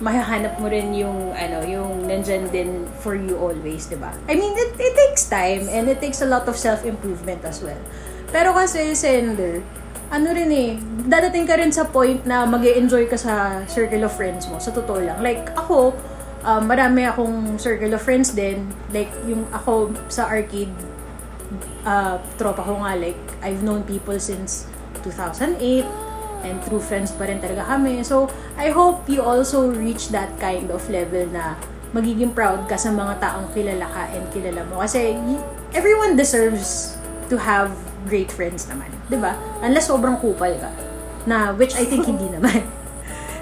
mahahanap 0.04 0.60
mo 0.60 0.68
rin 0.68 0.92
yung, 0.92 1.32
ano, 1.32 1.64
yung 1.64 2.04
nandyan 2.04 2.52
din 2.52 2.84
for 3.00 3.16
you 3.16 3.40
always, 3.40 3.88
di 3.88 3.96
ba? 3.96 4.12
I 4.28 4.36
mean, 4.36 4.52
it, 4.52 4.76
it 4.76 4.94
takes 4.96 5.32
time 5.32 5.72
and 5.72 5.88
it 5.88 6.04
takes 6.04 6.20
a 6.20 6.28
lot 6.28 6.44
of 6.52 6.60
self-improvement 6.60 7.48
as 7.48 7.64
well. 7.64 7.80
Pero 8.36 8.52
kasi, 8.52 8.92
sender, 8.92 9.64
ano 10.10 10.28
rin 10.34 10.50
eh, 10.54 10.72
dadating 11.10 11.46
ka 11.46 11.56
rin 11.58 11.72
sa 11.74 11.86
point 11.90 12.22
na 12.26 12.46
mag 12.46 12.62
enjoy 12.66 13.10
ka 13.10 13.18
sa 13.18 13.66
circle 13.66 14.06
of 14.06 14.14
friends 14.14 14.46
mo, 14.50 14.62
sa 14.62 14.70
totoo 14.70 15.02
lang. 15.02 15.18
Like, 15.22 15.50
ako, 15.58 15.94
um, 16.46 16.62
marami 16.70 17.10
akong 17.10 17.58
circle 17.58 17.94
of 17.94 18.02
friends 18.02 18.34
din. 18.34 18.70
Like, 18.94 19.10
yung 19.26 19.50
ako 19.50 19.94
sa 20.08 20.30
arcade, 20.30 20.72
uh, 21.84 22.22
tropa 22.38 22.62
ko 22.62 22.82
nga, 22.86 22.94
like, 22.98 23.20
I've 23.42 23.66
known 23.66 23.86
people 23.86 24.18
since 24.22 24.70
2008 25.02 25.86
and 26.46 26.62
true 26.62 26.82
friends 26.82 27.10
pa 27.10 27.26
rin 27.26 27.42
talaga 27.42 27.66
kami. 27.66 28.06
So, 28.06 28.30
I 28.56 28.70
hope 28.70 29.10
you 29.10 29.26
also 29.26 29.74
reach 29.74 30.14
that 30.14 30.30
kind 30.38 30.70
of 30.70 30.86
level 30.90 31.26
na 31.34 31.58
magiging 31.96 32.36
proud 32.36 32.70
ka 32.70 32.78
sa 32.78 32.94
mga 32.94 33.18
taong 33.18 33.50
kilala 33.56 33.90
ka 33.90 34.04
and 34.14 34.26
kilala 34.30 34.62
mo. 34.70 34.86
Kasi, 34.86 35.18
everyone 35.74 36.14
deserves 36.14 36.94
to 37.28 37.42
have 37.42 37.74
great 38.06 38.30
friends 38.30 38.70
naman. 38.70 38.95
Ba 39.06 39.12
diba? 39.12 39.32
Unless 39.62 39.94
sobrang 39.94 40.18
kupal 40.18 40.54
ka. 40.58 40.70
Na, 41.30 41.54
which 41.54 41.78
I 41.78 41.86
think 41.86 42.06
hindi 42.10 42.30
naman. 42.36 42.66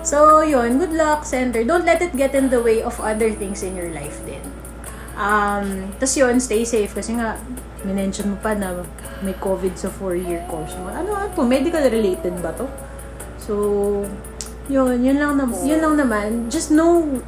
So, 0.03 0.43
yun. 0.43 0.83
Good 0.83 0.91
luck, 0.91 1.23
center. 1.23 1.63
Don't 1.63 1.87
let 1.87 2.03
it 2.03 2.11
get 2.15 2.35
in 2.35 2.51
the 2.51 2.59
way 2.59 2.83
of 2.83 2.99
other 2.99 3.31
things 3.31 3.63
in 3.63 3.79
your 3.79 3.91
life 3.95 4.19
din. 4.27 4.43
Um, 5.15 5.95
Tapos 5.95 6.19
yun, 6.19 6.35
stay 6.43 6.67
safe. 6.67 6.91
Kasi 6.91 7.15
nga, 7.15 7.39
minention 7.87 8.35
mo 8.35 8.37
pa 8.43 8.51
na 8.51 8.83
may 9.23 9.35
COVID 9.39 9.79
sa 9.79 9.87
4-year 9.87 10.43
course 10.51 10.75
mo. 10.75 10.91
Ano, 10.91 11.15
ano 11.15 11.31
to? 11.31 11.47
Medical 11.47 11.87
related 11.87 12.35
ba 12.43 12.51
to? 12.59 12.67
So, 13.39 13.53
yun, 14.67 14.99
yun 14.99 15.19
lang, 15.19 15.39
na, 15.39 15.47
yun 15.63 15.79
lang 15.79 15.95
naman. 15.95 16.51
Just 16.51 16.67
know, 16.71 17.23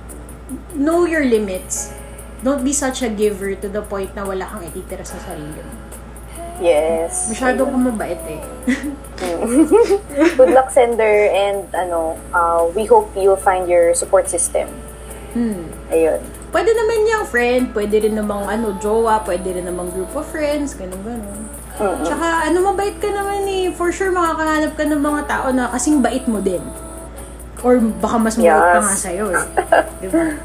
know 0.75 1.07
your 1.07 1.23
limits. 1.23 1.95
Don't 2.43 2.63
be 2.67 2.75
such 2.75 2.99
a 2.99 3.09
giver 3.09 3.55
to 3.55 3.71
the 3.71 3.81
point 3.87 4.11
na 4.19 4.27
wala 4.27 4.43
kang 4.51 4.67
ititira 4.67 5.07
sa 5.07 5.15
sarili 5.23 5.63
mo. 5.63 5.84
Yes. 6.63 7.31
Masyado 7.31 7.67
kang 7.67 7.83
mabait 7.83 8.21
eh. 8.31 8.41
Good 10.39 10.51
luck, 10.55 10.71
sender, 10.71 11.31
and 11.31 11.67
ano, 11.75 12.15
uh, 12.31 12.67
we 12.71 12.87
hope 12.87 13.11
you'll 13.15 13.39
find 13.39 13.67
your 13.67 13.91
support 13.95 14.31
system. 14.31 14.71
Hmm. 15.35 15.67
Ayun. 15.91 16.23
Pwede 16.55 16.71
naman 16.71 17.03
yung 17.11 17.25
friend, 17.27 17.63
pwede 17.75 18.07
rin 18.07 18.15
namang 18.15 18.47
ano, 18.47 18.79
jowa, 18.79 19.19
pwede 19.27 19.59
rin 19.59 19.67
namang 19.67 19.91
group 19.91 20.15
of 20.15 20.23
friends, 20.31 20.71
ganun 20.79 21.03
ganun. 21.03 21.43
Mm-hmm. 21.75 22.07
Tsaka 22.07 22.27
ano, 22.47 22.57
mabait 22.71 22.95
ka 23.03 23.11
naman 23.11 23.43
eh. 23.51 23.67
For 23.75 23.91
sure, 23.91 24.15
makakahanap 24.15 24.79
ka 24.79 24.87
ng 24.87 25.01
mga 25.03 25.21
tao 25.27 25.51
na 25.51 25.67
kasing 25.75 25.99
bait 25.99 26.23
mo 26.23 26.39
din. 26.39 26.63
Or 27.59 27.75
baka 27.99 28.15
mas 28.15 28.39
mabait 28.39 28.55
yes. 28.55 28.71
pa 28.71 28.79
nga 28.79 28.95
sa'yo 28.95 29.25
eh. 29.35 29.45
diba? 30.07 30.39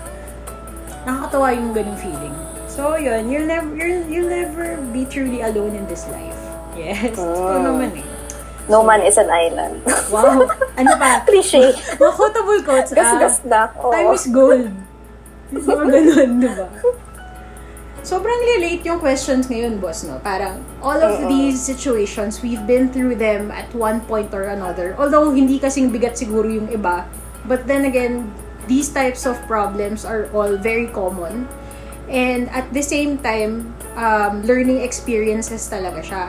Nakakatawa 1.07 1.47
yung 1.55 1.71
ganung 1.71 1.99
feeling. 2.03 2.35
So, 2.71 2.95
yun, 2.95 3.27
you'll 3.27 3.51
never, 3.51 3.67
you'll, 3.75 4.07
you'll 4.07 4.31
never 4.31 4.79
be 4.95 5.03
truly 5.05 5.43
alone 5.43 5.75
in 5.75 5.91
this 5.91 6.07
life. 6.07 6.39
Yes. 6.79 7.19
Mm. 7.19 7.35
Ito 7.35 7.59
naman 7.67 7.91
eh. 7.99 8.07
No 8.71 8.87
man 8.87 9.03
is 9.03 9.19
an 9.19 9.27
island. 9.27 9.83
Wow. 10.15 10.47
Ano 10.79 10.95
pa? 10.95 11.19
Cliche. 11.27 11.75
Mga 11.99 12.13
quotable 12.15 12.63
quotes. 12.63 12.95
Gas-gas 12.95 13.43
na. 13.43 13.75
Oh. 13.75 13.91
Time 13.91 14.15
is 14.15 14.27
gold. 14.31 14.71
Mga 15.51 15.85
ganun, 15.91 16.31
di 16.39 16.51
ba? 16.55 16.71
Sobrang 18.07 18.41
relate 18.57 18.87
yung 18.87 19.03
questions 19.03 19.51
ngayon, 19.51 19.83
boss, 19.83 20.07
no? 20.07 20.23
Parang, 20.23 20.63
all 20.79 21.03
of 21.03 21.21
Uh-oh. 21.21 21.29
these 21.29 21.59
situations, 21.59 22.39
we've 22.41 22.63
been 22.65 22.89
through 22.95 23.19
them 23.19 23.51
at 23.51 23.67
one 23.75 24.01
point 24.07 24.31
or 24.31 24.47
another. 24.47 24.95
Although, 24.95 25.35
hindi 25.35 25.59
kasing 25.59 25.91
bigat 25.91 26.17
siguro 26.17 26.47
yung 26.47 26.71
iba. 26.71 27.05
But 27.51 27.67
then 27.67 27.85
again, 27.85 28.31
these 28.71 28.89
types 28.95 29.27
of 29.27 29.37
problems 29.51 30.07
are 30.07 30.31
all 30.31 30.55
very 30.55 30.87
common. 30.95 31.51
And 32.11 32.51
at 32.51 32.75
the 32.75 32.83
same 32.83 33.23
time, 33.23 33.71
um, 33.95 34.43
learning 34.43 34.83
experiences 34.83 35.71
talaga 35.71 36.03
siya. 36.03 36.25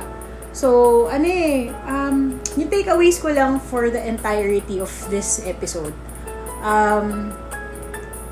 So, 0.54 1.10
ano 1.10 1.26
eh, 1.26 1.74
um, 1.90 2.38
yung 2.54 2.70
takeaways 2.70 3.18
ko 3.18 3.34
lang 3.34 3.58
for 3.58 3.90
the 3.90 3.98
entirety 3.98 4.78
of 4.78 4.94
this 5.10 5.42
episode. 5.48 5.96
Um, 6.62 7.34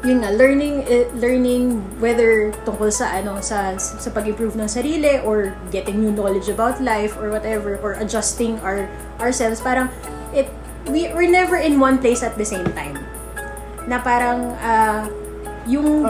yun 0.05 0.21
nga, 0.21 0.31
learning, 0.35 0.85
eh, 0.85 1.09
learning 1.17 1.81
whether 1.97 2.53
tungkol 2.63 2.91
sa, 2.93 3.17
ano, 3.17 3.41
sa, 3.41 3.75
sa 3.79 4.09
pag-improve 4.13 4.55
ng 4.55 4.69
sarili 4.69 5.19
or 5.25 5.55
getting 5.73 5.99
new 5.99 6.11
knowledge 6.13 6.47
about 6.53 6.77
life 6.79 7.17
or 7.17 7.33
whatever, 7.33 7.81
or 7.81 7.97
adjusting 7.97 8.59
our, 8.61 8.85
ourselves, 9.17 9.59
parang, 9.59 9.89
it, 10.31 10.47
we, 10.87 11.09
we're 11.15 11.31
never 11.31 11.57
in 11.57 11.79
one 11.79 11.97
place 11.97 12.21
at 12.21 12.37
the 12.37 12.45
same 12.45 12.67
time. 12.77 12.99
Na 13.87 13.97
parang, 13.99 14.53
uh, 14.61 15.07
yung, 15.67 16.03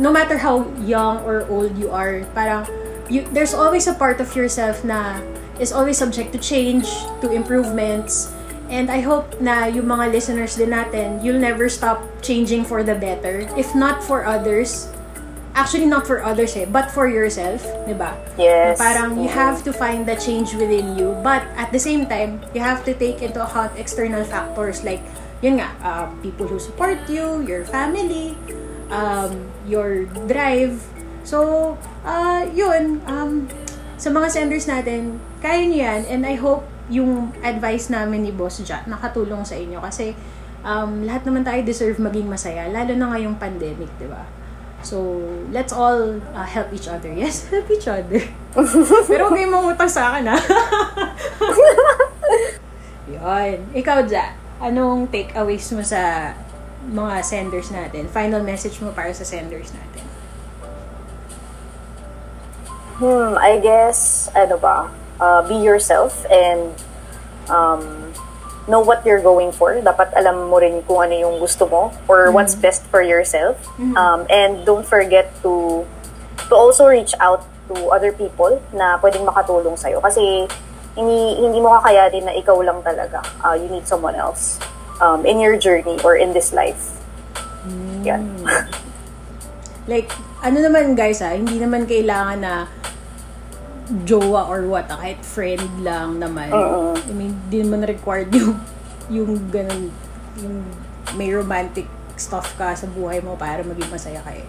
no 0.00 0.12
matter 0.12 0.38
how 0.38 0.68
young 0.84 1.20
or 1.24 1.46
old 1.48 1.76
you 1.76 1.90
are, 1.90 2.24
parang, 2.34 2.66
you, 3.08 3.26
there's 3.32 3.54
always 3.54 3.86
a 3.86 3.94
part 3.94 4.20
of 4.20 4.34
yourself 4.36 4.84
na 4.84 5.20
is 5.58 5.72
always 5.72 5.98
subject 5.98 6.32
to 6.32 6.38
change, 6.38 6.88
to 7.20 7.30
improvements, 7.30 8.32
And 8.70 8.90
I 8.90 9.04
hope 9.04 9.40
na 9.44 9.68
yung 9.68 9.86
mga 9.86 10.12
listeners 10.12 10.56
din 10.56 10.72
natin, 10.72 11.20
you'll 11.20 11.40
never 11.40 11.68
stop 11.68 12.00
changing 12.24 12.64
for 12.64 12.80
the 12.80 12.96
better. 12.96 13.44
If 13.60 13.76
not 13.76 14.00
for 14.00 14.24
others, 14.24 14.88
actually 15.54 15.86
not 15.86 16.08
for 16.08 16.24
others 16.24 16.56
eh, 16.56 16.64
but 16.64 16.90
for 16.90 17.06
yourself, 17.06 17.62
di 17.84 17.92
ba? 17.92 18.16
Yes. 18.40 18.80
Parang 18.80 19.20
you 19.20 19.28
have 19.28 19.60
to 19.68 19.72
find 19.72 20.08
the 20.08 20.16
change 20.16 20.56
within 20.56 20.96
you. 20.96 21.12
But 21.20 21.44
at 21.60 21.70
the 21.70 21.78
same 21.78 22.08
time, 22.08 22.40
you 22.56 22.64
have 22.64 22.82
to 22.88 22.96
take 22.96 23.20
into 23.20 23.44
account 23.44 23.76
external 23.76 24.24
factors 24.24 24.80
like, 24.82 25.04
yun 25.44 25.60
nga, 25.60 25.68
uh, 25.84 26.08
people 26.24 26.48
who 26.48 26.56
support 26.56 26.98
you, 27.06 27.44
your 27.44 27.68
family, 27.68 28.32
um, 28.92 29.48
your 29.64 30.04
drive. 30.28 30.76
So, 31.24 31.72
uh, 32.04 32.44
yun, 32.52 33.00
um, 33.08 33.48
sa 33.96 34.12
mga 34.12 34.28
senders 34.28 34.68
natin, 34.68 35.16
kaya 35.40 35.64
niyo 35.64 35.88
yan. 35.88 36.02
And 36.10 36.22
I 36.28 36.36
hope 36.36 36.68
yung 36.92 37.32
advice 37.40 37.88
namin 37.88 38.28
ni 38.28 38.32
Boss 38.32 38.60
Ja 38.60 38.84
nakatulong 38.84 39.40
sa 39.48 39.56
inyo 39.56 39.80
kasi 39.80 40.12
um, 40.60 41.00
lahat 41.08 41.24
naman 41.24 41.40
tayo 41.40 41.64
deserve 41.64 41.96
maging 41.96 42.28
masaya 42.28 42.68
lalo 42.68 42.92
na 42.92 43.16
ngayong 43.16 43.40
pandemic, 43.40 43.88
'di 43.96 44.08
ba? 44.08 44.24
So, 44.84 45.00
let's 45.48 45.72
all 45.72 46.20
uh, 46.36 46.44
help 46.44 46.68
each 46.76 46.92
other. 46.92 47.08
Yes, 47.08 47.48
help 47.52 47.72
each 47.72 47.88
other. 47.88 48.20
Pero 49.08 49.32
huwag 49.32 49.40
kayong 49.40 49.54
mangutang 49.56 49.88
sa 49.88 50.12
akin, 50.12 50.28
ha? 50.28 50.36
Yun. 53.16 53.72
Ikaw, 53.72 54.04
Ja, 54.04 54.36
anong 54.60 55.08
takeaways 55.08 55.64
mo 55.72 55.80
sa 55.80 56.36
mga 56.90 57.24
senders 57.24 57.68
natin? 57.72 58.08
Final 58.12 58.42
message 58.44 58.80
mo 58.84 58.92
para 58.92 59.12
sa 59.16 59.24
senders 59.24 59.72
natin? 59.72 60.04
Hmm, 63.00 63.34
I 63.40 63.58
guess, 63.58 64.30
ano 64.36 64.54
ba, 64.60 64.90
uh, 65.18 65.42
be 65.48 65.58
yourself 65.58 66.22
and 66.30 66.70
um, 67.50 68.12
know 68.68 68.80
what 68.80 69.04
you're 69.04 69.22
going 69.22 69.50
for. 69.50 69.74
Dapat 69.80 70.14
alam 70.14 70.48
mo 70.48 70.62
rin 70.62 70.82
kung 70.86 71.02
ano 71.02 71.14
yung 71.14 71.36
gusto 71.42 71.66
mo 71.66 71.90
or 72.06 72.28
mm-hmm. 72.28 72.34
what's 72.38 72.54
best 72.54 72.86
for 72.88 73.02
yourself. 73.02 73.58
Mm-hmm. 73.80 73.96
Um, 73.98 74.20
and 74.30 74.62
don't 74.62 74.86
forget 74.86 75.34
to 75.42 75.84
to 76.48 76.54
also 76.54 76.86
reach 76.86 77.12
out 77.18 77.42
to 77.72 77.74
other 77.90 78.12
people 78.12 78.60
na 78.70 79.00
pwedeng 79.00 79.24
makatulong 79.24 79.74
sa'yo. 79.74 79.98
Kasi 79.98 80.46
hindi, 80.94 81.20
hindi 81.42 81.58
mo 81.58 81.74
kakayanin 81.80 82.30
na 82.30 82.32
ikaw 82.36 82.54
lang 82.62 82.78
talaga. 82.84 83.24
Uh, 83.42 83.58
you 83.58 83.66
need 83.66 83.88
someone 83.88 84.14
else 84.14 84.62
um, 85.00 85.26
in 85.26 85.40
your 85.40 85.56
journey 85.56 85.98
or 86.02 86.16
in 86.16 86.32
this 86.32 86.52
life. 86.52 86.98
Mm. 87.64 88.04
Yan. 88.04 88.22
like, 89.90 90.12
ano 90.44 90.60
naman 90.60 90.94
guys 90.94 91.24
ha, 91.24 91.32
ah, 91.32 91.34
hindi 91.34 91.56
naman 91.56 91.88
kailangan 91.88 92.38
na 92.40 92.54
jowa 94.04 94.48
or 94.48 94.68
what, 94.68 94.88
ah, 94.92 95.00
kahit 95.00 95.20
friend 95.24 95.64
lang 95.80 96.20
naman. 96.20 96.52
Uh-uh. 96.52 96.96
I 96.96 97.12
mean, 97.12 97.36
di 97.48 97.64
naman 97.64 97.84
required 97.88 98.32
yung, 98.32 98.60
yung 99.08 99.48
ganun, 99.48 99.92
yung 100.40 100.64
may 101.16 101.32
romantic 101.32 101.88
stuff 102.16 102.54
ka 102.56 102.74
sa 102.74 102.86
buhay 102.90 103.20
mo 103.20 103.34
para 103.34 103.60
maging 103.64 103.90
masaya 103.90 104.20
kayo. 104.22 104.44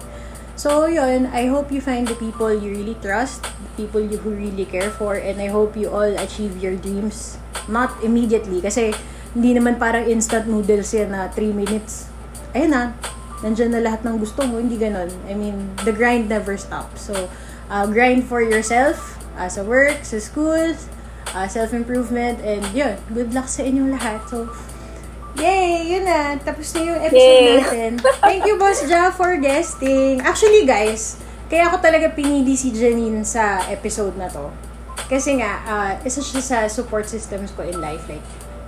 So, 0.55 0.87
yun, 0.87 1.27
I 1.35 1.51
hope 1.51 1.67
you 1.67 1.83
find 1.83 2.07
the 2.07 2.15
people 2.15 2.47
you 2.47 2.71
really 2.71 2.95
trust, 3.03 3.43
the 3.43 3.71
people 3.75 3.99
you 3.99 4.15
who 4.15 4.31
really 4.31 4.63
care 4.63 4.87
for, 4.87 5.19
and 5.19 5.43
I 5.43 5.51
hope 5.51 5.75
you 5.75 5.91
all 5.91 6.07
achieve 6.15 6.55
your 6.63 6.79
dreams. 6.79 7.35
Not 7.67 7.91
immediately, 7.99 8.63
kasi 8.63 8.95
hindi 9.35 9.51
naman 9.51 9.75
parang 9.75 10.07
instant 10.07 10.47
noodles 10.47 10.95
yan 10.95 11.11
na 11.11 11.27
3 11.27 11.51
minutes. 11.51 12.07
Ayun 12.55 12.71
na, 12.71 12.95
nandyan 13.43 13.75
na 13.75 13.83
lahat 13.83 14.07
ng 14.07 14.15
gusto 14.15 14.47
mo, 14.47 14.63
hindi 14.63 14.79
ganon. 14.79 15.11
I 15.27 15.35
mean, 15.35 15.75
the 15.83 15.91
grind 15.91 16.31
never 16.31 16.55
stops. 16.55 17.11
So, 17.11 17.27
uh, 17.67 17.85
grind 17.91 18.23
for 18.31 18.39
yourself, 18.39 19.19
uh, 19.35 19.51
sa 19.51 19.61
work, 19.67 20.07
sa 20.07 20.23
schools, 20.23 20.87
uh, 21.35 21.45
self-improvement, 21.51 22.39
and 22.47 22.63
yun, 22.71 22.95
good 23.11 23.35
luck 23.35 23.51
sa 23.51 23.67
inyong 23.67 23.91
lahat. 23.99 24.23
So, 24.31 24.47
yay! 25.35 25.83
Yun 25.91 26.07
na, 26.07 26.39
tapos 26.39 26.71
na 26.71 26.95
yung 26.95 26.99
episode 27.03 27.35
yay. 27.43 27.59
natin. 27.59 27.91
Thank 28.23 28.47
you, 28.47 28.55
Boss 28.55 28.87
Ja, 28.87 29.11
for 29.11 29.35
guesting. 29.35 30.23
Actually, 30.23 30.63
guys, 30.63 31.19
kaya 31.51 31.67
ako 31.67 31.83
talaga 31.83 32.07
pinili 32.15 32.55
si 32.55 32.71
Janine 32.71 33.27
sa 33.27 33.67
episode 33.67 34.15
na 34.15 34.31
to. 34.31 34.47
Kasi 35.11 35.43
nga, 35.43 35.59
uh, 35.67 35.91
isa 36.07 36.23
siya 36.23 36.41
sa 36.41 36.57
support 36.71 37.05
systems 37.05 37.51
ko 37.53 37.61
in 37.67 37.77
life. 37.77 38.07
Like, 38.07 38.23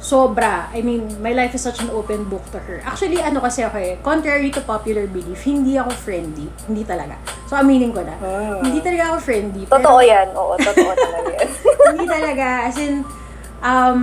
sobra. 0.08 0.72
I 0.72 0.80
mean, 0.80 1.04
my 1.20 1.36
life 1.36 1.52
is 1.52 1.68
such 1.68 1.84
an 1.84 1.92
open 1.92 2.32
book 2.32 2.48
to 2.56 2.64
her. 2.64 2.80
Actually, 2.88 3.20
ano 3.20 3.44
kasi 3.44 3.68
ako 3.68 3.76
eh, 3.76 4.00
contrary 4.00 4.56
to 4.56 4.64
popular 4.64 5.04
belief, 5.04 5.44
hindi 5.44 5.76
ako 5.76 5.92
friendly. 5.92 6.48
Hindi 6.64 6.88
talaga. 6.88 7.20
So, 7.52 7.60
aminin 7.60 7.92
ko 7.92 8.08
na. 8.08 8.16
Hmm. 8.16 8.64
Hindi 8.64 8.80
talaga 8.80 9.12
ako 9.12 9.18
friendly. 9.20 9.64
Totoo 9.68 10.00
pero, 10.00 10.08
yan. 10.08 10.28
Oo, 10.32 10.54
totoo 10.56 10.92
talaga 10.96 11.30
yan. 11.44 11.50
hindi 11.92 12.06
talaga. 12.08 12.46
As 12.72 12.78
in, 12.80 13.04
um, 13.60 14.00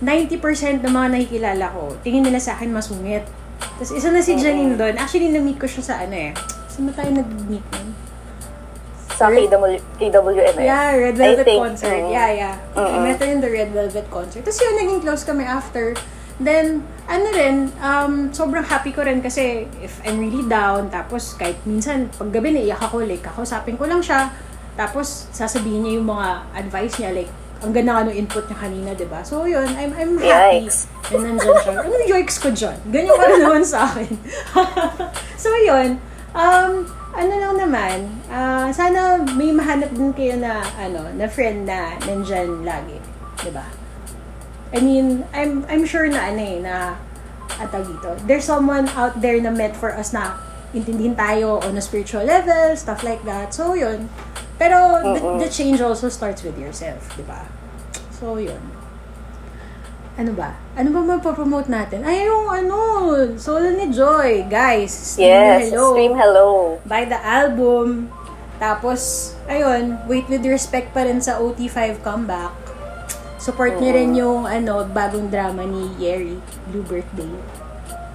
90% 0.00 0.80
ng 0.80 0.92
mga 0.92 1.08
nakikilala 1.12 1.66
ko, 1.76 1.92
tingin 2.00 2.24
nila 2.24 2.40
sa 2.40 2.56
akin 2.56 2.72
masungit. 2.72 3.28
Tapos 3.76 3.92
isa 3.92 4.08
na 4.08 4.24
si 4.24 4.40
Janine 4.40 4.80
doon. 4.80 4.96
Actually, 4.96 5.28
na-meet 5.28 5.60
ko 5.60 5.68
siya 5.68 5.84
sa 5.84 5.94
ano 6.00 6.16
eh. 6.16 6.32
Saan 6.72 6.88
tayo 6.90 7.10
nag-meet 7.12 7.64
nun? 7.76 7.88
Sa 9.14 9.30
KW, 9.30 9.78
KWMS. 9.98 10.58
Yeah, 10.58 10.90
Red 10.98 11.16
Velvet 11.16 11.46
think, 11.46 11.62
concert. 11.62 12.02
Mm, 12.02 12.10
yeah, 12.10 12.30
yeah. 12.34 12.54
Mm-hmm. 12.74 12.94
I 12.94 12.98
met 12.98 13.18
her 13.22 13.30
in 13.30 13.40
the 13.40 13.50
Red 13.50 13.70
Velvet 13.70 14.06
concert. 14.10 14.42
Tapos 14.42 14.58
yun, 14.58 14.74
naging 14.74 15.00
close 15.06 15.22
kami 15.22 15.46
after. 15.46 15.94
Then, 16.42 16.82
ano 17.06 17.26
rin, 17.30 17.70
um, 17.78 18.34
sobrang 18.34 18.66
happy 18.66 18.90
ko 18.90 19.06
rin 19.06 19.22
kasi 19.22 19.70
if 19.78 20.02
I'm 20.02 20.18
really 20.18 20.42
down, 20.50 20.90
tapos 20.90 21.38
kahit 21.38 21.62
minsan, 21.62 22.10
pag 22.10 22.34
gabi 22.34 22.58
naiyak 22.58 22.82
ako, 22.82 23.06
like, 23.06 23.22
kakausapin 23.22 23.78
ko 23.78 23.86
lang 23.86 24.02
siya, 24.02 24.34
tapos 24.74 25.30
sasabihin 25.30 25.86
niya 25.86 25.92
yung 26.02 26.10
mga 26.10 26.28
advice 26.58 26.98
niya, 26.98 27.14
like, 27.14 27.30
ang 27.62 27.70
ganda 27.70 28.02
nga 28.02 28.10
input 28.10 28.44
niya 28.50 28.58
kanina, 28.58 28.88
di 28.98 29.06
ba? 29.06 29.22
So, 29.22 29.46
yun, 29.46 29.70
I'm, 29.78 29.94
I'm 29.94 30.18
happy. 30.18 30.66
Yikes. 30.66 30.90
And 31.14 31.22
nandyan 31.22 31.56
siya. 31.62 31.74
Ano 31.86 31.94
yikes 32.02 32.36
ko 32.42 32.48
dyan? 32.50 32.78
Ganyan 32.90 33.14
ka 33.14 33.26
naman 33.46 33.62
sa 33.62 33.86
akin. 33.86 34.10
so, 35.42 35.48
yun. 35.62 36.02
Um, 36.34 36.90
ano 37.14 37.32
lang 37.38 37.54
naman, 37.56 37.98
uh, 38.26 38.68
sana 38.74 39.22
may 39.38 39.54
mahanap 39.54 39.94
din 39.94 40.10
kayo 40.10 40.34
na, 40.34 40.66
ano, 40.74 41.06
na 41.14 41.30
friend 41.30 41.64
na 41.64 41.94
nandyan 42.02 42.66
lagi. 42.66 42.98
ba 42.98 43.42
diba? 43.42 43.66
I 44.74 44.78
mean, 44.82 45.22
I'm, 45.30 45.62
I'm 45.70 45.86
sure 45.86 46.10
na, 46.10 46.34
ano 46.34 46.42
eh, 46.42 46.58
na, 46.58 46.98
atag 47.62 47.86
dito, 47.86 48.18
there's 48.26 48.42
someone 48.42 48.90
out 48.98 49.22
there 49.22 49.38
na 49.38 49.54
met 49.54 49.78
for 49.78 49.94
us 49.94 50.10
na 50.10 50.34
intindihin 50.74 51.14
tayo 51.14 51.62
on 51.62 51.78
a 51.78 51.82
spiritual 51.82 52.26
level, 52.26 52.74
stuff 52.74 53.06
like 53.06 53.22
that. 53.22 53.54
So, 53.54 53.78
yun. 53.78 54.10
Pero, 54.58 54.98
the, 55.14 55.46
the 55.46 55.50
change 55.50 55.78
also 55.78 56.10
starts 56.10 56.42
with 56.42 56.58
yourself, 56.58 57.14
di 57.14 57.22
ba? 57.22 57.46
So, 58.10 58.42
yun 58.42 58.73
ano 60.14 60.30
ba? 60.34 60.54
Ano 60.78 60.88
ba 60.94 61.00
mapapromote 61.18 61.66
natin? 61.66 62.06
Ay, 62.06 62.26
yung 62.26 62.46
ano, 62.46 62.76
solo 63.34 63.66
ni 63.74 63.90
Joy. 63.90 64.46
Guys, 64.46 64.94
Scream 64.94 65.26
yes, 65.26 65.74
Hello. 65.74 65.84
Scream 65.90 66.14
Hello. 66.14 66.48
Buy 66.86 67.02
the 67.06 67.18
album. 67.18 68.10
Tapos, 68.62 69.34
ayun, 69.50 69.98
Wait 70.06 70.30
With 70.30 70.46
Respect 70.46 70.94
pa 70.94 71.02
rin 71.02 71.18
sa 71.18 71.42
OT5 71.42 71.98
comeback. 72.06 72.54
Support 73.42 73.76
mm. 73.76 73.80
niyo 73.82 73.90
rin 73.90 74.10
yung 74.14 74.42
ano, 74.46 74.86
bagong 74.86 75.28
drama 75.28 75.66
ni 75.66 75.90
Yeri, 75.98 76.38
Blue 76.70 76.86
Birthday. 76.86 77.34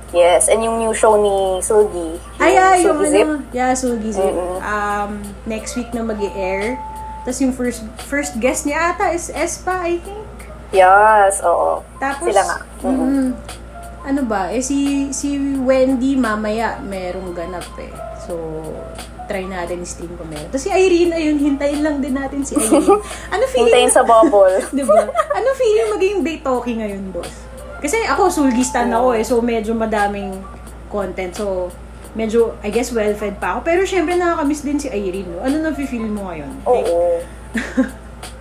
Yes, 0.09 0.49
and 0.49 0.65
yung 0.65 0.81
new 0.81 0.95
show 0.95 1.21
ni 1.21 1.61
Sulgi. 1.61 2.17
Ay, 2.41 2.57
yeah, 2.57 2.73
yung 2.81 2.97
Zip. 3.05 3.27
ano, 3.27 3.45
yeah, 3.53 3.77
Sulgi 3.77 4.09
Zip. 4.09 4.25
Mm-hmm. 4.25 4.57
Um, 4.65 5.11
next 5.45 5.77
week 5.77 5.93
na 5.93 6.01
mag 6.01 6.17
air 6.33 6.81
Tapos 7.27 7.45
yung 7.45 7.53
first 7.53 7.85
first 8.09 8.33
guest 8.41 8.65
niya 8.65 8.95
ata 8.95 9.13
is 9.13 9.29
Espa, 9.29 9.85
I 9.85 10.01
think. 10.01 10.48
Yes, 10.69 11.41
oo. 11.41 11.81
Tapos, 11.97 12.29
Sila 12.29 12.43
nga. 12.45 12.57
Mm-hmm. 12.85 13.09
Mm, 13.09 13.29
ano 14.05 14.21
ba, 14.25 14.53
eh 14.53 14.61
si, 14.61 15.09
si 15.11 15.35
Wendy 15.59 16.15
mamaya 16.15 16.77
merong 16.81 17.33
ganap 17.33 17.65
eh. 17.81 17.91
So, 18.23 18.37
try 19.29 19.45
natin 19.45 19.85
stream 19.85 20.13
ko 20.17 20.25
meron. 20.25 20.49
Tapos 20.49 20.65
si 20.65 20.73
Irene, 20.73 21.13
ayun, 21.13 21.37
hintayin 21.37 21.81
lang 21.85 22.01
din 22.01 22.17
natin 22.17 22.41
si 22.41 22.57
Irene. 22.57 22.97
Ano 23.33 23.43
feeling? 23.45 23.69
hintayin 23.69 23.91
sa 23.93 24.01
bubble. 24.01 24.57
diba? 24.77 25.05
Ano 25.09 25.47
feeling 25.53 25.89
maging 25.93 26.17
Betoki 26.25 26.73
ngayon, 26.81 27.13
boss? 27.13 27.29
Kasi 27.79 28.01
ako, 28.09 28.27
sulgistan 28.33 28.89
ako 28.89 29.13
eh. 29.15 29.23
So, 29.23 29.39
medyo 29.45 29.77
madaming 29.77 30.33
content. 30.89 31.37
So, 31.37 31.69
medyo, 32.17 32.57
I 32.65 32.73
guess, 32.73 32.89
well-fed 32.89 33.37
pa 33.37 33.57
ako. 33.57 33.59
Pero, 33.69 33.81
syempre, 33.85 34.17
nakakamiss 34.17 34.65
din 34.65 34.81
si 34.81 34.89
Irene. 34.89 35.29
No? 35.29 35.45
Ano 35.45 35.55
na 35.61 35.71
feel 35.77 36.09
mo 36.09 36.27
ngayon? 36.33 36.51
Oo. 36.65 36.73
Like, 36.73 36.89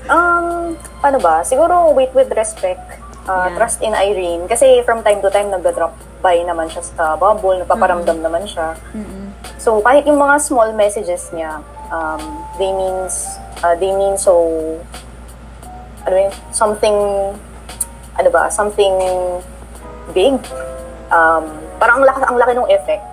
Um, 0.08 0.74
ano 1.04 1.18
ba? 1.20 1.44
Siguro 1.44 1.92
wait 1.92 2.12
with 2.16 2.32
respect. 2.32 2.80
Uh, 3.28 3.52
yeah. 3.52 3.56
Trust 3.60 3.84
in 3.84 3.92
Irene. 3.92 4.48
Kasi 4.48 4.80
from 4.88 5.04
time 5.04 5.20
to 5.20 5.28
time, 5.28 5.52
nagda-drop 5.52 5.92
nag-buy 6.18 6.42
naman 6.42 6.66
siya 6.66 6.82
sa 6.82 7.14
bubble, 7.14 7.62
nagpaparamdam 7.62 8.18
naman 8.18 8.42
siya. 8.42 8.74
Mm-mm. 8.90 9.30
So, 9.54 9.78
kahit 9.78 10.02
yung 10.02 10.18
mga 10.18 10.42
small 10.42 10.74
messages 10.74 11.30
niya, 11.30 11.62
um, 11.94 12.42
they 12.58 12.74
means, 12.74 13.38
uh, 13.62 13.78
they 13.78 13.94
mean 13.94 14.18
so, 14.18 14.34
ano 16.02 16.16
yun, 16.18 16.34
something, 16.50 16.98
ano 18.18 18.28
ba, 18.34 18.50
something 18.50 18.94
big. 20.10 20.34
Um, 21.14 21.46
parang 21.78 22.02
ang 22.02 22.06
laki, 22.10 22.18
ang 22.26 22.38
laki 22.38 22.52
ng 22.58 22.70
effect 22.74 23.06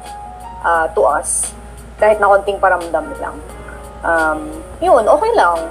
uh, 0.65 0.89
to 0.97 1.05
us, 1.05 1.53
kahit 2.01 2.17
na 2.17 2.25
konting 2.25 2.57
paramdam 2.57 3.05
lang. 3.21 3.37
Um, 4.01 4.49
yun, 4.81 5.05
okay 5.05 5.31
lang. 5.37 5.61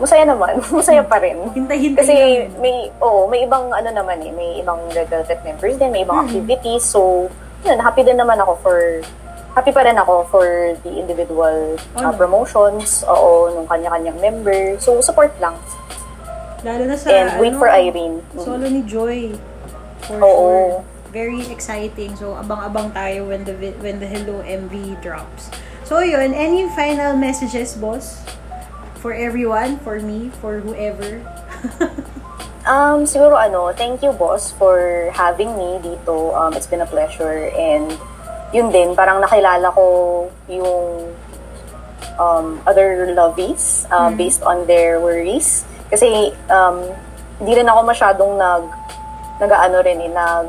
Masaya 0.00 0.24
naman. 0.24 0.56
Masaya 0.72 1.04
pa 1.04 1.20
rin. 1.20 1.36
Hintay-hintay 1.52 2.00
Kasi 2.00 2.16
lang. 2.16 2.56
may, 2.58 2.76
oo, 2.98 3.28
may 3.28 3.44
ibang 3.44 3.68
ano 3.68 3.88
naman 3.88 4.16
eh, 4.18 4.32
may 4.32 4.58
ibang 4.58 4.80
Red 4.90 5.06
Velvet 5.06 5.40
members 5.44 5.76
din, 5.76 5.92
may 5.92 6.02
ibang 6.02 6.24
Mm. 6.24 6.26
activities. 6.26 6.82
So, 6.82 7.28
yun, 7.62 7.76
happy 7.78 8.00
din 8.00 8.16
naman 8.16 8.40
ako 8.40 8.56
for, 8.58 8.78
happy 9.52 9.70
pa 9.70 9.84
rin 9.84 9.94
ako 9.94 10.24
for 10.26 10.46
the 10.80 10.90
individual 10.90 11.76
Oh, 11.94 12.12
promotions, 12.16 13.04
oo, 13.04 13.52
nung 13.52 13.68
kanya-kanyang 13.68 14.16
member. 14.18 14.80
So, 14.80 14.98
support 15.00 15.36
lang. 15.36 15.60
Lalo 16.60 16.82
na 16.84 16.96
sa, 16.96 17.08
And 17.08 17.36
wait 17.36 17.52
ano, 17.52 17.60
for 17.60 17.68
Irene. 17.68 18.24
Mm. 18.32 18.40
Solo 18.40 18.64
ni 18.64 18.80
Joy. 18.82 19.36
For 20.02 20.16
Oo. 20.16 20.24
sure. 20.24 20.72
Very 21.10 21.42
exciting. 21.48 22.14
So, 22.14 22.32
abang-abang 22.34 22.94
tayo 22.94 23.26
when 23.26 23.42
the 23.42 23.52
when 23.80 23.98
the 23.98 24.06
Hello 24.06 24.40
MV 24.40 24.70
drops. 25.00 25.50
So, 25.82 26.00
yun. 26.00 26.30
Any 26.30 26.70
final 26.70 27.18
messages, 27.18 27.74
boss? 27.74 28.22
For 29.00 29.12
everyone, 29.16 29.80
for 29.80 29.98
me, 30.00 30.30
for 30.40 30.60
whoever. 30.60 31.24
Um, 32.70 33.08
siguro 33.08 33.40
ano, 33.40 33.72
thank 33.72 34.04
you 34.04 34.12
boss 34.12 34.52
for 34.52 35.08
having 35.16 35.56
me 35.56 35.80
dito. 35.80 36.36
Um, 36.36 36.52
it's 36.52 36.68
been 36.68 36.84
a 36.84 36.86
pleasure 36.86 37.48
and 37.56 37.88
yun 38.52 38.68
din, 38.68 38.92
parang 38.92 39.24
nakilala 39.24 39.72
ko 39.72 40.28
yung 40.44 41.08
um, 42.20 42.60
other 42.68 43.10
lovies 43.16 43.88
uh, 43.90 44.12
based 44.12 44.44
on 44.44 44.68
their 44.68 45.00
worries. 45.00 45.64
Kasi 45.88 46.36
um, 46.52 46.84
hindi 47.40 47.58
rin 47.58 47.66
ako 47.66 47.80
masyadong 47.82 48.36
nag 48.36 48.64
nag-ano 49.40 49.76
rin 49.80 49.98
eh, 50.04 50.12
nag 50.12 50.48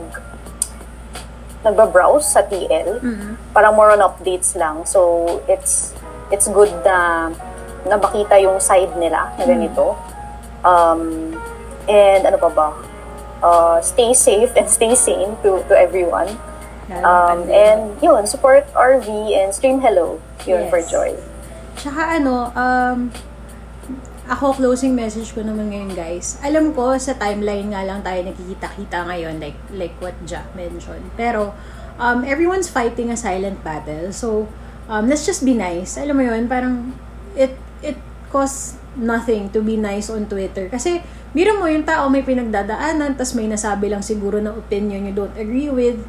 nagba-browse 1.64 2.28
sa 2.28 2.41
TL. 2.43 2.99
Parang 3.56 3.74
more 3.78 3.93
on 3.95 4.04
updates 4.04 4.58
lang. 4.58 4.84
So, 4.84 5.39
it's 5.47 5.93
it's 6.34 6.49
good 6.49 6.74
na 6.84 7.30
na 7.88 7.97
makita 7.97 8.38
yung 8.38 8.61
side 8.61 8.93
nila 8.97 9.34
na 9.36 9.43
ganito. 9.43 9.97
Um, 10.61 11.34
and 11.89 12.21
ano 12.25 12.38
pa 12.38 12.49
ba? 12.49 12.69
Uh, 13.41 13.77
stay 13.82 14.13
safe 14.13 14.53
and 14.53 14.69
stay 14.69 14.93
sane 14.93 15.34
to 15.41 15.65
to 15.65 15.73
everyone. 15.73 16.29
Um, 16.91 17.47
and 17.47 17.95
yun, 18.03 18.27
support 18.27 18.67
RV 18.75 19.07
and 19.32 19.55
stream 19.55 19.79
hello. 19.79 20.19
Yun 20.43 20.67
Yes. 20.67 20.69
for 20.69 20.82
joy. 20.84 21.15
Tsaka 21.79 22.19
ano, 22.19 22.51
um, 22.51 23.09
ako 24.27 24.59
closing 24.59 24.91
message 24.91 25.32
ko 25.32 25.39
naman 25.41 25.71
ngayon 25.71 25.95
guys. 25.95 26.36
Alam 26.43 26.75
ko 26.75 26.99
sa 26.99 27.15
timeline 27.15 27.71
nga 27.71 27.82
lang 27.88 28.03
tayo 28.03 28.19
nakikita-kita 28.27 29.07
ngayon 29.07 29.39
like 29.39 29.57
like 29.71 29.95
what 30.03 30.13
Jack 30.27 30.51
mentioned. 30.51 31.15
Pero 31.15 31.55
um, 31.95 32.27
everyone's 32.27 32.67
fighting 32.67 33.07
a 33.09 33.17
silent 33.17 33.63
battle. 33.63 34.11
So 34.11 34.51
um, 34.91 35.07
let's 35.07 35.23
just 35.23 35.47
be 35.47 35.55
nice. 35.55 35.95
Alam 35.95 36.19
mo 36.19 36.23
yun, 36.27 36.51
parang 36.51 36.91
it 37.39 37.55
costs 38.32 38.79
nothing 38.95 39.47
to 39.51 39.63
be 39.63 39.75
nice 39.79 40.11
on 40.11 40.27
Twitter. 40.27 40.67
Kasi 40.67 40.99
biro 41.32 41.59
mo 41.59 41.67
yung 41.67 41.88
tao 41.88 42.11
may 42.11 42.23
pinagdadaanan 42.23 43.15
tas 43.15 43.32
may 43.36 43.47
nasabi 43.47 43.88
lang 43.88 44.03
siguro 44.03 44.39
na 44.43 44.51
opinion 44.51 45.07
you 45.07 45.15
don't 45.15 45.36
agree 45.39 45.71
with 45.71 45.99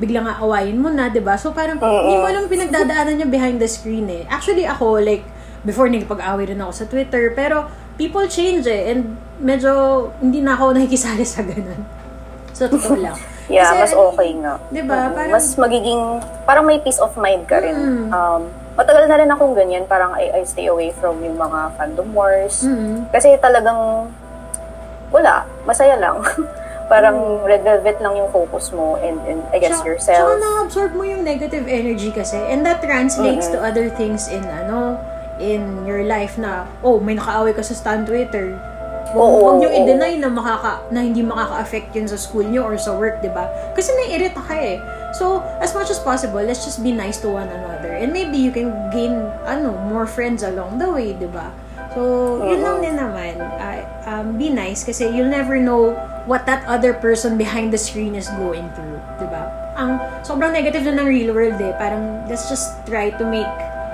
biglang 0.00 0.24
aawayin 0.24 0.80
mo 0.80 0.88
na, 0.88 1.12
'di 1.12 1.20
ba? 1.20 1.36
So 1.36 1.52
parang 1.52 1.76
hindi 1.76 2.16
mo 2.16 2.24
alam 2.24 2.48
pinagdadaanan 2.48 3.20
niya 3.20 3.28
behind 3.28 3.60
the 3.60 3.68
screen 3.68 4.08
eh. 4.08 4.24
Actually 4.32 4.64
ako 4.64 4.96
like 5.04 5.24
before 5.60 5.92
nagpag-away 5.92 6.48
rin 6.48 6.60
ako 6.64 6.72
sa 6.72 6.84
Twitter, 6.88 7.36
pero 7.36 7.68
people 8.00 8.24
change 8.24 8.64
eh 8.64 8.96
and 8.96 9.20
medyo 9.44 10.08
hindi 10.24 10.40
na 10.40 10.56
ako 10.56 10.72
nakikisali 10.76 11.28
sa 11.28 11.44
ganun. 11.44 11.84
So 12.56 12.68
totoo 12.68 12.96
lang. 12.96 13.18
Yeah, 13.50 13.74
Kasi, 13.74 13.82
mas 13.82 13.94
okay 13.98 14.30
nga. 14.38 14.62
'Di 14.70 14.82
ba? 14.86 15.10
Mhm. 15.10 15.14
Parang 15.18 15.32
mas 15.34 15.46
magiging, 15.58 16.02
parang 16.46 16.64
may 16.70 16.78
peace 16.78 17.02
of 17.02 17.10
mind 17.18 17.50
ka 17.50 17.58
rin. 17.58 17.74
Mm. 17.74 18.06
Um, 18.14 18.42
matagal 18.74 19.04
na 19.10 19.16
rin 19.18 19.30
akong 19.30 19.54
ganyan, 19.54 19.84
parang 19.86 20.14
I, 20.14 20.30
I 20.30 20.42
stay 20.44 20.66
away 20.66 20.94
from 20.94 21.22
yung 21.22 21.36
mga 21.36 21.74
fandom 21.78 22.10
wars. 22.14 22.62
Mm. 22.62 23.10
Kasi 23.10 23.34
talagang, 23.38 24.10
wala, 25.10 25.46
masaya 25.66 25.98
lang. 25.98 26.22
parang 26.90 27.46
red 27.46 27.62
velvet 27.62 28.02
lang 28.02 28.18
yung 28.18 28.26
focus 28.34 28.74
mo 28.74 28.98
and, 28.98 29.22
and 29.22 29.40
I 29.54 29.62
guess 29.62 29.78
Tsaka- 29.78 29.86
yourself. 29.86 30.26
Tsaka 30.26 30.42
na-absorb 30.42 30.90
mo 30.98 31.06
yung 31.06 31.22
negative 31.22 31.70
energy 31.70 32.10
kasi 32.10 32.34
and 32.50 32.66
that 32.66 32.82
translates 32.82 33.46
to 33.54 33.62
other 33.62 33.86
things 33.94 34.26
in 34.26 34.42
ano 34.42 34.98
in 35.38 35.86
your 35.86 36.02
life 36.02 36.34
na 36.34 36.66
oh 36.82 36.98
may 36.98 37.14
nakaaway 37.14 37.54
ka 37.54 37.62
sa 37.62 37.78
stan 37.78 38.02
Twitter 38.02 38.58
Huwag 39.10 39.30
huwag 39.42 39.54
niyo 39.58 39.70
oo. 39.70 39.78
i-deny 39.82 40.22
na 40.22 40.30
makaka 40.30 40.86
na 40.94 41.02
hindi 41.02 41.22
makaka-affect 41.22 41.94
yun 41.94 42.06
sa 42.06 42.14
school 42.14 42.46
niyo 42.46 42.62
or 42.62 42.78
sa 42.78 42.94
work, 42.94 43.18
'di 43.18 43.30
ba? 43.34 43.42
Kasi 43.74 43.90
naiirita 43.90 44.38
ka 44.38 44.54
eh. 44.54 44.78
So, 45.10 45.42
as 45.58 45.74
much 45.74 45.90
as 45.90 45.98
possible, 45.98 46.38
let's 46.38 46.62
just 46.62 46.78
be 46.78 46.94
nice 46.94 47.18
to 47.18 47.26
one 47.26 47.50
another. 47.50 47.79
And 48.00 48.16
maybe 48.16 48.40
you 48.40 48.48
can 48.50 48.72
gain 48.88 49.12
ano, 49.44 49.76
more 49.92 50.08
friends 50.08 50.40
along 50.40 50.80
the 50.80 50.88
way, 50.88 51.12
'di 51.12 51.28
ba? 51.28 51.52
So, 51.92 52.00
yun 52.46 52.64
lang 52.64 52.76
din 52.80 52.96
naman. 52.96 53.34
Uh, 53.40 53.82
um, 54.08 54.38
be 54.40 54.48
nice 54.48 54.86
kasi 54.86 55.10
you'll 55.10 55.30
never 55.30 55.58
know 55.60 55.92
what 56.24 56.46
that 56.46 56.62
other 56.64 56.94
person 56.96 57.36
behind 57.36 57.74
the 57.74 57.80
screen 57.80 58.16
is 58.16 58.30
going 58.40 58.72
through, 58.72 58.98
'di 59.20 59.26
ba? 59.28 59.52
Ang 59.76 60.00
sobrang 60.24 60.50
negative 60.54 60.88
na 60.88 60.96
ng 61.02 61.06
real 61.06 61.30
world 61.36 61.60
eh. 61.60 61.76
Parang 61.76 62.24
let's 62.30 62.48
just 62.48 62.72
try 62.88 63.12
to 63.12 63.24
make 63.28 63.48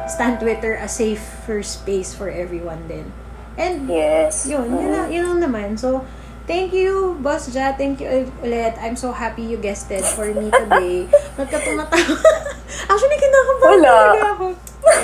Stan 0.06 0.38
Twitter 0.38 0.78
a 0.78 0.86
safer 0.86 1.66
space 1.66 2.14
for 2.14 2.30
everyone 2.30 2.86
din. 2.86 3.10
And 3.56 3.88
Yes. 3.88 4.44
yun, 4.44 4.68
yun, 4.68 4.92
lang, 4.92 5.08
yun 5.10 5.24
lang 5.26 5.40
naman. 5.50 5.68
So, 5.80 6.04
thank 6.46 6.72
you, 6.72 7.18
Boss 7.20 7.50
Ja. 7.52 7.74
Thank 7.74 8.00
you 8.00 8.30
ulit. 8.42 8.74
I'm 8.80 8.96
so 8.96 9.12
happy 9.12 9.42
you 9.42 9.58
guested 9.58 10.02
for 10.16 10.30
me 10.30 10.48
today. 10.50 11.10
Ba't 11.36 11.50
ka 11.50 11.58
tumatawa? 11.60 12.16
Actually, 12.90 13.18
kinakabahan 13.18 13.78
talaga 13.82 14.20
ako. 14.38 14.46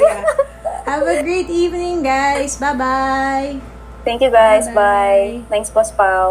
Yeah. 0.00 0.24
Have 0.86 1.06
a 1.06 1.22
great 1.22 1.50
evening, 1.50 2.02
guys. 2.02 2.58
Bye-bye. 2.58 3.58
Thank 4.02 4.22
you 4.22 4.30
guys. 4.30 4.66
Bye-bye. 4.70 5.44
Bye. 5.44 5.50
Thanks, 5.50 5.70
Boss 5.70 5.90
Pao. 5.94 6.30